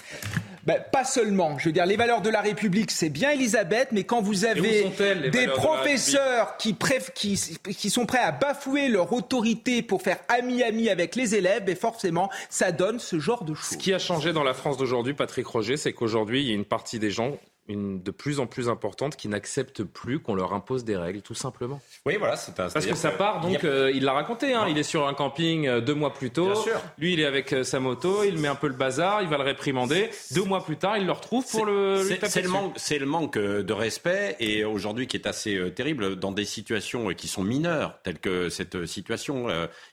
Ben, 0.67 0.83
pas 0.91 1.05
seulement. 1.05 1.59
Je 1.59 1.67
veux 1.67 1.73
dire, 1.73 1.87
les 1.87 1.97
valeurs 1.97 2.23
de 2.23 2.29
la 2.29 2.41
République, 2.41 2.91
c'est 2.91 3.09
bien 3.09 3.31
Elisabeth, 3.31 3.91
mais 3.93 4.03
quand 4.03 4.21
vous 4.21 4.45
avez 4.45 4.91
des 5.31 5.47
professeurs 5.47 6.57
qui, 6.57 6.77
qui, 7.15 7.39
qui, 7.63 7.91
sont 7.91 8.05
prêts 8.05 8.19
à 8.19 8.33
bafouer 8.33 8.89
leur 8.89 9.13
autorité 9.13 9.83
pour 9.83 10.03
faire 10.03 10.19
ami-ami 10.29 10.89
avec 10.89 11.15
les 11.15 11.37
élèves, 11.37 11.65
ben 11.65 11.77
forcément, 11.77 12.31
ça 12.51 12.73
donne 12.73 12.99
ce 12.99 13.21
genre 13.21 13.45
de 13.45 13.55
choses. 13.55 13.71
Ce 13.71 13.77
qui 13.77 13.95
a 13.95 14.01
changé 14.01 14.33
dans 14.33 14.43
la 14.43 14.55
France 14.55 14.77
d'aujourd'hui, 14.77 15.15
Patrick 15.15 15.47
Roger, 15.47 15.77
c'est 15.77 15.93
qu'aujourd'hui, 15.93 16.43
il 16.43 16.49
y 16.49 16.51
a 16.51 16.55
une 16.55 16.65
partie 16.65 16.99
des 16.99 17.11
gens 17.11 17.39
une 17.69 18.03
de 18.03 18.11
plus 18.11 18.41
en 18.41 18.47
plus 18.47 18.69
importante 18.69 19.17
qui 19.17 19.29
n'acceptent 19.29 19.83
plus 19.83 20.21
qu'on 20.21 20.35
leur 20.35 20.53
impose 20.53 20.85
des 20.85 20.97
règles, 20.97 21.23
tout 21.23 21.35
simplement. 21.35 21.81
Oui, 22.05 22.17
voilà, 22.19 22.37
c'est 22.37 22.59
un. 22.61 22.69
Parce 22.69 22.87
que 22.87 22.95
ça 22.95 23.11
part, 23.11 23.41
donc, 23.41 23.65
euh, 23.65 23.91
il 23.95 24.05
l'a 24.05 24.13
raconté, 24.13 24.55
hein, 24.55 24.67
il 24.69 24.79
est 24.79 24.83
sur 24.83 25.07
un 25.07 25.15
camping 25.15 25.67
euh, 25.67 25.81
deux 25.81 25.95
mois 25.95 26.13
plus 26.13 26.31
tôt. 26.31 26.47
Bien 26.47 26.63
sûr. 26.63 26.81
Lui, 26.99 27.15
il 27.15 27.21
est 27.21 27.25
avec 27.25 27.53
euh, 27.53 27.65
sa 27.65 27.81
moto, 27.81 28.25
il 28.25 28.39
met 28.39 28.49
un 28.49 28.55
peu 28.55 28.69
le 28.69 28.75
bazar, 28.75 29.23
il 29.23 29.29
va 29.29 29.37
le 29.37 29.43
réprimander. 29.43 30.11
Deux 30.33 30.45
mois 30.45 30.65
plus 30.65 30.77
tard, 30.77 30.99
il 30.99 31.07
le 31.07 31.13
retrouve 31.13 31.49
pour 31.51 31.67
le. 31.67 32.03
C'est 32.29 32.43
le, 32.43 32.49
manque, 32.49 32.77
le 32.91 33.07
manque 33.07 33.39
de 33.39 33.73
respect 33.73 34.37
et 34.41 34.65
aujourd'hui 34.65 35.07
qui 35.07 35.17
est 35.17 35.27
assez 35.27 35.73
terrible 35.75 36.17
dans 36.17 36.33
des 36.33 36.45
situations 36.45 37.09
qui 37.15 37.29
sont 37.29 37.43
mineures, 37.43 37.99
telles 38.03 38.19
que 38.19 38.49
cette 38.49 38.87
situation, 38.87 39.49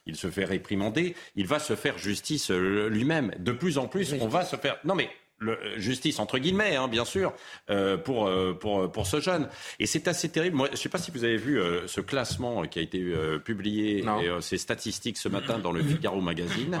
il 0.06 0.16
se 0.16 0.28
fait 0.28 0.44
réprimander, 0.44 1.14
il 1.36 1.46
va 1.46 1.58
se 1.58 1.74
faire 1.74 1.98
justice 1.98 2.50
lui-même. 2.50 3.32
De 3.38 3.52
plus 3.52 3.78
en 3.78 3.86
plus, 3.86 4.14
on 4.20 4.28
va 4.28 4.44
se 4.44 4.56
faire. 4.56 4.78
Non 4.84 4.94
mais 4.94 5.10
le, 5.44 5.58
justice 5.76 6.18
entre 6.18 6.38
guillemets, 6.38 6.76
hein, 6.76 6.88
bien 6.88 7.04
sûr, 7.04 7.32
euh, 7.70 7.96
pour, 7.96 8.26
euh, 8.26 8.54
pour, 8.54 8.90
pour 8.90 9.06
ce 9.06 9.20
jeune. 9.20 9.48
Et 9.78 9.86
c'est 9.86 10.08
assez 10.08 10.28
terrible. 10.28 10.56
Moi, 10.56 10.66
je 10.68 10.72
ne 10.72 10.76
sais 10.76 10.88
pas 10.88 10.98
si 10.98 11.10
vous 11.10 11.24
avez 11.24 11.36
vu 11.36 11.60
euh, 11.60 11.86
ce 11.86 12.00
classement 12.00 12.62
qui 12.62 12.78
a 12.78 12.82
été 12.82 13.04
publié, 13.44 13.98
et, 13.98 14.40
ces 14.40 14.58
statistiques 14.58 15.18
ce 15.18 15.28
matin 15.28 15.58
dans 15.58 15.72
le 15.72 15.82
Figaro 15.82 16.20
Magazine. 16.20 16.78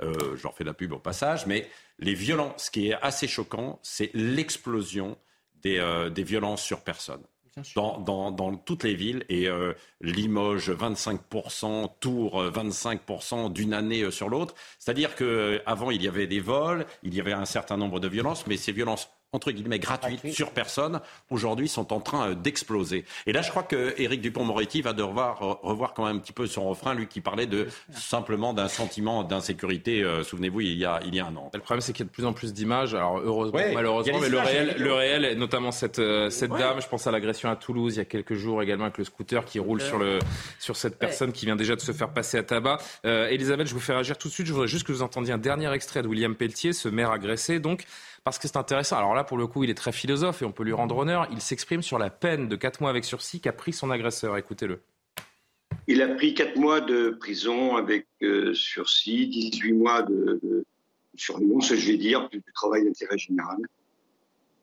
je 0.00 0.42
leur 0.42 0.54
fais 0.54 0.64
de 0.64 0.68
la 0.68 0.74
pub 0.74 0.92
au 0.92 0.98
passage, 0.98 1.46
mais 1.46 1.68
les 1.98 2.14
violences, 2.14 2.64
ce 2.64 2.70
qui 2.70 2.88
est 2.88 2.94
assez 3.00 3.28
choquant, 3.28 3.78
c'est 3.82 4.10
l'explosion 4.14 5.16
des, 5.62 5.82
des 6.10 6.22
violences 6.22 6.62
sur 6.62 6.82
personne 6.82 7.22
dans, 7.74 8.56
toutes 8.56 8.84
les 8.84 8.94
villes. 8.94 9.24
Et 9.28 9.48
euh, 9.48 9.72
Limoges, 10.00 10.70
25%, 10.70 11.90
Tours, 12.00 12.42
25% 12.44 13.52
d'une 13.52 13.74
année 13.74 14.02
euh, 14.02 14.10
sur 14.10 14.28
l'autre. 14.28 14.54
C'est-à-dire 14.78 15.14
qu'avant, 15.14 15.90
il 15.90 16.02
y 16.02 16.08
avait 16.08 16.26
des 16.26 16.40
vols, 16.40 16.86
il 17.02 17.14
y 17.14 17.20
avait 17.20 17.32
un 17.32 17.46
certain 17.46 17.76
nombre 17.76 18.00
de 18.00 18.08
violences, 18.08 18.46
mais 18.46 18.56
ces 18.56 18.72
violences 18.72 19.08
entre 19.36 19.52
guillemets 19.52 19.78
gratuites 19.78 20.32
sur 20.32 20.50
personne, 20.50 21.00
aujourd'hui 21.30 21.68
sont 21.68 21.92
en 21.92 22.00
train 22.00 22.30
euh, 22.30 22.34
d'exploser. 22.34 23.04
Et 23.26 23.32
là, 23.32 23.42
je 23.42 23.50
crois 23.50 23.62
que 23.62 23.94
Éric 23.98 24.22
Dupont-Moretti 24.22 24.80
va 24.80 24.94
devoir 24.94 25.38
revoir 25.62 25.92
quand 25.92 26.06
même 26.06 26.16
un 26.16 26.18
petit 26.18 26.32
peu 26.32 26.46
son 26.46 26.68
refrain, 26.68 26.94
lui 26.94 27.06
qui 27.06 27.20
parlait 27.20 27.46
de 27.46 27.68
simplement 27.92 28.54
d'un 28.54 28.68
sentiment 28.68 29.24
d'insécurité. 29.24 30.02
Euh, 30.02 30.24
souvenez-vous, 30.24 30.62
il 30.62 30.78
y 30.78 30.84
a 30.84 31.00
il 31.04 31.14
y 31.14 31.20
a 31.20 31.26
un 31.26 31.36
an. 31.36 31.50
Le 31.52 31.60
problème, 31.60 31.82
c'est 31.82 31.92
qu'il 31.92 32.04
y 32.04 32.08
a 32.08 32.08
de 32.08 32.14
plus 32.14 32.24
en 32.24 32.32
plus 32.32 32.54
d'images. 32.54 32.94
Alors 32.94 33.18
heureusement, 33.18 33.60
malheureusement, 33.74 34.18
mais 34.20 34.28
le 34.30 34.38
réel, 34.38 34.76
le 34.78 34.92
réel, 34.92 35.38
notamment 35.38 35.70
cette 35.70 35.98
euh, 35.98 36.30
cette 36.30 36.50
dame. 36.50 36.80
Je 36.80 36.88
pense 36.88 37.06
à 37.06 37.10
l'agression 37.10 37.50
à 37.50 37.56
Toulouse 37.56 37.94
il 37.96 37.98
y 37.98 38.02
a 38.02 38.06
quelques 38.06 38.34
jours 38.34 38.62
également 38.62 38.84
avec 38.84 38.98
le 38.98 39.04
scooter 39.04 39.44
qui 39.44 39.58
roule 39.58 39.82
sur 39.82 39.98
le 39.98 40.18
sur 40.58 40.76
cette 40.76 40.98
personne 40.98 41.32
qui 41.32 41.44
vient 41.44 41.56
déjà 41.56 41.76
de 41.76 41.80
se 41.80 41.92
faire 41.92 42.10
passer 42.10 42.38
à 42.38 42.42
tabac. 42.42 42.78
Elisabeth, 43.04 43.66
je 43.66 43.74
vous 43.74 43.80
fais 43.80 43.92
réagir 43.92 44.16
tout 44.16 44.28
de 44.28 44.32
suite. 44.32 44.46
Je 44.46 44.52
voudrais 44.52 44.68
juste 44.68 44.86
que 44.86 44.92
vous 44.92 45.02
entendiez 45.02 45.34
un 45.34 45.38
dernier 45.38 45.70
extrait 45.72 46.02
de 46.02 46.08
William 46.08 46.34
Pelletier, 46.34 46.72
ce 46.72 46.88
maire 46.88 47.10
agressé, 47.10 47.60
donc 47.60 47.84
parce 48.26 48.40
que 48.40 48.48
c'est 48.48 48.56
intéressant. 48.56 48.96
Alors 48.96 49.14
là, 49.14 49.22
pour 49.22 49.38
le 49.38 49.46
coup, 49.46 49.62
il 49.62 49.70
est 49.70 49.74
très 49.74 49.92
philosophe 49.92 50.42
et 50.42 50.44
on 50.44 50.50
peut 50.50 50.64
lui 50.64 50.72
rendre 50.72 50.96
honneur. 50.96 51.28
Il 51.30 51.40
s'exprime 51.40 51.80
sur 51.80 51.96
la 51.96 52.10
peine 52.10 52.48
de 52.48 52.56
4 52.56 52.80
mois 52.80 52.90
avec 52.90 53.04
sursis 53.04 53.40
qu'a 53.40 53.52
pris 53.52 53.72
son 53.72 53.88
agresseur. 53.88 54.36
Écoutez-le. 54.36 54.82
Il 55.86 56.02
a 56.02 56.08
pris 56.08 56.34
4 56.34 56.56
mois 56.56 56.80
de 56.80 57.10
prison 57.10 57.76
avec 57.76 58.08
euh, 58.24 58.52
sursis, 58.52 59.28
18 59.28 59.72
mois 59.74 60.02
de, 60.02 60.40
de 60.42 60.64
surveillance, 61.14 61.72
je 61.72 61.86
vais 61.86 61.98
dire, 61.98 62.28
du 62.28 62.42
travail 62.52 62.84
d'intérêt 62.84 63.16
général. 63.16 63.58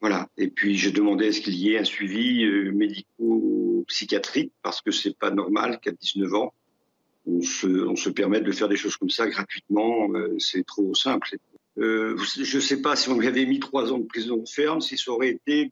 Voilà. 0.01 0.27
Et 0.37 0.49
puis 0.49 0.75
j'ai 0.75 0.91
demandé 0.91 1.29
à 1.29 1.31
ce 1.31 1.39
qu'il 1.39 1.55
y 1.55 1.71
ait 1.71 1.79
un 1.79 1.85
suivi 1.85 2.43
euh, 2.43 2.73
médico-psychiatrique 2.73 4.51
parce 4.61 4.81
que 4.81 4.91
c'est 4.91 5.17
pas 5.17 5.31
normal 5.31 5.79
qu'à 5.81 5.91
19 5.91 6.33
ans 6.33 6.53
on 7.25 7.41
se, 7.41 7.67
on 7.67 7.95
se 7.95 8.09
permette 8.09 8.43
de 8.43 8.51
faire 8.51 8.67
des 8.67 8.75
choses 8.75 8.97
comme 8.97 9.09
ça 9.09 9.25
gratuitement. 9.29 10.09
Euh, 10.13 10.35
c'est 10.37 10.65
trop 10.65 10.93
simple. 10.93 11.29
Euh, 11.79 12.17
je 12.17 12.57
ne 12.57 12.61
sais 12.61 12.81
pas 12.81 12.95
si 12.95 13.09
on 13.09 13.17
lui 13.17 13.27
avait 13.27 13.45
mis 13.45 13.59
trois 13.59 13.91
ans 13.91 13.97
de 13.97 14.05
prison 14.05 14.43
ferme, 14.45 14.81
si 14.81 14.97
ça 14.97 15.11
aurait 15.11 15.29
été 15.29 15.71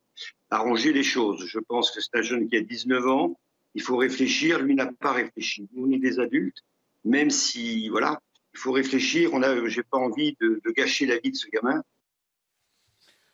arranger 0.50 0.94
les 0.94 1.04
choses. 1.04 1.46
Je 1.48 1.60
pense 1.60 1.92
que 1.92 2.02
c'est 2.02 2.16
un 2.16 2.22
jeune 2.22 2.48
qui 2.48 2.58
a 2.58 2.62
19 2.62 3.08
ans. 3.08 3.40
Il 3.76 3.82
faut 3.82 3.98
réfléchir. 3.98 4.60
Lui 4.60 4.76
n'a 4.76 4.92
pas 5.00 5.14
réfléchi. 5.14 5.68
Nous, 5.74 5.88
on 5.88 5.92
est 5.92 6.00
des 6.00 6.20
adultes. 6.20 6.58
Même 7.04 7.30
si, 7.30 7.90
voilà, 7.90 8.20
il 8.54 8.60
faut 8.60 8.72
réfléchir. 8.72 9.32
On 9.34 9.44
a, 9.44 9.68
j'ai 9.68 9.84
pas 9.84 9.98
envie 9.98 10.36
de, 10.42 10.60
de 10.64 10.72
gâcher 10.72 11.06
la 11.06 11.18
vie 11.20 11.32
de 11.32 11.38
ce 11.38 11.48
gamin. 11.48 11.84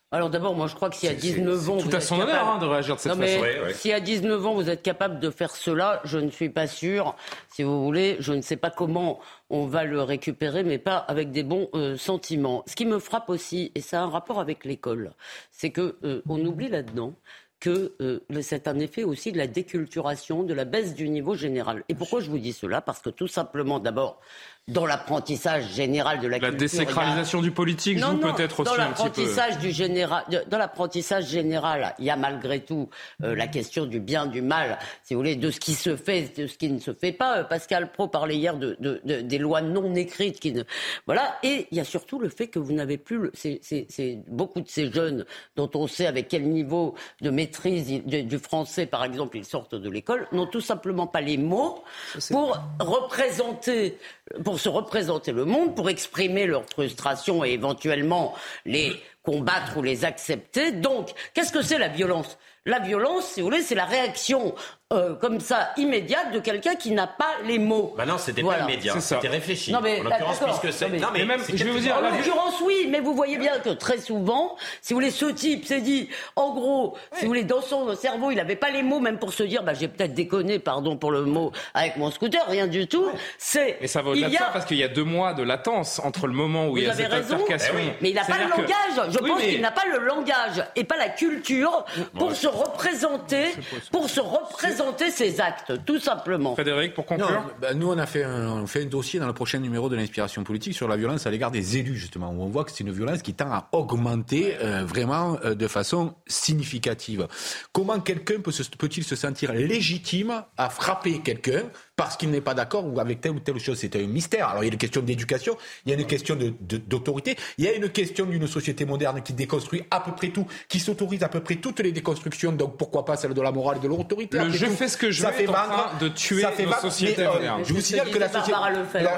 Alors 0.10 0.30
d'abord, 0.30 0.56
moi 0.56 0.67
je 0.67 0.76
crois 0.76 0.89
que 0.89 0.96
si 0.96 1.08
à 1.08 1.13
19 1.13 1.70
ans... 1.70 1.78
Tout 1.80 1.93
à 1.93 2.00
son 2.00 2.20
honneur 2.22 2.48
hein, 2.48 2.60
de 2.60 2.65
réagir 2.65 2.96
de 2.96 3.00
cette 3.02 3.12
non, 3.12 3.17
mais 3.17 3.39
façon. 3.39 3.78
Si 3.78 3.91
à 3.91 4.00
19 4.00 4.46
ans 4.46 4.54
vous 4.54 4.70
êtes 4.70 4.82
capable 4.82 5.20
de 5.20 5.30
faire 5.30 5.54
cela, 5.54 6.00
je 6.06 6.17
ne 6.17 6.30
suis 6.30 6.50
pas 6.50 6.65
sûr. 6.65 7.13
Si 7.50 7.63
vous 7.63 7.84
voulez, 7.84 8.15
je 8.20 8.32
ne 8.32 8.41
sais 8.41 8.56
pas 8.56 8.70
comment 8.70 9.20
on 9.50 9.65
va 9.65 9.84
le 9.84 10.02
récupérer, 10.02 10.63
mais 10.63 10.78
pas 10.78 10.96
avec 10.96 11.32
des 11.32 11.43
bons 11.43 11.70
euh, 11.74 11.98
sentiments. 11.98 12.63
Ce 12.67 12.76
qui 12.78 12.86
me 12.86 13.00
frappe 13.00 13.30
aussi, 13.30 13.74
et 13.76 13.82
ça 13.82 14.00
a 14.00 14.04
un 14.04 14.10
rapport 14.10 14.39
avec 14.39 14.63
l'école, 14.63 15.12
c'est 15.52 15.72
que 15.72 15.98
euh, 16.06 16.22
on 16.30 16.39
oublie 16.46 16.70
là-dedans 16.70 17.13
que 17.60 17.96
euh, 18.02 18.20
c'est 18.41 18.67
un 18.67 18.80
effet 18.80 19.04
aussi 19.04 19.32
de 19.32 19.38
la 19.38 19.48
déculturation, 19.48 20.43
de 20.43 20.54
la 20.54 20.63
baisse 20.63 20.93
du 20.93 21.10
niveau 21.10 21.36
général. 21.36 21.84
Et 21.89 21.96
pourquoi 21.96 22.22
je 22.22 22.30
vous 22.30 22.38
dis 22.38 22.54
cela? 22.54 22.82
Parce 22.82 23.00
que 23.00 23.10
tout 23.10 23.28
simplement, 23.28 23.80
d'abord, 23.80 24.22
dans 24.68 24.86
l'apprentissage 24.86 25.72
général 25.74 26.20
de 26.20 26.28
la, 26.28 26.40
la 26.40 26.50
culture. 26.50 26.58
désacralisation 26.60 27.42
du 27.42 27.52
politique 27.52 28.00
non, 28.00 28.12
joue 28.12 28.18
peut-être 28.34 28.60
aussi 28.60 28.76
dans 28.76 28.82
un 28.82 28.88
petit 28.92 29.04
peu. 29.04 29.22
l'apprentissage 29.22 29.58
du 29.60 29.72
général, 29.72 30.26
dans 30.50 30.58
l'apprentissage 30.58 31.28
général, 31.28 31.96
il 32.00 32.06
y 32.06 32.10
a 32.10 32.18
malgré 32.18 32.60
tout 32.60 32.90
euh, 33.24 33.34
la 33.34 33.48
question 33.48 33.86
du 33.86 34.02
bien, 34.02 34.26
du 34.26 34.42
mal, 34.42 34.78
si 35.04 35.14
vous 35.14 35.22
voulez, 35.22 35.38
de 35.38 35.52
ce 35.52 35.60
qui 35.62 35.74
se 35.74 35.96
fait, 35.96 36.38
de 36.38 36.48
ce 36.48 36.58
qui 36.58 36.70
ne 36.70 36.80
se 36.80 36.94
fait 36.94 37.14
pas. 37.14 37.38
Euh, 37.40 37.44
Pascal 37.46 37.92
Pro 37.94 38.10
parlait 38.10 38.36
hier 38.36 38.58
de, 38.58 38.76
de, 38.82 39.00
de, 39.06 39.22
des 39.22 39.38
lois 39.38 39.62
non 39.62 39.96
écrites, 39.96 40.40
qui 40.40 40.52
ne, 40.52 40.64
voilà. 41.06 41.38
Et 41.44 41.68
il 41.72 41.78
y 41.78 41.80
a 41.80 41.86
surtout 41.86 42.20
le 42.20 42.28
fait 42.28 42.48
que 42.48 42.60
vous 42.60 42.74
n'avez 42.74 42.98
plus, 42.98 43.18
le, 43.20 43.32
c'est, 43.34 43.60
c'est, 43.64 43.86
c'est 43.90 44.20
beaucoup 44.28 44.60
de 44.60 44.68
ces 44.68 44.92
jeunes 44.92 45.26
dont 45.56 45.70
on 45.76 45.88
sait 45.88 46.08
avec 46.08 46.28
quel 46.28 46.44
niveau 46.44 46.94
de 47.22 47.30
maîtrise 47.30 47.90
ils- 47.90 48.28
du 48.28 48.38
français, 48.38 48.86
par 48.86 49.06
exemple, 49.06 49.38
ils 49.38 49.46
sortent 49.46 49.76
de 49.76 49.90
l'école, 49.90 50.28
n'ont 50.34 50.46
tout 50.48 50.60
simplement 50.60 51.08
pas 51.08 51.22
les 51.22 51.38
mots 51.38 51.84
pour 52.32 52.60
représenter, 52.80 53.98
pour 54.44 54.60
se 54.60 54.69
représenter 54.69 55.32
le 55.32 55.46
monde, 55.46 55.75
pour 55.75 55.90
exprimer 55.90 56.46
leur 56.46 56.65
frustration 56.65 57.44
et 57.44 57.52
éventuellement 57.52 58.34
les 58.65 58.94
combattre 59.23 59.78
ou 59.78 59.82
les 59.82 60.06
accepter. 60.06 60.71
Donc, 60.71 61.10
qu'est-ce 61.34 61.52
que 61.52 61.62
c'est 61.62 61.78
la 61.78 61.90
violence? 61.90 62.38
La 62.65 62.80
violence, 62.80 63.25
si 63.25 63.42
vous 63.42 63.48
voulez, 63.48 63.62
c'est 63.62 63.75
la 63.75 63.86
réaction 63.86 64.54
euh, 64.94 65.15
comme 65.15 65.42
ça 65.42 65.71
immédiate 65.75 66.31
de 66.31 66.40
quelqu'un 66.40 66.75
qui 66.75 66.92
n'a 66.92 67.08
pas 67.08 67.25
les 67.46 67.60
mots. 67.60 67.94
Bah 67.98 68.06
non, 68.06 68.17
c'était 68.17 68.42
Voilà. 68.42 68.63
pas 68.63 68.71
immédiat, 68.71 68.98
c'était 69.02 69.27
réfléchi. 69.27 69.73
Non, 69.73 69.81
mais, 69.83 70.00
en 70.00 70.04
l'occurrence, 70.04 70.40
d'accord. 70.40 70.60
puisque 70.62 70.77
c'est. 70.77 70.88
Non, 70.90 71.10
mais- 71.12 71.25
même, 71.25 71.42
je 71.46 71.62
vais 71.62 71.71
vous 71.71 71.79
dire, 71.79 71.98
En 71.98 72.02
la- 72.02 72.12
l'occurrence, 72.12 72.62
oui, 72.62 72.88
mais 72.90 73.02
vous 73.02 73.13
voyez 73.13 73.38
bien 73.38 73.60
que 73.60 73.71
très 73.71 73.98
souvent, 73.98 74.56
si 74.81 74.94
vous 74.94 75.00
voulez, 75.02 75.12
ce 75.12 75.25
type 75.25 75.65
s'est 75.65 75.81
dit, 75.81 76.08
en 76.38 76.54
gros, 76.54 76.96
si 77.12 77.23
vous 77.23 77.27
voulez, 77.27 77.44
dans 77.44 77.62
son 77.62 77.94
cerveau, 77.98 78.31
il 78.31 78.35
n'avait 78.38 78.56
pas 78.56 78.69
les 78.69 78.81
mots 78.81 79.02
même 79.02 79.19
pour 79.19 79.33
se 79.33 79.44
dire, 79.44 79.62
bah, 79.62 79.73
j'ai 79.73 79.90
peut-être 79.90 80.13
déconné, 80.13 80.58
pardon 80.58 80.96
pour 80.96 81.12
le 81.12 81.23
mot, 81.23 81.52
avec 81.73 81.98
mon 81.98 82.10
scooter, 82.10 82.46
rien 82.48 82.67
du 82.67 82.88
tout. 82.88 83.08
C'est. 83.38 83.77
Mais 83.81 83.88
ça 83.88 84.02
va 84.02 84.12
au-delà 84.12 84.29
de 84.29 84.35
a- 84.35 84.40
ça 84.40 84.50
parce 84.54 84.63
qu'il 84.63 84.77
y 84.77 84.83
a 84.85 84.88
deux 84.88 85.04
mois 85.04 85.33
de 85.33 85.44
latence 85.44 86.00
entre 86.00 86.27
le 86.27 86.33
moment 86.33 86.67
où 86.67 86.71
Vous 86.71 86.77
il 86.77 86.83
y 86.85 86.88
a 86.88 86.92
avez 86.94 87.04
cette 87.04 87.12
raison, 87.12 87.35
altercation. 87.35 87.73
mais 88.00 88.12
il 88.12 88.15
n'a 88.15 88.23
pas 88.23 88.38
le 88.38 88.46
que- 88.52 88.62
langage. 88.62 89.12
Je 89.13 89.19
Oui, 89.21 89.29
pense 89.31 89.40
mais- 89.42 89.50
qu'il 89.50 89.62
n'a 89.62 89.71
pas 89.71 89.85
le 89.92 90.00
langage 90.00 90.63
et 90.77 90.85
pas 90.85 90.96
la 90.96 91.10
culture 91.10 91.83
pour 92.17 92.33
se 92.33 92.48
représenter, 92.48 93.48
pour 93.92 94.10
se 94.10 94.21
représenter 94.21 94.77
ses 95.12 95.40
actes, 95.42 95.73
tout 95.86 96.00
simplement. 96.00 96.54
Frédéric, 96.54 96.94
pour 96.94 97.06
Non, 97.12 97.17
conclure 97.19 97.44
bah, 97.62 97.73
nous, 97.73 97.90
on 97.90 97.98
a 97.98 98.06
fait 98.06 98.23
un, 98.23 98.62
on 98.63 98.67
fait 98.67 98.84
un 98.84 98.88
dossier 98.88 99.19
dans 99.19 99.28
le 99.28 99.34
prochain 99.34 99.60
numéro 99.60 99.90
de 99.90 99.96
l'inspiration 99.96 100.44
politique 100.44 100.73
sur 100.73 100.88
la 100.88 100.98
violence 100.98 101.25
à 101.28 101.32
l'égard 101.32 101.52
des 101.52 101.78
élus, 101.78 101.96
justement, 101.96 102.32
où 102.32 102.42
on 102.42 102.48
voit 102.48 102.63
que 102.63 102.71
c'est 102.71 102.84
une 102.84 102.92
violence 102.92 103.21
qui 103.21 103.34
tend 103.34 103.52
à 103.52 103.69
augmenter 103.71 104.56
euh, 104.62 104.84
vraiment 104.86 105.38
euh, 105.44 105.56
de 105.56 105.67
façon 105.67 106.15
significative. 106.28 107.28
Comment 107.71 108.00
quelqu'un 108.00 108.40
peut 108.42 108.52
se- 108.52 108.63
peut-il 108.63 109.04
se 109.04 109.15
sentir 109.15 109.54
légitime 109.54 110.44
à 110.58 110.69
frapper 110.69 111.19
quelqu'un 111.19 111.63
parce 111.98 112.15
qu'il 112.15 112.29
n'est 112.29 112.39
pas 112.41 112.54
d'accord 112.54 112.85
ou 112.87 113.00
avec 113.02 113.19
telle 113.19 113.31
ou 113.31 113.39
telle 113.39 113.60
chose 113.60 113.77
C'est 113.79 113.95
un 113.98 114.06
mystère. 114.08 114.48
Alors, 114.50 114.63
il 114.63 114.67
y 114.67 114.69
a 114.69 114.73
une 114.73 114.77
question 114.79 115.02
d'éducation, 115.02 115.58
il 115.85 115.91
y 115.91 115.95
a 115.95 116.00
une 116.00 116.06
question 116.06 116.37
d'autorité, 116.71 117.35
il 117.58 117.65
y 117.65 117.67
a 117.67 117.73
une 117.73 117.89
question 117.89 118.25
d'une 118.25 118.48
société 118.48 118.85
moderne 118.85 119.21
qui 119.23 119.33
déconstruit 119.33 119.83
à 119.91 120.00
peu 120.00 120.12
près 120.13 120.29
tout, 120.29 120.45
qui 120.69 120.79
s'autorise 120.79 121.23
à 121.23 121.27
peu 121.29 121.39
près 121.41 121.56
toutes 121.56 121.79
les 121.79 121.91
déconstructions, 121.91 122.52
donc 122.52 122.77
pourquoi 122.77 123.04
pas 123.04 123.17
celle 123.17 123.33
de 123.33 123.41
la 123.41 123.52
morale 123.52 123.77
et 123.77 123.79
de 123.81 123.87
l'autorité? 123.87 124.37
Le 124.37 124.52
je 124.52 124.67
fais 124.67 124.87
ce 124.87 124.95
que 124.95 125.10
je 125.12 125.21
ça 125.23 125.31
veux 125.31 125.37
fait 125.37 125.48
en 125.48 125.54
train 125.54 125.98
de 126.00 126.08
tuer 126.10 126.41
ça 126.43 126.52
fait 126.52 126.65
nos 126.65 126.73
sociétés 126.73 127.23
euh, 127.25 127.33
modernes. 127.33 127.62
Je 127.65 127.73
vous 127.73 127.81
signale 127.81 128.12
que 128.12 128.19
la 128.19 128.29
société. 128.29 128.58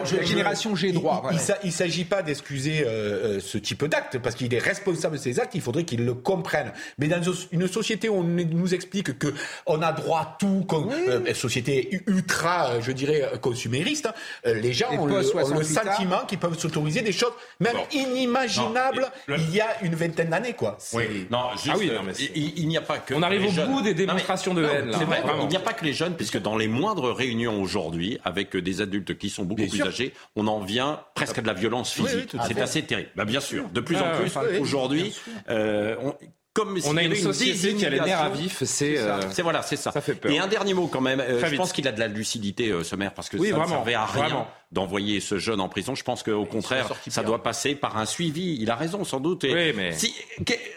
Je- 0.05 0.23
génération 0.25 0.73
G 0.75 0.91
droit, 0.93 1.15
Il- 1.17 1.21
voilà. 1.21 1.37
Il, 1.37 1.41
sa- 1.41 1.57
il 1.65 1.71
s'agit 1.73 2.05
pas 2.05 2.21
d'excuser 2.23 2.83
euh, 2.85 2.87
euh, 2.89 3.39
ce 3.41 3.57
type 3.57 3.83
d'acte 3.85 4.17
parce 4.19 4.35
qu'il 4.35 4.53
est 4.53 4.59
responsable 4.59 5.17
de 5.17 5.21
ses 5.21 5.39
actes. 5.41 5.53
Il 5.55 5.61
faudrait 5.61 5.83
qu'il 5.83 6.05
le 6.05 6.13
comprenne. 6.13 6.71
Mais 6.97 7.07
dans 7.09 7.21
une 7.51 7.67
société 7.67 8.07
où 8.07 8.15
on 8.15 8.23
nous 8.23 8.73
explique 8.73 9.17
que 9.19 9.33
on 9.65 9.81
a 9.81 9.91
droit 9.91 10.19
à 10.21 10.37
tout, 10.39 10.63
qu'on, 10.67 10.89
euh, 10.91 11.25
une 11.27 11.33
société 11.35 12.01
ultra, 12.07 12.68
euh, 12.71 12.81
je 12.81 12.91
dirais, 12.91 13.21
euh, 13.33 13.37
consumériste, 13.37 14.09
euh, 14.45 14.53
les 14.55 14.73
gens 14.73 14.91
ont 14.91 15.05
le, 15.05 15.15
post 15.15 15.35
ont 15.35 15.39
le 15.57 15.63
68 15.63 15.77
ans. 15.77 15.93
sentiment 15.93 16.25
qu'ils 16.27 16.37
peuvent 16.39 16.57
s'autoriser 16.57 17.01
des 17.01 17.11
choses 17.11 17.31
même 17.59 17.73
Bon. 17.75 17.83
inimaginables 17.91 19.09
Non, 19.27 19.35
et 19.35 19.37
le- 19.37 19.43
il 19.43 19.55
y 19.55 19.61
a 19.61 19.81
une 19.83 19.95
vingtaine 19.95 20.29
d'années, 20.29 20.53
quoi. 20.53 20.77
Oui. 20.93 21.27
Non, 21.29 21.49
juste, 21.53 21.69
Ah 21.71 21.75
oui, 21.77 21.91
non, 21.93 22.03
mais 22.03 22.13
c'est- 22.13 22.31
il, 22.35 22.59
il 22.59 22.67
n'y 22.67 22.77
a 22.77 22.81
pas 22.81 22.97
que. 22.99 23.13
On 23.13 23.21
arrive 23.21 23.41
les 23.41 23.47
au 23.47 23.51
jeunes. 23.51 23.71
bout 23.71 23.81
des 23.81 23.91
Non, 23.91 23.97
mais- 23.99 24.05
démonstrations 24.05 24.53
de 24.53 24.63
haine, 24.63 24.89
là. 24.89 24.97
C'est 24.97 25.05
vrai, 25.05 25.21
Vraiment. 25.21 25.43
il 25.43 25.49
n'y 25.49 25.55
a 25.55 25.59
pas 25.61 25.73
que 25.73 25.85
les 25.85 25.93
jeunes, 25.93 26.15
puisque 26.15 26.37
dans 26.37 26.57
les 26.57 26.67
moindres 26.67 27.11
réunions 27.13 27.61
aujourd'hui, 27.61 28.19
avec 28.23 28.55
des 28.55 28.81
adultes 28.81 29.17
qui 29.17 29.29
sont 29.29 29.43
beaucoup 29.43 29.61
Bien 29.61 29.69
plus 29.69 29.77
sûr. 29.77 29.87
âgés, 29.87 30.13
on 30.35 30.47
en 30.47 30.59
vient 30.59 31.01
presque 31.15 31.37
à 31.37 31.41
de 31.41 31.47
la 31.47 31.53
violence 31.53 31.95
Oui, 31.97 32.03
oui, 32.05 32.09
physique. 32.11 32.35
c'est 32.47 32.61
assez 32.61 32.83
terrible. 32.83 33.09
Bah, 33.15 33.25
bien 33.25 33.39
sûr. 33.39 33.67
De 33.69 33.81
plus 33.81 33.97
Ah, 33.99 34.13
en 34.13 34.17
plus, 34.17 34.35
ouais, 34.35 34.41
ouais, 34.53 34.59
aujourd'hui, 34.59 35.13
euh, 35.49 35.95
on- 36.59 36.65
comme 36.65 36.77
On 36.77 36.81
s'il 36.81 36.99
a 36.99 37.03
une 37.03 37.15
société 37.15 37.73
qui 37.75 37.85
a 37.85 37.89
les 37.89 37.99
nerfs 37.99 38.21
à 38.21 38.29
vif, 38.29 38.63
c'est. 38.63 38.97
euh, 38.97 39.21
C'est 39.31 39.41
voilà, 39.41 39.61
c'est 39.61 39.75
ça. 39.75 39.91
Ça 39.91 40.01
fait 40.01 40.13
peur. 40.15 40.31
Et 40.31 40.39
un 40.39 40.47
dernier 40.47 40.73
mot 40.73 40.87
quand 40.87 41.01
même. 41.01 41.19
euh, 41.19 41.37
Très 41.37 41.47
je 41.47 41.51
vite. 41.51 41.57
pense 41.59 41.71
qu'il 41.73 41.87
a 41.87 41.91
de 41.91 41.99
la 41.99 42.07
lucidité, 42.07 42.69
euh, 42.69 42.83
ce 42.83 42.95
maire, 42.95 43.13
parce 43.13 43.29
que 43.29 43.37
Oui, 43.37 43.49
ça 43.49 43.55
vraiment, 43.55 43.69
ne 43.69 43.75
servait 43.75 43.93
à 43.93 44.05
rien 44.05 44.47
d'envoyer 44.71 45.19
ce 45.19 45.39
jeune 45.39 45.59
en 45.61 45.69
prison. 45.69 45.95
Je 45.95 46.03
pense 46.03 46.21
qu'au 46.23 46.45
contraire, 46.45 46.89
ça 47.07 47.23
doit 47.23 47.41
passer 47.41 47.75
par 47.75 47.97
un 47.97 48.05
suivi. 48.05 48.57
Il 48.59 48.69
a 48.69 48.75
raison, 48.75 49.03
sans 49.03 49.19
doute. 49.19 49.43
Et 49.43 49.53
Oui, 49.53 49.73
mais- 49.75 49.93
si 49.93 50.13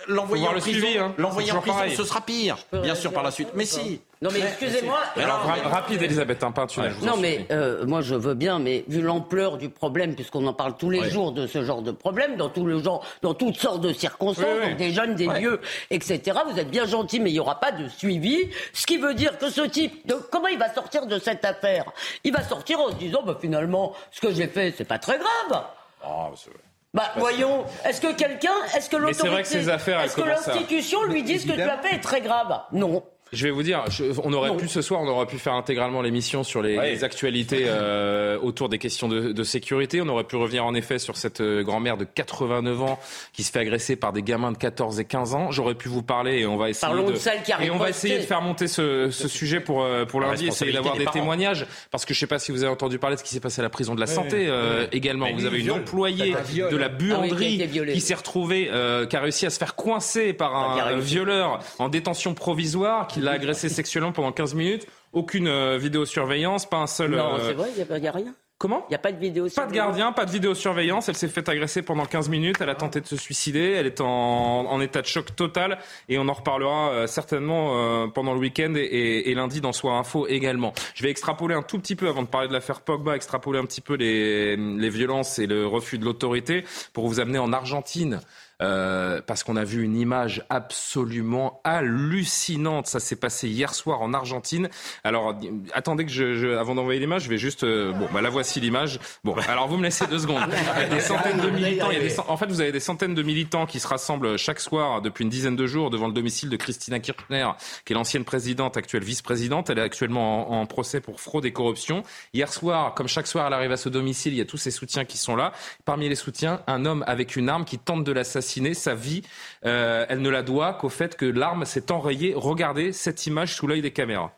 l'envoyer 0.09 0.47
en 0.49 0.53
le 0.53 0.61
prison, 0.61 0.78
suivi, 0.78 0.99
hein. 0.99 1.14
en 1.18 1.30
prison, 1.61 1.61
ce 1.97 2.05
sera 2.05 2.20
pire, 2.22 2.57
bien 2.83 2.95
sûr, 2.95 3.12
par 3.12 3.22
la 3.22 3.30
suite. 3.30 3.49
Mais 3.55 3.64
si. 3.66 4.01
Non 4.23 4.31
mais 4.33 4.39
excusez-moi. 4.41 5.01
mais 5.16 5.25
Alors, 5.25 5.41
non, 5.41 5.47
ra- 5.49 5.57
mais- 5.62 5.68
rapide, 5.68 6.01
Elisabeth, 6.03 6.43
un 6.45 6.53
vous 6.91 7.07
en 7.09 7.11
Non, 7.11 7.16
mais 7.20 7.45
euh, 7.51 7.85
moi 7.87 8.01
je 8.03 8.14
veux 8.14 8.35
bien, 8.35 8.59
mais 8.61 8.85
vu 8.87 9.03
l'ampleur 9.03 9.59
du 9.59 9.68
problème, 9.68 10.14
puisqu'on 10.14 10.47
en 10.47 10.53
parle 10.55 10.77
tous 10.77 10.91
les 10.91 11.01
Ouais. 11.01 11.11
jours 11.11 11.33
de 11.33 11.49
ce 11.49 11.64
genre 11.64 11.83
de 11.83 11.91
problème, 11.91 12.37
dans 12.37 12.49
tout 12.49 12.64
le 12.64 12.79
genre, 12.81 13.05
dans 13.23 13.35
toutes 13.35 13.57
sortes 13.57 13.81
de 13.81 13.93
circonstances, 13.93 14.47
Oui, 14.47 14.59
oui. 14.62 14.68
donc 14.70 14.77
des 14.79 14.93
jeunes, 14.93 15.14
des 15.16 15.27
lieux, 15.27 15.61
etc. 15.91 16.20
Vous 16.49 16.59
êtes 16.59 16.70
bien 16.70 16.87
gentil, 16.87 17.18
mais 17.18 17.31
il 17.31 17.35
n'y 17.35 17.41
aura 17.41 17.59
pas 17.59 17.73
de 17.73 17.89
suivi. 17.89 18.49
Ce 18.73 18.87
qui 18.87 18.97
veut 18.97 19.14
dire 19.14 19.37
que 19.39 19.51
ce 19.51 19.62
type, 19.62 20.07
de, 20.07 20.14
comment 20.31 20.47
il 20.49 20.59
va 20.59 20.73
sortir 20.73 21.07
de 21.07 21.18
cette 21.18 21.45
affaire? 21.45 21.85
Il 22.23 22.33
va 22.33 22.43
sortir 22.45 22.79
en 22.81 22.91
se 22.91 22.95
disant, 22.95 23.23
bah, 23.25 23.37
finalement, 23.41 23.93
ce 24.12 24.20
que 24.20 24.33
j'ai 24.33 24.47
fait, 24.47 24.73
c'est 24.79 24.85
pas 24.87 24.99
très 25.01 25.18
grave. 25.18 25.64
Ah, 26.05 26.31
c'est- 26.37 26.51
Bah 26.95 27.11
voyons, 27.16 27.64
est-ce 27.87 28.01
que 28.03 28.12
quelqu'un, 28.12 28.53
est-ce 28.77 28.91
que 28.91 28.97
vrai 28.97 29.07
l'autorité, 29.12 29.59
est-ce 29.59 30.14
que 30.14 30.20
l'institution 30.23 31.03
lui 31.05 31.23
dit 31.23 31.39
ce 31.41 31.47
que 31.47 31.53
tu 31.55 31.61
as 31.62 31.79
fait 31.79 31.97
est 31.97 32.01
très 32.01 32.20
grave? 32.20 32.61
Non. 32.73 33.03
Je 33.33 33.45
vais 33.47 33.51
vous 33.51 33.62
dire, 33.62 33.83
je- 33.89 34.05
on 34.22 34.33
aurait 34.35 34.51
Non. 34.51 34.57
pu 34.57 34.68
ce 34.68 34.83
soir, 34.83 35.01
on 35.01 35.09
aurait 35.09 35.26
pu 35.26 35.39
faire 35.39 35.55
intégralement 35.55 36.03
l'émission 36.03 36.45
sur 36.45 36.61
les, 36.61 36.76
Ouais. 36.76 36.91
les 36.93 37.03
actualités 37.05 37.64
euh, 37.66 38.39
autour 38.41 38.68
des 38.68 38.78
questions 38.78 39.09
de, 39.09 39.33
de 39.33 39.43
sécurité. 39.43 40.03
On 40.03 40.09
aurait 40.09 40.24
pu 40.24 40.37
revenir 40.37 40.66
en 40.66 40.74
effet 40.74 40.99
sur 40.99 41.16
cette 41.16 41.41
euh, 41.41 41.62
grand-mère 41.62 41.97
de 41.97 42.05
89 42.05 42.83
ans 42.83 42.99
qui 43.33 43.43
se 43.43 43.51
fait 43.51 43.61
agresser 43.61 43.97
par 43.97 44.12
des 44.12 44.22
gamins 44.22 44.53
de 44.53 44.59
14 44.59 45.01
et 45.01 45.05
15 45.07 45.35
ans. 45.35 45.51
J'aurais 45.51 45.74
pu 45.74 45.89
vous 45.89 46.03
parler 46.03 46.41
et 46.41 46.47
on 46.47 46.57
va 46.59 46.68
essayer 46.68 46.87
Parlons 46.87 47.07
de, 47.07 47.12
de 47.12 47.16
celle 47.16 47.43
qui 47.43 47.53
a 47.53 47.62
et 47.62 47.70
on 47.70 47.78
va 47.78 47.87
riposté. 47.87 48.09
essayer 48.09 48.20
de 48.20 48.26
faire 48.26 48.43
monter 48.43 48.68
ce, 48.68 49.11
ce 49.11 49.28
sujet 49.28 49.61
pour 49.61 49.83
euh, 49.83 50.05
pour 50.05 50.20
La 50.20 50.26
lundi, 50.28 50.49
essayer 50.49 50.72
d'avoir 50.72 50.99
des 50.99 51.07
témoignages 51.07 51.66
parce 51.91 52.05
que 52.05 52.12
je 52.12 52.18
sais 52.20 52.26
pas 52.26 52.39
si 52.39 52.53
vous 52.53 52.62
avez 52.64 52.72
entendu 52.72 52.99
parler 52.99 53.16
de 53.16 53.20
ce 53.20 53.24
qui 53.24 53.30
s'est 53.33 53.41
passé 53.41 53.61
à 53.61 53.62
la 53.62 53.70
prison 53.70 53.95
de 53.95 54.01
la 54.01 54.07
santé 54.07 54.47
euh, 54.49 54.87
également. 54.93 55.24
Mais 55.26 55.33
vous 55.33 55.47
avez 55.47 55.59
une 55.59 55.64
viol. 55.64 55.78
employée 55.80 56.37
viol. 56.51 56.70
de 56.70 56.76
la 56.76 56.87
Ah 56.87 56.91
oui, 56.91 56.99
qui 56.99 57.62
a 57.62 57.66
buanderie 57.66 57.93
qui 57.95 58.01
s'est 58.03 58.14
retrouvée, 58.14 58.68
euh, 58.70 59.07
qui 59.07 59.16
a 59.16 59.20
réussi 59.20 59.47
à 59.47 59.51
se 59.51 59.59
faire 59.59 59.74
coincer 59.74 60.35
par 60.35 60.55
un 60.55 60.83
réussi. 60.85 61.07
violeur 61.14 61.61
en 61.78 61.89
détention 61.89 62.35
provisoire 62.35 63.07
qui 63.07 63.22
l'a 63.25 63.33
agressé 63.33 63.68
sexuellement 63.68 64.12
pendant 64.12 64.33
15 64.33 64.55
minutes. 64.55 64.87
Aucune 65.12 65.47
euh, 65.49 65.79
vidéosurveillance, 65.79 66.68
pas 66.68 66.79
un 66.79 66.87
seul. 66.87 67.12
Non, 67.12 67.35
euh, 67.35 67.49
c'est 67.49 67.53
vrai, 67.55 67.68
il 67.77 68.01
n'y 68.01 68.09
a, 68.09 68.12
rien. 68.12 68.35
Comment 68.59 68.85
Il 68.89 68.93
n'y 68.93 68.95
a 68.95 68.99
pas 68.99 69.12
de 69.12 69.18
vidéo. 69.18 69.49
Pas 69.55 69.66
de 69.66 69.73
gardien, 69.73 70.12
pas 70.12 70.25
de 70.25 70.31
vidéosurveillance. 70.31 71.09
Elle 71.09 71.16
s'est 71.16 71.29
fait 71.29 71.49
agresser 71.49 71.83
pendant 71.83 72.05
15 72.07 72.29
minutes. 72.29 72.57
Elle 72.61 72.70
a 72.70 72.75
tenté 72.77 73.01
de 73.01 73.07
se 73.07 73.16
suicider. 73.16 73.73
Elle 73.73 73.87
est 73.87 74.01
en, 74.01 74.07
en 74.07 74.81
état 74.81 75.03
de 75.03 75.07
choc 75.07 75.35
total. 75.37 75.79
Et 76.09 76.16
on 76.18 76.29
en 76.29 76.33
reparlera 76.33 76.91
euh, 76.91 77.07
certainement 77.07 78.09
pendant 78.11 78.33
le 78.35 78.39
week-end 78.41 78.73
et, 78.77 78.81
et- 78.81 79.31
et 79.31 79.35
lundi 79.35 79.61
dans 79.61 79.73
Soir 79.73 79.97
Info 79.99 80.27
également. 80.29 80.73
Je 80.95 81.03
vais 81.03 81.11
extrapoler 81.11 81.55
un 81.55 81.62
tout 81.62 81.79
petit 81.79 81.97
peu 81.97 82.09
avant 82.09 82.23
de 82.23 82.29
parler 82.29 82.49
de 82.49 82.53
l'affaire 82.53 82.81
Pogba, 82.83 83.16
extrapoler 83.16 83.59
un 83.59 83.64
petit 83.64 83.81
peu 83.81 83.95
les, 83.95 84.57
les 84.57 84.91
violences 84.91 85.39
et 85.39 85.47
le 85.47 85.66
refus 85.66 85.99
de 85.99 86.05
l'autorité 86.05 86.64
pour 86.93 87.09
vous 87.09 87.20
amener 87.20 87.39
en 87.39 87.53
Argentine. 87.53 88.20
Euh, 88.63 89.21
parce 89.27 89.43
qu'on 89.43 89.57
a 89.57 89.65
vu 89.65 89.83
une 89.83 89.97
image 89.97 90.45
absolument 90.49 91.61
hallucinante. 91.65 92.87
Ça 92.87 93.01
s'est 93.01 93.17
passé 93.17 93.49
hier 93.49 93.75
soir 93.75 94.03
en 94.03 94.15
Argentine. 94.15 94.69
Alors, 95.03 95.37
attendez 95.75 96.07
que 96.07 96.13
je, 96.13 96.35
je 96.37 96.57
avant 96.57 96.75
d'envoyer 96.75 97.01
l'image, 97.01 97.25
je 97.25 97.29
vais 97.29 97.39
juste. 97.39 97.65
Euh, 97.65 97.93
bon, 97.93 98.09
bah, 98.13 98.23
la 98.23 98.31
voici 98.31 98.61
l'image. 98.61 99.01
Bon, 99.25 99.35
alors 99.49 99.69
vous 99.69 99.77
me 99.77 99.83
laissez 99.83 100.07
deux 100.07 100.21
secondes. 100.21 100.43
Il 100.77 100.83
y 100.83 100.85
a 100.85 100.89
des 100.89 101.01
centaines 101.01 101.41
de 101.41 101.51
militants. 101.51 101.91
Il 101.91 101.99
y 101.99 102.01
a 102.01 102.09
des, 102.09 102.21
en 102.21 102.37
fait, 102.37 102.47
vous 102.47 102.61
avez 102.61 102.73
des 102.73 102.81
centaines 102.81 103.15
de 103.15 103.23
militants 103.23 103.67
qui 103.67 103.81
se 103.81 103.89
rassemblent 103.89 104.39
chaque 104.39 104.61
soir 104.61 105.03
depuis 105.03 105.25
une 105.25 105.31
dizaine 105.31 105.57
de 105.57 105.67
jours 105.67 105.91
devant 105.91 106.07
le 106.07 106.13
domicile 106.13 106.49
de 106.49 106.57
Christina 106.57 107.01
Kirchner, 107.01 107.49
qui 107.85 107.93
est 107.93 107.97
l'ancienne 107.97 108.25
présidente, 108.25 108.77
actuelle 108.77 109.03
vice-présidente. 109.03 109.71
Elle 109.71 109.79
est 109.79 109.83
actuellement 109.83 110.53
en, 110.53 110.61
en 110.61 110.67
procès 110.67 111.01
pour 111.01 111.21
fraude 111.21 111.45
et 111.45 111.53
corruption. 111.53 112.05
Hier 112.33 112.53
soir, 112.53 112.95
comme 112.95 113.09
chaque 113.09 113.27
soir, 113.27 113.49
elle 113.49 113.55
arrive 113.55 113.73
à 113.73 113.77
ce 113.77 113.89
domicile. 113.89 114.35
Il 114.35 114.39
y 114.39 114.43
a 114.43 114.47
tous 114.47 114.57
ses 114.57 114.71
soutiens 114.71 115.05
qui 115.05 115.19
sont 115.19 115.35
là. 115.35 115.53
Parmi 115.85 116.09
les 116.09 116.15
soutiens, 116.15 116.61
un 116.69 116.85
homme 116.85 117.03
avec 117.09 117.35
une 117.35 117.49
arme 117.49 117.65
qui 117.65 117.79
tente 117.79 118.05
de 118.05 118.13
l'assassiner. 118.13 118.51
Sa 118.74 118.94
vie, 118.94 119.22
euh, 119.64 120.05
elle 120.09 120.20
ne 120.20 120.28
la 120.28 120.42
doit 120.42 120.74
qu'au 120.74 120.88
fait 120.88 121.16
que 121.16 121.24
l'arme 121.24 121.64
s'est 121.64 121.90
enrayée. 121.90 122.34
Regardez 122.36 122.92
cette 122.92 123.26
image 123.26 123.55
sous 123.55 123.66
l'œil 123.66 123.82
des 123.82 123.92
caméras. 123.92 124.32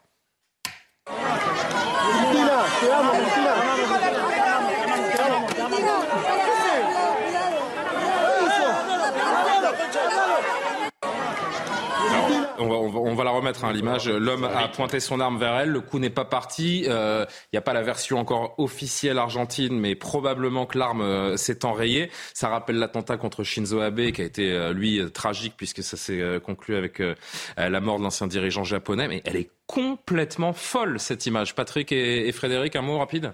On 13.15 13.17
va, 13.17 13.23
la 13.23 13.31
remettre 13.31 13.65
à 13.65 13.69
hein, 13.69 13.73
l'image. 13.73 14.09
L'homme 14.09 14.43
a 14.43 14.67
pointé 14.67 14.99
son 14.99 15.21
arme 15.21 15.39
vers 15.39 15.55
elle. 15.55 15.69
Le 15.69 15.81
coup 15.81 16.01
n'est 16.01 16.11
pas 16.11 16.25
parti. 16.25 16.81
Il 16.81 16.87
euh, 16.89 17.25
n'y 17.53 17.57
a 17.57 17.63
pas 17.63 17.73
la 17.73 17.83
version 17.83 18.19
encore 18.19 18.57
officielle 18.59 19.19
argentine, 19.19 19.79
mais 19.79 19.95
probablement 19.95 20.67
que 20.67 20.77
l'arme 20.77 21.01
euh, 21.01 21.37
s'est 21.37 21.65
enrayée. 21.65 22.11
Ça 22.33 22.49
rappelle 22.49 22.77
l'attentat 22.77 23.17
contre 23.17 23.45
Shinzo 23.45 23.79
Abe, 23.79 24.11
qui 24.11 24.21
a 24.21 24.25
été 24.25 24.51
euh, 24.51 24.73
lui 24.73 25.01
tragique 25.13 25.55
puisque 25.57 25.85
ça 25.85 25.97
s'est 25.97 26.41
conclu 26.45 26.75
avec 26.75 27.01
la 27.57 27.81
mort 27.81 27.99
de 27.99 28.03
l'ancien 28.03 28.27
dirigeant 28.27 28.65
japonais. 28.65 29.07
Mais 29.07 29.23
elle 29.25 29.37
est 29.37 29.51
complètement 29.69 30.53
folle 30.53 30.99
cette 30.99 31.25
image. 31.27 31.55
Patrick 31.55 31.93
et, 31.93 32.27
et 32.27 32.33
Frédéric, 32.33 32.75
un 32.75 32.83
mot 32.83 32.99
rapide? 32.99 33.33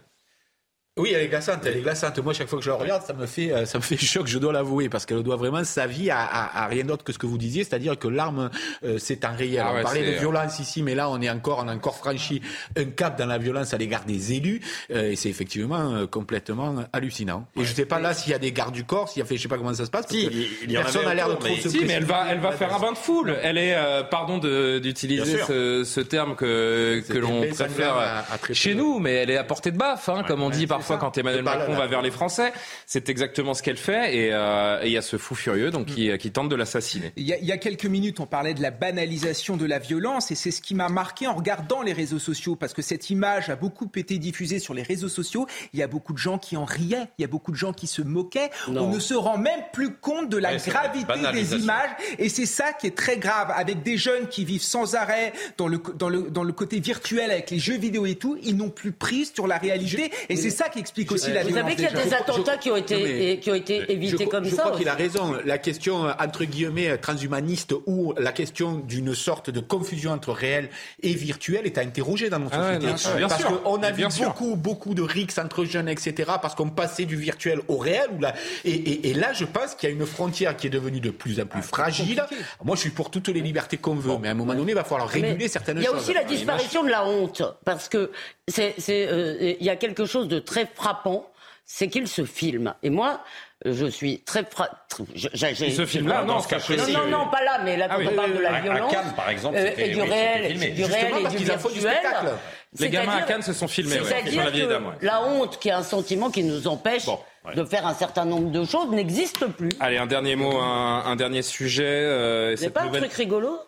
Oui, 0.99 1.13
elle 1.15 1.23
est 1.23 1.29
glaçante, 1.29 1.61
elle 1.65 1.77
est 1.79 1.81
glaçante. 1.83 2.19
Moi, 2.19 2.35
chaque 2.35 2.49
fois 2.49 2.59
que 2.59 2.65
je 2.65 2.69
la 2.71 2.77
regarde, 2.77 3.03
ça 3.07 3.13
me 3.13 3.25
fait, 3.25 3.53
euh, 3.53 3.65
ça 3.65 3.79
me 3.79 3.83
fait 3.83 3.97
choc, 4.05 4.27
je 4.27 4.39
dois 4.39 4.53
l'avouer, 4.53 4.89
parce 4.89 5.07
qu'elle 5.07 5.23
doit 5.23 5.37
vraiment 5.37 5.63
sa 5.63 5.87
vie 5.87 6.11
à, 6.11 6.19
à, 6.19 6.65
à 6.65 6.67
rien 6.67 6.83
d'autre 6.83 7.05
que 7.05 7.13
ce 7.13 7.19
que 7.19 7.27
vous 7.27 7.39
disiez, 7.39 7.63
c'est-à-dire 7.63 7.97
que 7.97 8.09
l'arme, 8.09 8.51
euh, 8.85 8.99
c'est 8.99 9.25
un 9.25 9.31
réel. 9.31 9.63
Ah 9.65 9.73
ouais, 9.73 9.81
on 9.81 9.83
parlait 9.85 10.01
de 10.05 10.13
c'est- 10.15 10.19
violence 10.19 10.59
ici, 10.59 10.83
mais 10.83 10.97
là, 10.97 11.09
on 11.09 11.23
est 11.23 11.31
encore, 11.31 11.63
on 11.65 11.69
a 11.69 11.75
encore 11.75 11.97
franchi 11.97 12.43
un 12.77 12.85
cap 12.87 13.17
dans 13.17 13.27
la 13.27 13.39
violence 13.39 13.73
à 13.73 13.79
l'égard 13.79 14.05
des 14.05 14.33
élus, 14.33 14.61
euh, 14.91 15.13
et 15.13 15.17
c'est 15.17 15.29
effectivement 15.31 15.95
euh, 15.95 16.07
complètement 16.09 16.75
hallucinant. 16.93 17.47
Et 17.57 17.65
je 17.65 17.73
sais 17.73 17.87
pas 17.87 18.01
là 18.01 18.13
s'il 18.13 18.33
y 18.33 18.35
a 18.35 18.39
des 18.41 18.51
gardes 18.53 18.75
du 18.75 18.83
corps, 18.85 19.09
s'il 19.09 19.21
y 19.21 19.23
a 19.23 19.27
fait, 19.27 19.37
je 19.37 19.43
sais 19.43 19.49
pas 19.49 19.59
comment 19.59 19.73
ça 19.73 19.87
se 19.87 19.91
passe, 19.93 20.07
parce 20.07 20.15
Si, 20.19 20.27
que 20.29 20.33
il- 20.65 20.73
y 20.73 20.75
personne 20.75 21.05
n'a 21.05 21.15
l'air 21.15 21.29
de 21.29 21.35
trop 21.35 21.45
mais- 21.55 21.61
se 21.61 21.69
Si, 21.69 21.85
mais 21.85 21.93
elle 21.95 22.05
va, 22.05 22.27
elle 22.31 22.41
va 22.41 22.51
faire 22.51 22.75
un 22.75 22.81
bain 22.81 22.93
de 22.93 22.99
foule. 22.99 23.37
Elle 23.43 23.59
est, 23.59 23.77
euh, 23.77 24.03
pardon 24.03 24.39
d'utiliser 24.39 25.39
ce, 25.47 25.85
ce 25.85 26.01
terme 26.01 26.35
que, 26.35 27.01
que 27.09 27.17
l'on 27.17 27.43
préfère 27.49 27.95
à- 27.97 28.25
chez 28.53 28.75
nous, 28.75 28.99
mais 28.99 29.15
elle 29.15 29.31
est 29.31 29.37
à 29.37 29.45
portée 29.45 29.71
de 29.71 29.79
baffe, 29.79 30.09
hein, 30.09 30.25
comme 30.27 30.43
on 30.43 30.51
dit 30.51 30.67
parfois 30.67 30.90
quand 30.97 31.17
Emmanuel 31.19 31.43
Macron 31.43 31.75
va 31.75 31.87
vers 31.87 32.03
les 32.03 32.11
Français. 32.11 32.53
C'est 32.87 33.09
exactement 33.09 33.55
ce 33.55 33.63
qu'elle 33.63 33.77
fait, 33.77 34.17
et 34.17 34.33
euh, 34.33 34.81
et 34.83 34.87
il 34.87 34.93
y 34.93 34.97
a 34.97 35.03
ce 35.03 35.17
fou 35.19 35.35
furieux 35.35 35.71
donc 35.71 35.87
qui, 35.87 36.17
qui 36.19 36.31
tente 36.31 36.49
de 36.49 36.57
l'assassiner. 36.57 37.13
Il 37.17 37.25
y, 37.25 37.33
a, 37.33 37.39
il 37.39 37.45
y 37.45 37.53
a 37.53 37.59
quelques 37.59 37.87
minutes, 37.87 38.21
on 38.21 38.27
parlait 38.27 38.55
de 38.55 38.63
la 38.63 38.71
banalisation 38.71 39.57
de 39.57 39.67
la 39.67 39.79
violence 39.79 40.31
et 40.31 40.35
c'est 40.35 40.51
ce 40.51 40.61
qui 40.61 40.75
m'a 40.75 40.89
marqué 40.89 41.27
en 41.27 41.35
regardant 41.35 41.83
les 41.83 41.93
réseaux 41.93 42.19
sociaux 42.19 42.57
parce 42.57 42.73
que 42.73 42.83
cette 42.83 43.11
image 43.11 43.51
a 43.51 43.57
beaucoup 43.57 43.91
été 43.95 44.19
diffusée 44.19 44.59
sur 44.59 44.75
les 44.75 44.83
réseaux 44.83 45.09
sociaux. 45.09 45.47
Il 45.73 45.81
y 45.81 45.83
a 45.83 45.87
beaucoup 45.87 46.13
de 46.13 46.19
gens 46.19 46.39
qui 46.39 46.57
en 46.57 46.65
riaient, 46.65 47.09
il 47.19 47.23
y 47.23 47.25
a 47.25 47.29
beaucoup 47.29 47.51
de 47.51 47.57
gens 47.57 47.73
qui 47.73 47.87
se 47.87 48.03
moquaient. 48.03 48.51
Non. 48.69 48.85
On 48.85 48.95
ne 48.95 48.99
se 49.01 49.15
rend 49.15 49.39
même 49.39 49.61
plus 49.73 49.95
compte 49.95 50.29
de 50.29 50.37
la 50.37 50.51
Ouais, 50.51 50.59
gravité 50.67 51.13
des 51.33 51.55
images 51.55 51.91
et 52.19 52.29
c'est 52.29 52.47
ça 52.47 52.73
qui 52.73 52.87
est 52.89 52.97
très 52.97 53.19
grave 53.19 53.53
avec 53.55 53.83
des 53.83 53.97
jeunes 53.97 54.27
qui 54.29 54.45
vivent 54.45 54.63
sans 54.63 54.95
arrêt 54.95 55.33
dans 55.59 55.69
le, 55.69 55.81
dans 55.97 56.09
le, 56.09 56.23
dans 56.31 56.43
le 56.43 56.53
côté 56.53 56.81
virtuel 56.81 57.31
avec 57.31 57.51
les 57.51 57.59
jeux 57.59 57.77
vidéo 57.77 58.05
et 58.07 58.17
tout. 58.17 58.37
Ils 58.43 58.57
n'ont 58.57 58.71
plus 58.71 58.91
prise 58.93 59.33
sur 59.33 59.47
la 59.47 59.59
réalité 59.59 60.11
et 60.29 60.37
c'est 60.37 60.51
ça 60.51 60.69
qui 60.71 60.79
explique 60.79 61.13
aussi 61.13 61.33
la 61.33 61.43
Vous 61.43 61.49
violence. 61.49 61.65
savez 61.65 61.77
qu'il 61.77 61.85
y 61.85 62.01
a 62.01 62.05
des 62.05 62.15
attentats 62.15 62.57
qui 62.57 62.71
ont 62.71 62.77
été, 62.77 63.39
qui 63.41 63.51
ont 63.51 63.55
évités 63.55 64.25
je, 64.25 64.29
comme 64.29 64.45
je 64.45 64.55
ça. 64.55 64.63
crois 64.63 64.77
qu'il 64.79 64.89
a 64.89 64.95
raison. 64.95 65.35
La 65.45 65.59
question, 65.59 66.07
entre 66.19 66.45
guillemets, 66.45 66.97
transhumaniste 66.99 67.75
ou 67.87 68.15
la 68.19 68.33
question 68.33 68.75
d'une 68.77 69.15
sorte 69.15 69.51
de 69.51 69.61
confusion 69.61 70.13
entre 70.13 70.33
réel 70.33 70.71
et 71.03 71.13
virtuel 71.13 71.67
est 71.67 71.77
à 71.79 71.83
interroger 71.83 72.31
dans 72.31 72.39
notre 72.39 72.57
Ah 72.57 72.63
société. 72.75 72.87
bien 72.87 72.97
sûr, 72.97 73.15
bien 73.17 73.29
parce 73.29 73.45
qu'on 73.45 73.83
a 73.83 73.91
vu 73.91 74.05
beaucoup, 74.19 74.57
beaucoup 74.57 74.95
de 74.95 75.03
rixes 75.03 75.39
entre 75.39 75.65
jeunes, 75.65 75.89
etc., 75.89 76.31
parce 76.41 76.55
qu'on 76.55 76.71
passait 76.71 77.05
du 77.05 77.17
virtuel 77.17 77.61
au 77.69 77.77
réel. 77.77 78.07
Ou 78.17 78.21
là, 78.21 78.35
et, 78.65 78.71
et- 78.71 79.11
et 79.11 79.15
là, 79.15 79.33
je 79.33 79.45
pense 79.45 79.75
qu'il 79.75 79.89
y 79.89 79.93
a 79.93 79.95
une 79.95 80.07
frontière 80.07 80.57
qui 80.57 80.69
est 80.69 80.71
devenue 80.71 81.01
de 81.01 81.11
plus 81.11 81.41
en 81.41 81.47
plus 81.47 81.63
fragile. 81.63 82.23
Moi, 82.65 82.77
je 82.77 82.81
suis 82.83 82.91
pour 82.91 83.11
toutes 83.11 83.29
les 83.29 83.41
libertés 83.41 83.77
qu'on 83.77 83.95
veut, 83.95 84.13
mais 84.21 84.29
à 84.29 84.31
un 84.31 84.35
moment 84.35 84.55
donné, 84.55 84.73
il 84.73 84.75
va 84.75 84.85
falloir 84.85 85.09
réguler 85.09 85.37
Mais 85.39 85.49
certaines 85.49 85.79
Il 85.79 85.83
y 85.83 85.87
a 85.87 85.91
choses. 85.91 86.03
aussi 86.03 86.13
la 86.15 86.25
disparition 86.25 86.83
de 86.85 86.91
la 86.91 87.05
honte, 87.07 87.43
parce 87.65 87.89
que 87.89 88.11
c'est, 88.49 88.75
euh, 88.91 89.55
il 89.61 89.65
y 89.65 89.71
a 89.71 89.77
quelque 89.77 90.05
chose 90.07 90.29
de 90.29 90.39
très 90.39 90.60
frappant, 90.67 91.27
c'est 91.65 91.89
qu'il 91.89 92.09
se 92.09 92.25
filme. 92.25 92.75
Et 92.83 92.91
moi, 92.91 93.21
je 93.65 93.87
suis 93.87 94.21
très 94.23 94.45
fra... 94.45 94.69
j'ai- 95.15 95.29
j'ai- 95.55 95.67
Il 95.67 95.75
se 95.75 95.87
filme 95.87 96.09
là, 96.09 96.23
Dans 96.25 96.35
non, 96.35 96.41
ce 96.41 96.49
cas 96.49 96.59
c'est 96.59 96.75
précis, 96.77 96.93
Non, 96.93 97.05
non, 97.07 97.19
non, 97.25 97.29
pas 97.31 97.45
là, 97.45 97.61
mais 97.65 97.77
là, 97.77 97.87
quand 97.89 97.95
Ah 97.97 97.99
oui, 98.01 98.09
on 98.11 98.17
parle 98.17 98.33
de 98.35 98.39
la 98.41 98.53
à- 98.53 98.57
à 98.57 98.61
violence 98.61 98.93
Cannes, 98.93 99.13
par 99.15 99.29
exemple, 99.29 99.57
euh, 99.59 99.71
et 99.77 99.89
du 99.91 100.01
oui, 100.01 100.09
réel, 100.09 100.51
filmé. 100.53 100.71
du 100.71 100.85
réel 100.85 101.13
et 101.15 101.29
du 101.29 101.45
virtuel. 101.45 101.81
spectacle. 101.81 102.31
Les 102.79 102.89
gamins 102.89 103.17
à 103.17 103.23
Cannes 103.23 103.43
se 103.43 103.53
sont 103.53 103.69
filmés, 103.69 104.01
ouais, 104.01 104.31
sur 104.31 104.43
la 104.43 104.51
vieille 104.51 104.67
dame, 104.69 104.87
ouais. 104.87 104.95
la 105.03 105.23
honte, 105.25 105.59
qui 105.59 105.69
est 105.69 105.73
un 105.73 105.83
sentiment 105.83 106.31
qui 106.31 106.43
nous 106.45 106.67
empêche 106.69 107.05
Bon, 107.07 107.19
ouais. 107.45 107.55
de 107.55 107.65
faire 107.65 107.87
un 107.87 107.95
certain 107.95 108.25
nombre 108.25 108.51
de 108.51 108.65
choses, 108.65 108.91
n'existe 108.91 109.45
plus. 109.47 109.71
Allez, 109.81 109.99
un 109.99 110.07
dernier 110.07 110.37
mot, 110.37 110.57
un, 110.59 111.03
un 111.05 111.17
dernier 111.17 111.43
sujet. 111.43 111.85
euh, 111.85 112.57
C'est 112.57 112.71
pas 112.71 112.83
un 112.83 112.89
truc 112.91 113.13
rigolo? 113.13 113.59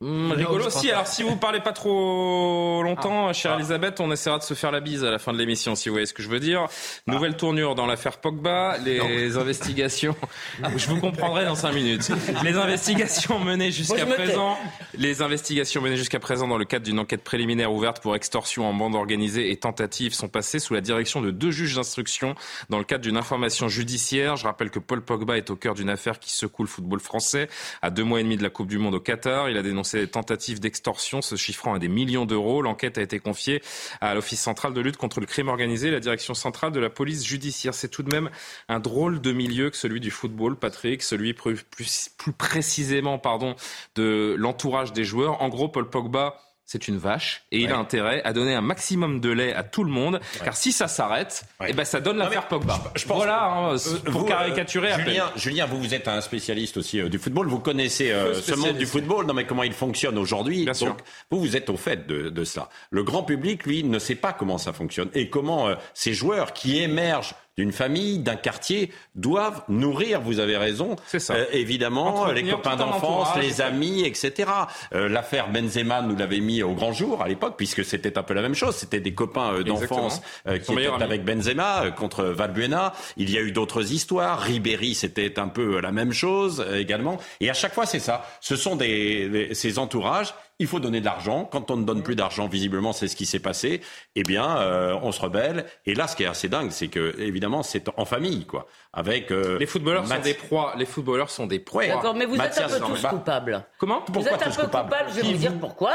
Non, 0.00 0.32
rigolo 0.32 0.60
je 0.60 0.64
pense 0.66 0.80
si. 0.80 0.86
pas. 0.86 0.92
Alors 0.92 1.06
si 1.08 1.24
vous 1.24 1.34
parlez 1.34 1.58
pas 1.58 1.72
trop 1.72 2.84
longtemps, 2.84 3.32
chère 3.32 3.56
Elisabeth, 3.56 3.98
on 3.98 4.12
essaiera 4.12 4.38
de 4.38 4.44
se 4.44 4.54
faire 4.54 4.70
la 4.70 4.78
bise 4.78 5.04
à 5.04 5.10
la 5.10 5.18
fin 5.18 5.32
de 5.32 5.38
l'émission, 5.38 5.74
si 5.74 5.88
vous 5.88 5.94
voyez 5.96 6.06
ce 6.06 6.14
que 6.14 6.22
je 6.22 6.28
veux 6.28 6.38
dire. 6.38 6.68
Nouvelle 7.08 7.36
tournure 7.36 7.74
dans 7.74 7.84
l'affaire 7.84 8.18
Pogba, 8.18 8.78
les 8.78 9.36
investigations. 9.36 10.14
je 10.76 10.86
vous 10.86 11.00
comprendrai 11.00 11.46
dans 11.46 11.56
cinq 11.56 11.72
minutes. 11.72 12.12
Les 12.44 12.56
investigations 12.56 13.40
menées 13.40 13.72
jusqu'à 13.72 14.06
présent, 14.06 14.56
les 14.94 15.20
investigations 15.20 15.82
menées 15.82 15.96
jusqu'à 15.96 16.20
présent 16.20 16.46
dans 16.46 16.58
le 16.58 16.64
cadre 16.64 16.84
d'une 16.84 17.00
enquête 17.00 17.24
préliminaire 17.24 17.72
ouverte 17.72 18.00
pour 18.00 18.14
extorsion 18.14 18.68
en 18.68 18.74
bande 18.74 18.94
organisée 18.94 19.50
et 19.50 19.56
tentative 19.56 20.14
sont 20.14 20.28
passées 20.28 20.60
sous 20.60 20.74
la 20.74 20.80
direction 20.80 21.20
de 21.20 21.32
deux 21.32 21.50
juges 21.50 21.74
d'instruction 21.74 22.36
dans 22.70 22.78
le 22.78 22.84
cadre 22.84 23.02
d'une 23.02 23.16
information 23.16 23.66
judiciaire. 23.66 24.36
Je 24.36 24.44
rappelle 24.44 24.70
que 24.70 24.78
Paul 24.78 25.00
Pogba 25.00 25.36
est 25.36 25.50
au 25.50 25.56
cœur 25.56 25.74
d'une 25.74 25.90
affaire 25.90 26.20
qui 26.20 26.30
secoue 26.30 26.62
le 26.62 26.68
football 26.68 27.00
français. 27.00 27.48
À 27.82 27.90
deux 27.90 28.04
mois 28.04 28.20
et 28.20 28.22
demi 28.22 28.36
de 28.36 28.44
la 28.44 28.50
Coupe 28.50 28.68
du 28.68 28.78
Monde 28.78 28.94
au 28.94 29.00
Qatar, 29.00 29.50
il 29.50 29.56
a 29.56 29.62
dénoncé 29.62 29.87
des 29.96 30.08
tentatives 30.08 30.60
d'extorsion 30.60 31.22
se 31.22 31.36
chiffrant 31.36 31.74
à 31.74 31.78
des 31.78 31.88
millions 31.88 32.26
d'euros. 32.26 32.62
L'enquête 32.62 32.98
a 32.98 33.02
été 33.02 33.18
confiée 33.18 33.62
à 34.00 34.14
l'Office 34.14 34.40
central 34.40 34.72
de 34.72 34.80
lutte 34.80 34.96
contre 34.96 35.20
le 35.20 35.26
crime 35.26 35.48
organisé, 35.48 35.90
la 35.90 36.00
direction 36.00 36.34
centrale 36.34 36.72
de 36.72 36.80
la 36.80 36.90
police 36.90 37.24
judiciaire. 37.24 37.74
C'est 37.74 37.88
tout 37.88 38.02
de 38.02 38.10
même 38.10 38.30
un 38.68 38.80
drôle 38.80 39.20
de 39.20 39.32
milieu 39.32 39.70
que 39.70 39.76
celui 39.76 40.00
du 40.00 40.10
football, 40.10 40.56
Patrick, 40.56 41.02
celui 41.02 41.34
plus, 41.34 41.64
plus 41.64 42.32
précisément 42.32 43.18
pardon, 43.18 43.56
de 43.94 44.34
l'entourage 44.38 44.92
des 44.92 45.04
joueurs. 45.04 45.42
En 45.42 45.48
gros, 45.48 45.68
Paul 45.68 45.88
Pogba 45.88 46.40
c'est 46.70 46.86
une 46.86 46.98
vache 46.98 47.42
et 47.50 47.60
il 47.60 47.72
a 47.72 47.78
intérêt 47.78 48.20
à 48.24 48.34
donner 48.34 48.54
un 48.54 48.60
maximum 48.60 49.20
de 49.20 49.30
lait 49.30 49.54
à 49.54 49.62
tout 49.62 49.84
le 49.84 49.90
monde, 49.90 50.20
car 50.44 50.54
si 50.54 50.70
ça 50.70 50.86
s'arrête, 50.86 51.44
Ouais. 51.60 51.68
eh 51.70 51.72
ben 51.72 51.84
ça 51.86 51.98
donne 52.00 52.18
l'affaire 52.18 52.46
Pogba. 52.46 52.78
je- 52.94 53.00
je 53.00 53.06
pense 53.06 53.16
voilà, 53.16 53.44
hein, 53.46 53.74
Euh, 53.74 53.98
pour 54.12 54.20
vous, 54.20 54.26
caricaturer 54.26 54.90
euh, 54.90 54.94
à 54.94 54.98
peine. 54.98 55.06
Julien, 55.08 55.32
Julien, 55.36 55.66
vous, 55.66 55.78
vous 55.78 55.94
êtes 55.94 56.06
un 56.08 56.20
spécialiste 56.20 56.76
aussi 56.76 57.00
euh, 57.00 57.08
du 57.08 57.18
football. 57.18 57.48
Vous 57.48 57.58
connaissez 57.58 58.12
euh, 58.12 58.34
ce 58.34 58.54
monde 58.54 58.76
du 58.76 58.84
football. 58.86 59.24
Non, 59.26 59.32
mais 59.32 59.46
comment 59.46 59.62
il 59.62 59.72
fonctionne 59.72 60.18
aujourd'hui. 60.18 60.64
Bien 60.64 60.74
sûr. 60.74 60.94
Vous, 61.30 61.40
vous 61.40 61.56
êtes 61.56 61.70
au 61.70 61.78
fait 61.78 62.06
de, 62.06 62.28
de 62.28 62.44
cela. 62.44 62.68
Le 62.90 63.02
grand 63.02 63.22
public, 63.22 63.64
lui, 63.64 63.82
ne 63.82 63.98
sait 63.98 64.14
pas 64.14 64.34
comment 64.34 64.58
ça 64.58 64.74
fonctionne 64.74 65.08
et 65.14 65.30
comment 65.30 65.68
euh, 65.68 65.74
ces 65.94 66.12
joueurs 66.12 66.52
qui 66.52 66.82
émergent 66.82 67.34
d'une 67.58 67.72
famille, 67.72 68.20
d'un 68.20 68.36
quartier, 68.36 68.92
doivent 69.16 69.62
nourrir, 69.68 70.20
vous 70.20 70.38
avez 70.38 70.56
raison, 70.56 70.94
ça. 71.08 71.34
euh, 71.34 71.44
évidemment, 71.52 72.06
Entretenir 72.20 72.44
les 72.44 72.50
copains 72.52 72.76
d'enfance, 72.76 73.28
les 73.42 73.60
amis, 73.60 74.04
etc. 74.06 74.48
Euh, 74.94 75.08
L'affaire 75.08 75.48
Benzema 75.50 76.00
nous 76.02 76.14
l'avait 76.16 76.38
mis 76.38 76.62
au 76.62 76.72
grand 76.74 76.92
jour 76.92 77.20
à 77.20 77.26
l'époque, 77.28 77.54
puisque 77.56 77.84
c'était 77.84 78.16
un 78.16 78.22
peu 78.22 78.32
la 78.32 78.42
même 78.42 78.54
chose. 78.54 78.76
C'était 78.76 79.00
des 79.00 79.12
copains 79.12 79.52
euh, 79.54 79.62
d'enfance 79.64 80.22
euh, 80.46 80.58
qui 80.58 80.72
étaient 80.72 80.86
ami. 80.94 81.02
avec 81.02 81.24
Benzema 81.24 81.82
euh, 81.84 81.90
contre 81.90 82.24
Valbuena. 82.24 82.92
Il 83.16 83.28
y 83.28 83.36
a 83.36 83.40
eu 83.40 83.50
d'autres 83.50 83.92
histoires. 83.92 84.38
Ribéry, 84.40 84.94
c'était 84.94 85.40
un 85.40 85.48
peu 85.48 85.80
la 85.80 85.90
même 85.90 86.12
chose 86.12 86.64
euh, 86.66 86.78
également. 86.78 87.18
Et 87.40 87.50
à 87.50 87.54
chaque 87.54 87.74
fois, 87.74 87.86
c'est 87.86 87.98
ça. 87.98 88.24
Ce 88.40 88.54
sont 88.54 88.76
des, 88.76 89.28
des- 89.28 89.54
ces 89.54 89.78
entourages. 89.80 90.32
Il 90.60 90.66
faut 90.66 90.80
donner 90.80 91.00
de 91.00 91.04
l'argent. 91.04 91.44
Quand 91.44 91.70
on 91.70 91.76
ne 91.76 91.84
donne 91.84 92.02
plus 92.02 92.16
d'argent, 92.16 92.48
visiblement, 92.48 92.92
c'est 92.92 93.06
ce 93.06 93.14
qui 93.14 93.26
s'est 93.26 93.38
passé. 93.38 93.80
Eh 94.16 94.24
bien, 94.24 94.58
euh, 94.58 94.98
on 95.02 95.12
se 95.12 95.20
rebelle. 95.20 95.66
Et 95.86 95.94
là, 95.94 96.08
ce 96.08 96.16
qui 96.16 96.24
est 96.24 96.26
assez 96.26 96.48
dingue, 96.48 96.70
c'est 96.70 96.88
que 96.88 97.14
évidemment, 97.20 97.62
c'est 97.62 97.88
en 97.96 98.04
famille, 98.04 98.44
quoi. 98.44 98.66
Avec 98.92 99.30
euh, 99.30 99.58
Les 99.58 99.66
footballeurs 99.66 100.06
sont 100.06 100.18
des 100.20 100.34
proies. 100.34 100.74
Les 100.76 100.86
footballeurs 100.86 101.30
sont 101.30 101.46
des 101.46 101.58
proies. 101.60 101.86
D'accord, 101.86 102.14
mais 102.14 102.26
vous 102.26 102.34
êtes 102.40 102.58
un 102.58 102.68
peu 102.68 102.80
tous 102.80 103.06
coupables. 103.06 103.64
Comment? 103.78 104.02
Vous 104.06 104.12
Pourquoi 104.14 104.32
êtes 104.32 104.46
un 104.46 104.50
peu 104.50 104.62
coupables? 104.62 104.96
je 105.10 105.20
vais 105.20 105.32
vous 105.32 105.38
dire 105.38 105.52
pourquoi. 105.60 105.92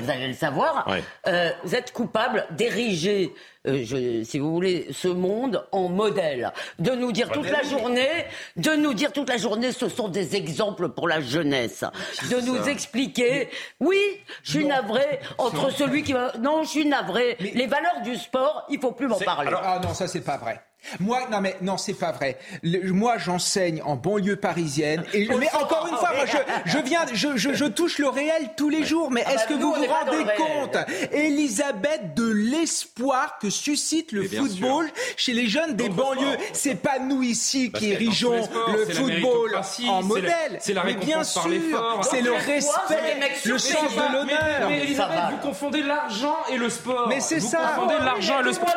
Vous 0.00 0.10
allez 0.10 0.28
le 0.28 0.34
savoir, 0.34 0.86
euh, 1.26 1.50
vous 1.64 1.74
êtes 1.74 1.92
coupable 1.92 2.46
d'ériger, 2.50 3.32
euh, 3.66 3.82
je- 3.84 4.22
si 4.24 4.38
vous 4.38 4.52
voulez, 4.52 4.88
ce 4.92 5.08
monde 5.08 5.66
en 5.72 5.88
modèle, 5.88 6.52
de 6.78 6.92
nous 6.92 7.12
dire 7.12 7.30
toute 7.30 7.50
la 7.50 7.62
journée, 7.62 8.08
de 8.56 8.70
nous 8.76 8.94
dire 8.94 9.12
toute 9.12 9.28
la 9.28 9.36
journée, 9.36 9.72
ce 9.72 9.88
sont 9.88 10.08
des 10.08 10.36
exemples 10.36 10.88
pour 10.88 11.08
la 11.08 11.20
jeunesse, 11.20 11.84
de 12.30 12.40
nous 12.40 12.68
expliquer, 12.68 13.48
oui, 13.80 13.98
je 14.42 14.50
suis 14.52 14.64
navré 14.66 15.20
entre 15.38 15.70
celui 15.70 16.02
qui 16.02 16.12
va, 16.12 16.32
non, 16.40 16.62
je 16.62 16.68
suis 16.68 16.86
navré, 16.86 17.36
les 17.40 17.66
valeurs 17.66 18.00
du 18.02 18.16
sport, 18.16 18.64
il 18.70 18.80
faut 18.80 18.92
plus 18.92 19.08
m'en 19.08 19.18
parler. 19.24 19.50
Ah 19.62 19.80
non, 19.82 19.94
ça 19.94 20.06
c'est 20.08 20.20
pas 20.22 20.36
vrai. 20.38 20.60
Moi, 21.00 21.20
non 21.30 21.40
mais 21.40 21.56
non, 21.60 21.76
c'est 21.76 21.94
pas 21.94 22.12
vrai. 22.12 22.38
Le- 22.62 22.92
moi, 22.92 23.18
j'enseigne 23.18 23.82
en 23.82 23.96
banlieue 23.96 24.36
parisienne. 24.36 25.04
Et, 25.12 25.28
mais 25.38 25.52
encore 25.54 25.86
une 25.90 25.96
fois, 25.96 26.10
moi, 26.14 26.24
je, 26.26 26.70
je 26.72 26.78
viens, 26.78 27.00
je, 27.12 27.36
je, 27.36 27.52
je 27.54 27.64
touche 27.64 27.98
le 27.98 28.08
réel 28.08 28.50
tous 28.56 28.68
les 28.68 28.84
jours. 28.84 29.10
Mais 29.10 29.22
Ah 29.26 29.32
est-ce 29.34 29.40
bah, 29.40 29.46
que 29.48 29.54
nous, 29.54 29.72
vous 29.72 29.82
vous 29.82 29.86
rendez 29.86 30.24
compte, 30.36 30.76
Elisabeth, 31.12 32.14
de 32.14 32.28
l'espoir 32.30 33.38
que 33.40 33.50
suscite 33.50 34.12
le 34.12 34.22
football 34.28 34.88
chez 35.16 35.32
les 35.32 35.46
jeunes 35.48 35.74
des 35.74 35.88
banlieues? 35.88 36.36
C'est 36.52 36.74
pas 36.76 36.98
nous 36.98 37.22
ici 37.22 37.70
Parce 37.70 37.84
qui 37.84 37.92
érigeons 37.92 38.44
sports, 38.44 38.70
le 38.72 38.86
football 38.94 39.60
en 39.88 40.02
modèle. 40.02 40.32
la- 40.52 40.60
c'est 40.60 40.72
la 40.74 40.84
mais 40.84 40.94
bien 40.94 41.18
récompense 41.18 41.34
par 41.34 41.42
sûr, 41.44 42.00
c'est 42.10 42.20
le 42.20 42.32
respect, 42.32 43.16
le 43.44 43.58
sens 43.58 43.92
de 43.94 44.12
l'honneur. 44.12 44.68
Mais, 44.68 44.82
Elisabeth, 44.84 45.18
vous 45.32 45.36
confondez 45.38 45.82
l'argent 45.82 46.36
et 46.50 46.56
le 46.56 46.68
sport. 46.70 47.08
Mais 47.08 47.20
c'est 47.20 47.38
vous 47.38 47.48
ça. 47.50 47.58
confondez 47.74 47.94
Oh, 47.98 48.04
l'argent 48.04 48.40
et 48.40 48.42
le 48.44 48.52
sport. 48.52 48.68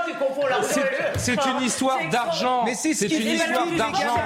C'est 1.18 1.45
une 1.45 1.62
histoire 1.64 1.99
D'argent. 2.12 2.64
Mais 2.66 2.76
c'est 2.76 2.93
ce 2.93 3.06
une 3.06 3.28
histoire 3.28 3.68
d'argent. 3.78 4.18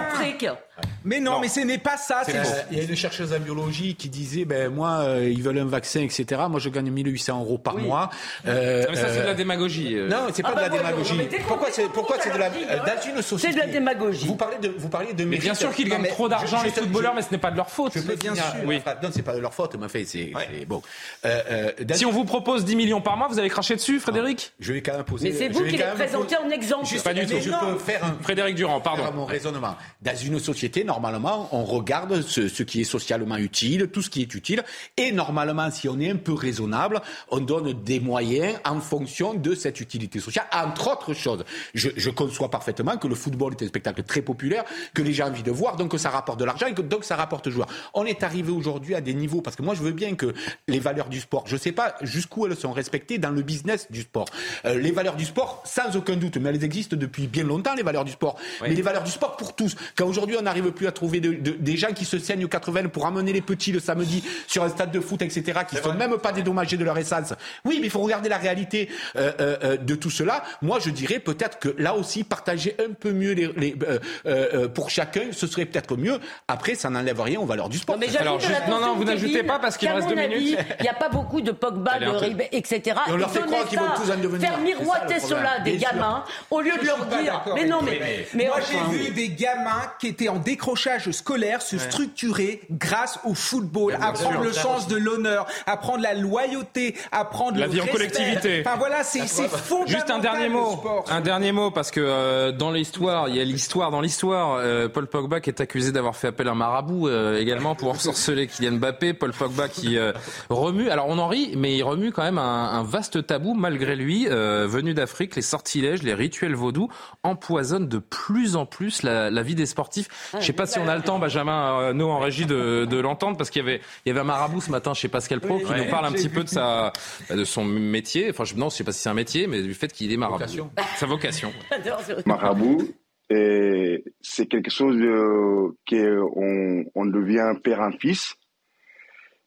Mais 1.06 1.20
non, 1.20 1.40
mais 1.40 1.48
ce 1.50 1.60
n'est 1.60 1.78
pas 1.78 1.98
ça. 1.98 2.22
Euh, 2.22 2.24
c'est- 2.44 2.66
Il 2.72 2.78
y 2.78 2.82
a 2.82 2.84
une 2.84 2.96
chercheuse 2.96 3.34
en 3.34 3.40
biologie 3.40 3.96
qui 3.96 4.10
disait, 4.10 4.46
ben 4.46 4.70
moi, 4.74 5.00
euh, 5.02 5.30
ils 5.30 5.42
veulent 5.44 5.60
un 5.60 5.66
vaccin, 5.66 6.02
etc. 6.02 6.42
Moi, 6.50 6.60
je 6.60 6.70
gagne 6.70 6.90
1800 6.92 7.40
euros 7.42 7.58
par 7.58 7.78
mois. 7.78 8.10
Euh, 8.48 8.84
Non, 8.84 8.88
mais 8.92 8.96
ça, 8.96 9.08
c'est 9.10 9.16
de 9.18 9.22
euh, 9.22 9.26
la 9.28 9.34
démagogie. 9.34 9.96
euh. 9.96 10.08
Non, 10.10 10.28
c'est 10.34 10.42
pas 10.44 10.50
Ah 10.50 10.52
de 10.52 10.56
bah 10.56 10.62
la 10.64 10.70
voyons, 10.70 10.84
démagogie. 10.88 11.18
non, 11.18 11.44
Pourquoi 11.48 11.68
c'est 11.72 11.90
pourquoi 11.90 12.18
c'est 12.22 12.32
de 12.34 12.38
la 12.38 12.48
euh, 12.48 12.78
dans 12.86 13.16
une 13.16 13.22
société 13.22 13.54
C'est 13.54 13.60
de 13.62 13.66
la 13.68 13.72
démagogie. 13.72 14.28
Vous 14.28 14.36
parlez 14.36 14.58
de 14.60 14.74
vous 14.78 14.90
parlez 14.90 15.14
de 15.14 15.26
Mais 15.26 15.38
bien 15.38 15.54
sûr 15.54 15.72
qu'ils 15.74 15.90
gagnent 15.90 16.08
trop 16.08 16.30
d'argent, 16.30 16.60
je- 16.60 16.66
les 16.66 16.72
footballeurs, 16.72 17.12
je- 17.14 17.16
mais 17.18 17.22
ce 17.24 17.32
n'est 17.32 17.38
pas 17.38 17.52
de 17.52 17.58
leur 17.58 17.70
faute. 17.70 17.98
Bien 17.98 18.36
sûr. 18.36 18.44
Oui. 18.66 18.82
Non, 19.02 19.10
c'est 19.14 19.22
pas 19.22 19.34
de 19.36 19.40
leur 19.40 19.54
faute, 19.54 19.76
mais 19.80 19.90
fait, 19.90 20.06
c'est 20.06 20.32
c'est- 20.52 20.66
bon. 20.66 20.82
Euh, 21.26 21.42
euh, 21.52 21.72
Si 21.94 22.06
on 22.06 22.12
vous 22.12 22.26
propose 22.26 22.64
10 22.66 22.76
millions 22.76 23.02
par 23.02 23.18
mois, 23.18 23.28
vous 23.28 23.40
allez 23.40 23.50
cracher 23.50 23.76
dessus, 23.76 24.00
Frédéric 24.00 24.54
je 24.60 24.74
vais 24.74 24.82
quand 24.82 24.94
même 24.94 25.04
poser. 25.04 25.30
Mais 25.32 25.36
c'est 25.38 25.50
vous 25.50 25.64
qui 25.66 25.78
les 25.78 25.84
présentez 25.84 26.36
poser- 26.36 26.48
en 26.48 26.50
exemple. 26.50 26.86
Juste, 26.86 27.04
Pas 27.04 27.14
du 27.14 27.26
tout. 27.26 27.36
Je 27.42 27.50
peux 27.50 27.78
faire 27.80 28.04
un 28.06 28.16
Frédéric 28.22 28.56
Durand, 28.56 28.80
pardon. 28.82 29.04
mon 29.14 29.26
raisonnement. 29.26 29.76
Dans 30.02 30.16
une 30.16 30.40
société, 30.40 30.84
normalement, 30.94 31.50
on 31.52 31.64
regarde 31.64 32.22
ce, 32.22 32.48
ce 32.48 32.64
qui 32.64 32.82
est 32.82 32.84
socialement 32.84 33.38
utile, 33.38 33.88
tout 33.88 34.02
ce 34.02 34.10
qui 34.10 34.22
est 34.22 34.34
utile, 34.36 34.64
et 34.98 35.12
normalement, 35.12 35.70
si 35.72 35.90
on 35.90 36.00
est 36.00 36.10
un 36.10 36.18
peu 36.18 36.34
raisonnable, 36.34 37.02
on 37.30 37.40
donne 37.40 37.74
des 37.84 38.00
moyens 38.00 38.60
en 38.64 38.80
fonction 38.80 39.34
de 39.34 39.56
cette 39.56 39.80
utilité 39.82 40.20
sociale, 40.20 40.46
entre 40.54 40.92
autres 40.92 41.14
choses. 41.14 41.44
Je, 41.74 41.90
je 41.96 42.10
conçois 42.10 42.50
parfaitement 42.50 42.98
que 42.98 43.08
le 43.08 43.16
football 43.16 43.54
est 43.54 43.64
un 43.64 43.68
spectacle 43.68 44.04
très 44.04 44.22
populaire, 44.22 44.64
que 44.94 45.02
les 45.02 45.14
gens 45.14 45.26
ont 45.26 45.30
envie 45.30 45.44
de 45.44 45.52
voir, 45.52 45.76
donc 45.78 45.92
que 45.92 45.98
ça 45.98 46.10
rapporte 46.10 46.40
de 46.40 46.46
l'argent 46.46 46.68
et 46.68 46.74
que 46.74 46.82
donc 46.82 47.04
ça 47.04 47.16
rapporte 47.16 47.50
joueurs. 47.50 47.68
On 47.94 48.06
est 48.06 48.24
arrivé 48.24 48.52
aujourd'hui 48.52 48.96
à 48.96 49.02
des 49.02 49.14
niveaux, 49.14 49.42
parce 49.42 49.56
que 49.56 49.64
moi 49.64 49.76
je 49.76 49.82
veux 49.82 49.94
bien 49.94 50.16
que 50.16 50.34
les 50.68 50.80
valeurs 50.80 51.10
du 51.10 51.20
sport, 51.20 51.44
je 51.48 51.58
sais 51.58 51.72
pas 51.72 51.96
jusqu'où 52.02 52.46
elles 52.46 52.56
sont 52.56 52.72
respectées 52.72 53.18
dans 53.18 53.32
le 53.32 53.42
business 53.42 53.88
du 53.92 54.02
sport. 54.02 54.26
Euh, 54.66 54.80
les 54.80 54.92
valeurs 54.92 55.16
du 55.16 55.26
sport, 55.26 55.64
sans 55.66 55.96
aucun 55.96 56.16
doute, 56.16 56.38
mais 56.38 56.50
elles 56.50 56.64
existent 56.64 56.96
depuis 56.96 57.28
bien 57.28 57.44
longtemps, 57.44 57.74
les 57.76 57.84
valeurs 57.84 58.06
du 58.06 58.12
sport. 58.12 58.38
Mais 58.62 58.70
les 58.70 58.82
valeurs 58.82 59.04
du 59.04 59.12
sport 59.12 59.38
pour 59.38 59.56
tous. 59.56 59.76
Quand 59.96 60.08
aujourd'hui 60.08 60.36
on 60.40 60.44
n'arrive 60.44 60.72
plus 60.72 60.83
à 60.88 60.92
trouver 60.92 61.20
de- 61.20 61.34
de- 61.34 61.52
des 61.52 61.78
gens 61.78 61.92
qui 61.94 62.06
se 62.06 62.18
saignent 62.20 62.46
aux 62.46 62.50
80 62.50 62.90
pour 62.90 63.06
amener 63.06 63.34
les 63.34 63.42
petits 63.42 63.72
le 63.72 63.80
samedi 63.80 64.24
sur 64.48 64.64
un 64.64 64.70
stade 64.70 64.92
de 64.92 65.00
foot, 65.00 65.22
etc., 65.22 65.60
qui 65.70 65.76
ne 65.76 65.82
sont 65.82 65.94
même 65.94 66.18
pas 66.18 66.32
dédommagés 66.32 66.78
de 66.78 66.84
leur 66.84 66.98
essence. 66.98 67.34
Oui, 67.66 67.78
mais 67.80 67.88
il 67.88 67.90
faut 67.90 68.00
regarder 68.02 68.30
la 68.30 68.38
réalité 68.38 68.90
euh, 69.16 69.32
euh, 69.40 69.58
euh, 69.64 69.78
de 69.78 69.96
tout 69.96 70.10
cela. 70.10 70.44
Moi, 70.62 70.80
je 70.80 70.90
dirais 70.90 71.20
peut-être 71.20 71.60
que 71.60 71.74
là 71.78 71.96
aussi, 71.96 72.24
partager 72.24 72.76
un 72.80 72.94
peu 72.94 73.12
mieux 73.12 73.34
les, 73.34 73.48
les- 73.58 73.76
euh, 73.88 74.00
euh, 74.26 74.48
euh, 74.54 74.68
pour 74.68 74.90
chacun, 74.90 75.24
ce 75.32 75.48
serait 75.48 75.66
peut-être 75.66 75.96
mieux. 75.98 76.20
Après, 76.48 76.76
ça 76.76 76.90
n'enlève 76.90 77.20
rien 77.22 77.40
aux 77.40 77.46
valeurs 77.46 77.70
du 77.70 77.78
sport. 77.78 77.96
Non, 77.98 78.02
mais 78.06 78.16
Alors, 78.18 78.40
juste- 78.40 78.68
non, 78.70 78.80
non, 78.80 78.96
vous 78.96 79.04
n'ajoutez 79.04 79.44
pas 79.44 79.60
parce 79.60 79.78
qu'il 79.78 79.90
reste 79.90 80.08
deux 80.10 80.18
avis, 80.18 80.36
minutes. 80.36 80.60
Il 80.80 80.84
n'y 80.84 80.90
a 80.90 80.94
pas 80.94 81.10
beaucoup 81.10 81.42
de 81.42 81.52
Pogba, 81.52 81.92
Allez, 81.94 82.06
de. 82.06 82.12
Ribé, 82.12 82.48
etc. 82.52 82.82
Et 83.08 83.12
on 83.12 83.18
leur 83.18 83.32
fait 83.32 83.42
croire 83.42 83.66
qu'ils 83.68 83.80
vont 83.80 83.86
tous 83.96 84.12
en 84.12 84.18
devenir. 84.18 84.50
Faire 84.50 84.60
miroiter 84.60 85.20
cela 85.20 85.60
des 85.64 85.78
gamins, 85.78 86.24
au 86.52 86.62
lieu 86.62 86.72
de 86.82 86.86
leur 86.86 87.06
dire. 87.06 87.44
Mais 87.56 87.66
non, 87.66 87.80
mais. 87.82 88.28
Moi, 88.34 88.58
j'ai 88.70 88.98
vu 88.98 89.12
des 89.12 89.30
gamins 89.30 89.92
qui 90.00 90.08
étaient 90.08 90.30
en 90.30 90.38
décrochage 90.38 90.73
scolaire 90.76 91.62
se 91.62 91.78
structurer 91.78 92.62
grâce 92.72 93.20
au 93.26 93.34
football, 93.34 93.98
apprendre 94.02 94.42
le 94.42 94.52
sens 94.52 94.88
de 94.88 94.96
l'honneur, 94.96 95.46
apprendre 95.66 96.02
la 96.04 96.14
loyauté, 96.14 96.96
apprendre 97.12 97.58
La 97.60 97.68
le 97.68 97.72
vie 97.74 97.82
en 97.82 97.86
respect. 97.86 97.98
collectivité. 97.98 98.64
Enfin 98.66 98.78
voilà, 98.78 99.04
c'est 99.04 99.28
c'est 99.28 99.48
fondamental. 99.48 99.96
Juste 99.96 100.10
un 100.10 100.20
dernier 100.20 100.50
mot, 100.50 100.72
sport. 100.74 101.06
un 101.10 101.22
dernier 101.22 101.52
mot 101.52 101.72
parce 101.72 101.92
que 101.92 102.00
euh, 102.02 102.52
dans 102.52 102.72
l'histoire, 102.72 103.30
il 103.30 103.36
y 103.36 103.42
a 103.42 103.44
l'histoire 103.44 103.92
dans 103.92 104.02
l'histoire. 104.02 104.58
Euh, 104.60 104.88
Paul 104.90 105.08
Pogba 105.08 105.40
qui 105.40 105.50
est 105.50 105.62
accusé 105.62 105.92
d'avoir 105.92 106.16
fait 106.16 106.28
appel 106.28 106.48
à 106.48 106.52
un 106.52 106.56
marabout 106.56 107.08
euh, 107.08 107.38
également 107.40 107.76
pour 107.76 107.90
ensorceler 107.92 108.48
Kylian 108.48 108.74
Mbappé. 108.74 109.14
Paul 109.14 109.32
Pogba 109.34 109.68
qui 109.70 109.98
euh, 109.98 110.12
remue. 110.50 110.90
Alors 110.90 111.08
on 111.10 111.18
en 111.20 111.28
rit, 111.28 111.54
mais 111.58 111.76
il 111.76 111.84
remue 111.84 112.12
quand 112.12 112.24
même 112.24 112.38
un, 112.38 112.70
un 112.72 112.84
vaste 112.84 113.26
tabou 113.28 113.54
malgré 113.54 113.96
lui. 113.96 114.28
Euh, 114.30 114.68
venu 114.68 114.94
d'Afrique, 114.94 115.36
les 115.36 115.42
sortilèges, 115.42 116.04
les 116.04 116.14
rituels 116.14 116.56
vaudous 116.56 116.90
empoisonnent 117.24 117.88
de 117.88 117.98
plus 118.00 118.56
en 118.56 118.66
plus 118.66 119.04
la, 119.04 119.30
la 119.30 119.42
vie 119.44 119.56
des 119.56 119.66
sportifs. 119.66 120.08
Je 120.40 120.46
sais 120.46 120.54
pas 120.54 120.63
si 120.66 120.80
on 120.80 120.88
a 120.88 120.96
le 120.96 121.02
temps, 121.02 121.20
Benjamin, 121.20 121.80
euh, 121.80 121.94
nous 121.94 122.06
en 122.06 122.20
régie 122.20 122.46
de, 122.46 122.86
de 122.86 122.98
l'entendre 122.98 123.38
parce 123.38 123.50
qu'il 123.50 123.62
y 123.62 123.66
avait 123.68 123.82
il 124.06 124.10
y 124.10 124.12
avait 124.12 124.22
un 124.22 124.26
marabout 124.26 124.62
ce 124.62 124.72
matin 124.72 124.94
chez 124.94 125.08
Pascal 125.08 125.40
Pro 125.40 125.60
qui 125.60 125.74
nous 125.74 125.90
parle 125.90 126.06
un 126.06 126.12
petit 126.12 126.30
peu 126.30 126.44
de 126.44 126.50
sa 126.50 126.94
de 127.30 127.44
son 127.44 127.66
métier. 127.66 128.30
Enfin, 128.30 128.44
je, 128.44 128.56
non, 128.56 128.70
je 128.70 128.76
sais 128.76 128.84
pas 128.84 128.92
si 128.92 129.02
c'est 129.02 129.10
un 129.10 129.14
métier, 129.14 129.48
mais 129.48 129.62
du 129.62 129.74
fait 129.74 129.92
qu'il 129.92 130.12
est 130.12 130.18
marabout. 130.18 130.40
Vocation. 130.40 130.72
Sa 130.96 131.06
vocation. 131.06 131.54
marabout, 132.26 132.94
et 133.30 134.04
c'est 134.22 134.48
quelque 134.48 134.72
chose 134.72 134.98
euh, 134.98 135.76
qu'on 135.90 136.86
on 136.96 137.06
devient 137.06 137.54
père 137.64 137.82
en 137.82 137.92
fils. 137.92 138.36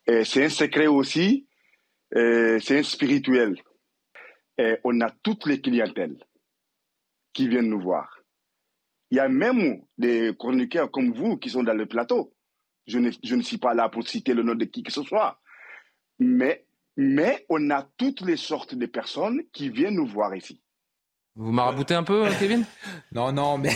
Et 0.06 0.24
c'est 0.24 0.44
un 0.44 0.48
secret 0.48 0.86
aussi, 0.86 1.46
c'est 2.12 2.78
un 2.78 2.82
spirituel. 2.82 3.56
Et 4.58 4.76
on 4.84 5.00
a 5.00 5.10
toutes 5.22 5.46
les 5.46 5.60
clientèles 5.60 6.16
qui 7.32 7.48
viennent 7.48 7.68
nous 7.68 7.80
voir. 7.80 8.15
Il 9.10 9.16
y 9.16 9.20
a 9.20 9.28
même 9.28 9.82
des 9.98 10.34
chroniqueurs 10.38 10.90
comme 10.90 11.12
vous 11.12 11.36
qui 11.36 11.50
sont 11.50 11.62
dans 11.62 11.74
le 11.74 11.86
plateau. 11.86 12.34
Je 12.86 12.98
ne, 12.98 13.10
je 13.22 13.34
ne 13.34 13.42
suis 13.42 13.58
pas 13.58 13.74
là 13.74 13.88
pour 13.88 14.06
citer 14.06 14.34
le 14.34 14.42
nom 14.42 14.54
de 14.54 14.64
qui 14.64 14.82
que 14.82 14.92
ce 14.92 15.02
soit. 15.02 15.40
Mais, 16.18 16.66
mais 16.96 17.44
on 17.48 17.70
a 17.70 17.88
toutes 17.96 18.20
les 18.22 18.36
sortes 18.36 18.74
de 18.74 18.86
personnes 18.86 19.42
qui 19.52 19.70
viennent 19.70 19.96
nous 19.96 20.06
voir 20.06 20.34
ici. 20.34 20.62
Vous 21.38 21.52
maraboutez 21.52 21.94
un 21.94 22.02
peu, 22.02 22.26
euh, 22.26 22.30
Kevin? 22.40 22.64
Non, 23.12 23.32
non, 23.32 23.56
mais 23.58 23.70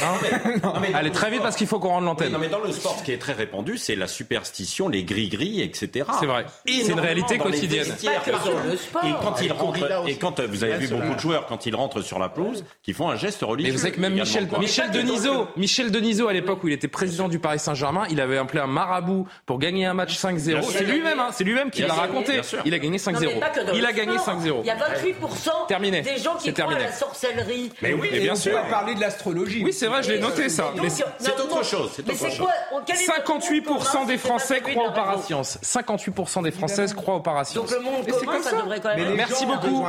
Allez, 0.92 1.10
très 1.12 1.30
vite 1.30 1.40
parce 1.40 1.56
qu'il 1.56 1.66
faut 1.66 1.78
qu'on 1.78 1.88
rende 1.88 2.02
Oui, 2.02 2.08
l'antenne. 2.08 2.32
non, 2.32 2.38
mais 2.38 2.48
dans 2.48 2.60
le 2.60 2.72
sport, 2.72 2.96
ce 2.98 3.04
qui 3.04 3.12
est 3.12 3.16
très 3.18 3.32
répandu, 3.32 3.78
c'est 3.78 3.96
la 3.96 4.06
superstition, 4.06 4.88
les 4.88 5.02
gris-gris, 5.04 5.62
etc. 5.62 6.04
C'est 6.20 6.26
vrai. 6.26 6.44
C'est 6.66 6.88
une 6.92 7.00
réalité 7.00 7.38
quotidienne. 7.38 7.84
vestiaires, 7.84 8.20
Pas 8.22 8.30
que 8.32 8.36
que 8.36 8.42
sur- 8.42 8.54
dans 8.54 8.64
le 8.64 8.76
sport. 8.76 9.04
Et 9.04 9.12
quand 9.22 9.40
ils 9.40 9.52
rentrent, 9.52 10.08
et 10.08 10.16
quand 10.16 10.40
euh, 10.40 10.46
vous 10.46 10.62
avez 10.64 10.76
vu 10.76 10.88
beaucoup 10.88 11.14
de 11.14 11.18
joueurs, 11.20 11.46
quand 11.46 11.64
ils 11.64 11.74
rentrent 11.74 12.02
sur 12.02 12.18
la 12.18 12.28
pelouse, 12.28 12.64
qui 12.82 12.92
font 12.92 13.08
un 13.08 13.16
geste 13.16 13.40
religieux. 13.42 13.70
Mais 13.72 13.76
vous 13.76 13.82
savez 13.82 13.92
que 13.94 14.00
même 14.00 14.14
Michel. 14.14 14.46
Michel 14.58 14.90
Denisot, 14.90 15.48
Michel 15.56 15.90
Denisot, 15.90 16.28
à 16.28 16.32
l'époque 16.34 16.62
où 16.64 16.68
il 16.68 16.74
était 16.74 16.88
président 16.88 17.28
du 17.28 17.38
Paris 17.38 17.58
Saint-Germain, 17.60 18.04
il 18.10 18.20
avait 18.20 18.36
appelé 18.38 18.60
un 18.60 18.66
marabout 18.66 19.26
pour 19.46 19.58
gagner 19.58 19.86
un 19.86 19.94
match 19.94 20.18
5-0. 20.18 20.62
C'est 20.70 20.84
lui-même, 20.84 21.18
hein, 21.18 21.28
c'est 21.32 21.44
lui-même 21.44 21.70
qui 21.70 21.82
l'a 21.82 21.94
raconté. 21.94 22.40
Il 22.66 22.74
a 22.74 22.78
gagné 22.78 22.98
Non, 22.98 23.12
mais 23.12 23.26
5-0. 23.26 23.38
pas 23.40 23.48
que 23.50 23.60
dans 23.66 23.72
Il 23.72 23.86
a 23.86 23.92
gagné 23.92 24.18
sport. 24.18 24.38
5-0. 24.40 24.60
Il 24.62 24.66
y 24.66 24.70
a 24.70 24.76
28% 24.76 25.66
Terminé. 25.68 26.02
des 26.02 26.18
gens 26.18 26.34
qui 26.36 26.50
à 26.50 26.66
la 26.78 26.92
sorcellerie. 26.92 27.49
Mais 27.82 27.94
oui, 27.94 28.08
Et 28.12 28.20
bien 28.20 28.32
on 28.32 28.36
sûr. 28.36 28.52
pourrait 28.52 28.70
parler 28.70 28.94
de 28.94 29.00
l'astrologie. 29.00 29.62
Oui, 29.64 29.72
c'est 29.72 29.86
vrai, 29.86 30.02
je 30.02 30.12
l'ai 30.12 30.18
noté 30.20 30.48
ça. 30.48 30.72
C'est 31.18 31.40
autre 31.40 31.64
chose, 31.64 31.90
c'est 31.94 32.08
autre 32.08 32.18
chose. 32.18 32.38
quoi 32.38 32.50
quel 32.86 32.96
est 32.96 33.06
le 33.06 33.32
monde 33.32 33.42
58% 33.42 33.92
commun 33.92 34.06
des 34.06 34.18
Français 34.18 34.60
croient 34.60 34.88
aux 34.88 34.92
parasciences. 34.92 35.58
58% 35.62 36.42
des 36.42 36.50
Françaises 36.50 36.94
croient 36.94 37.16
aux 37.16 37.20
parasciences. 37.20 37.70
Donc 37.70 37.78
le 37.78 37.84
monde 37.84 38.06
commun, 38.06 38.42
ça 38.42 38.56
devrait 38.56 38.80
quand 38.80 38.96
même. 38.96 39.14
Merci 39.14 39.46
beaucoup. 39.46 39.84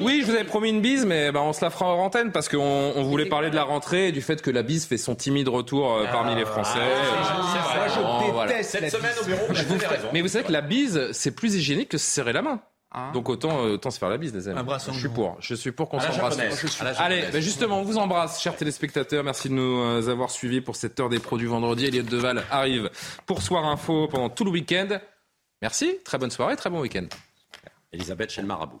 Oui, 0.00 0.20
je 0.22 0.26
vous 0.26 0.34
avais 0.34 0.44
promis 0.44 0.70
une 0.70 0.80
bise, 0.80 1.04
mais 1.06 1.32
ben, 1.32 1.40
on 1.40 1.52
se 1.52 1.64
la 1.64 1.70
fera 1.70 1.86
en 1.86 1.98
antenne 1.98 2.32
parce 2.32 2.48
qu'on 2.48 2.58
on 2.58 3.02
voulait 3.04 3.26
parler 3.26 3.50
de 3.50 3.56
la 3.56 3.64
rentrée 3.64 4.08
et 4.08 4.12
du 4.12 4.22
fait 4.22 4.42
que 4.42 4.50
la 4.50 4.62
bise 4.62 4.86
fait 4.86 4.96
son 4.96 5.14
timide 5.14 5.48
retour 5.48 5.94
euh, 5.94 6.04
parmi 6.10 6.34
les 6.34 6.44
Français. 6.44 6.78
Moi, 6.78 7.86
je 7.88 8.32
voilà. 8.32 8.52
déteste 8.52 8.70
Cette 8.70 8.90
semaine 8.90 9.12
au 9.20 9.24
bureau, 9.24 9.46
vous 9.48 9.56
avez 9.56 9.86
raison. 9.86 10.08
Mais 10.12 10.20
vous 10.22 10.28
savez 10.28 10.44
que 10.44 10.52
la 10.52 10.60
bise, 10.60 11.10
c'est 11.12 11.30
plus 11.30 11.54
hygiénique 11.54 11.90
que 11.90 11.98
se 11.98 12.06
serrer 12.06 12.32
la 12.32 12.42
main. 12.42 12.60
Hein 12.96 13.10
Donc 13.12 13.28
autant, 13.28 13.64
euh, 13.64 13.74
autant 13.74 13.90
se 13.90 13.98
faire 13.98 14.08
la 14.08 14.16
bise, 14.16 14.34
les 14.34 14.48
amis. 14.48 14.58
Un 14.58 14.64
bras 14.64 14.78
sans 14.78 14.92
je 14.94 15.00
suis 15.00 15.08
pour. 15.10 15.36
Je 15.38 15.54
suis 15.54 15.70
pour 15.70 15.90
qu'on 15.90 16.00
s'embrasse. 16.00 16.38
Allez, 16.98 17.26
ben 17.30 17.42
justement, 17.42 17.80
on 17.80 17.84
vous 17.84 17.98
embrasse, 17.98 18.40
chers 18.40 18.56
téléspectateurs. 18.56 19.22
Merci 19.22 19.50
de 19.50 19.54
nous 19.54 19.80
euh, 19.82 20.08
avoir 20.10 20.30
suivis 20.30 20.62
pour 20.62 20.76
cette 20.76 20.98
heure 20.98 21.10
des 21.10 21.18
produits 21.18 21.46
vendredi. 21.46 21.84
Elliot 21.84 22.04
Deval 22.04 22.44
arrive 22.50 22.90
pour 23.26 23.42
Soir 23.42 23.66
Info 23.66 24.08
pendant 24.08 24.30
tout 24.30 24.44
le 24.44 24.50
week-end. 24.50 24.98
Merci, 25.60 25.98
très 26.04 26.16
bonne 26.16 26.30
soirée, 26.30 26.56
très 26.56 26.70
bon 26.70 26.80
week-end. 26.80 27.06
Elisabeth 27.92 28.30
chez 28.30 28.40
le 28.40 28.46
marabout. 28.46 28.80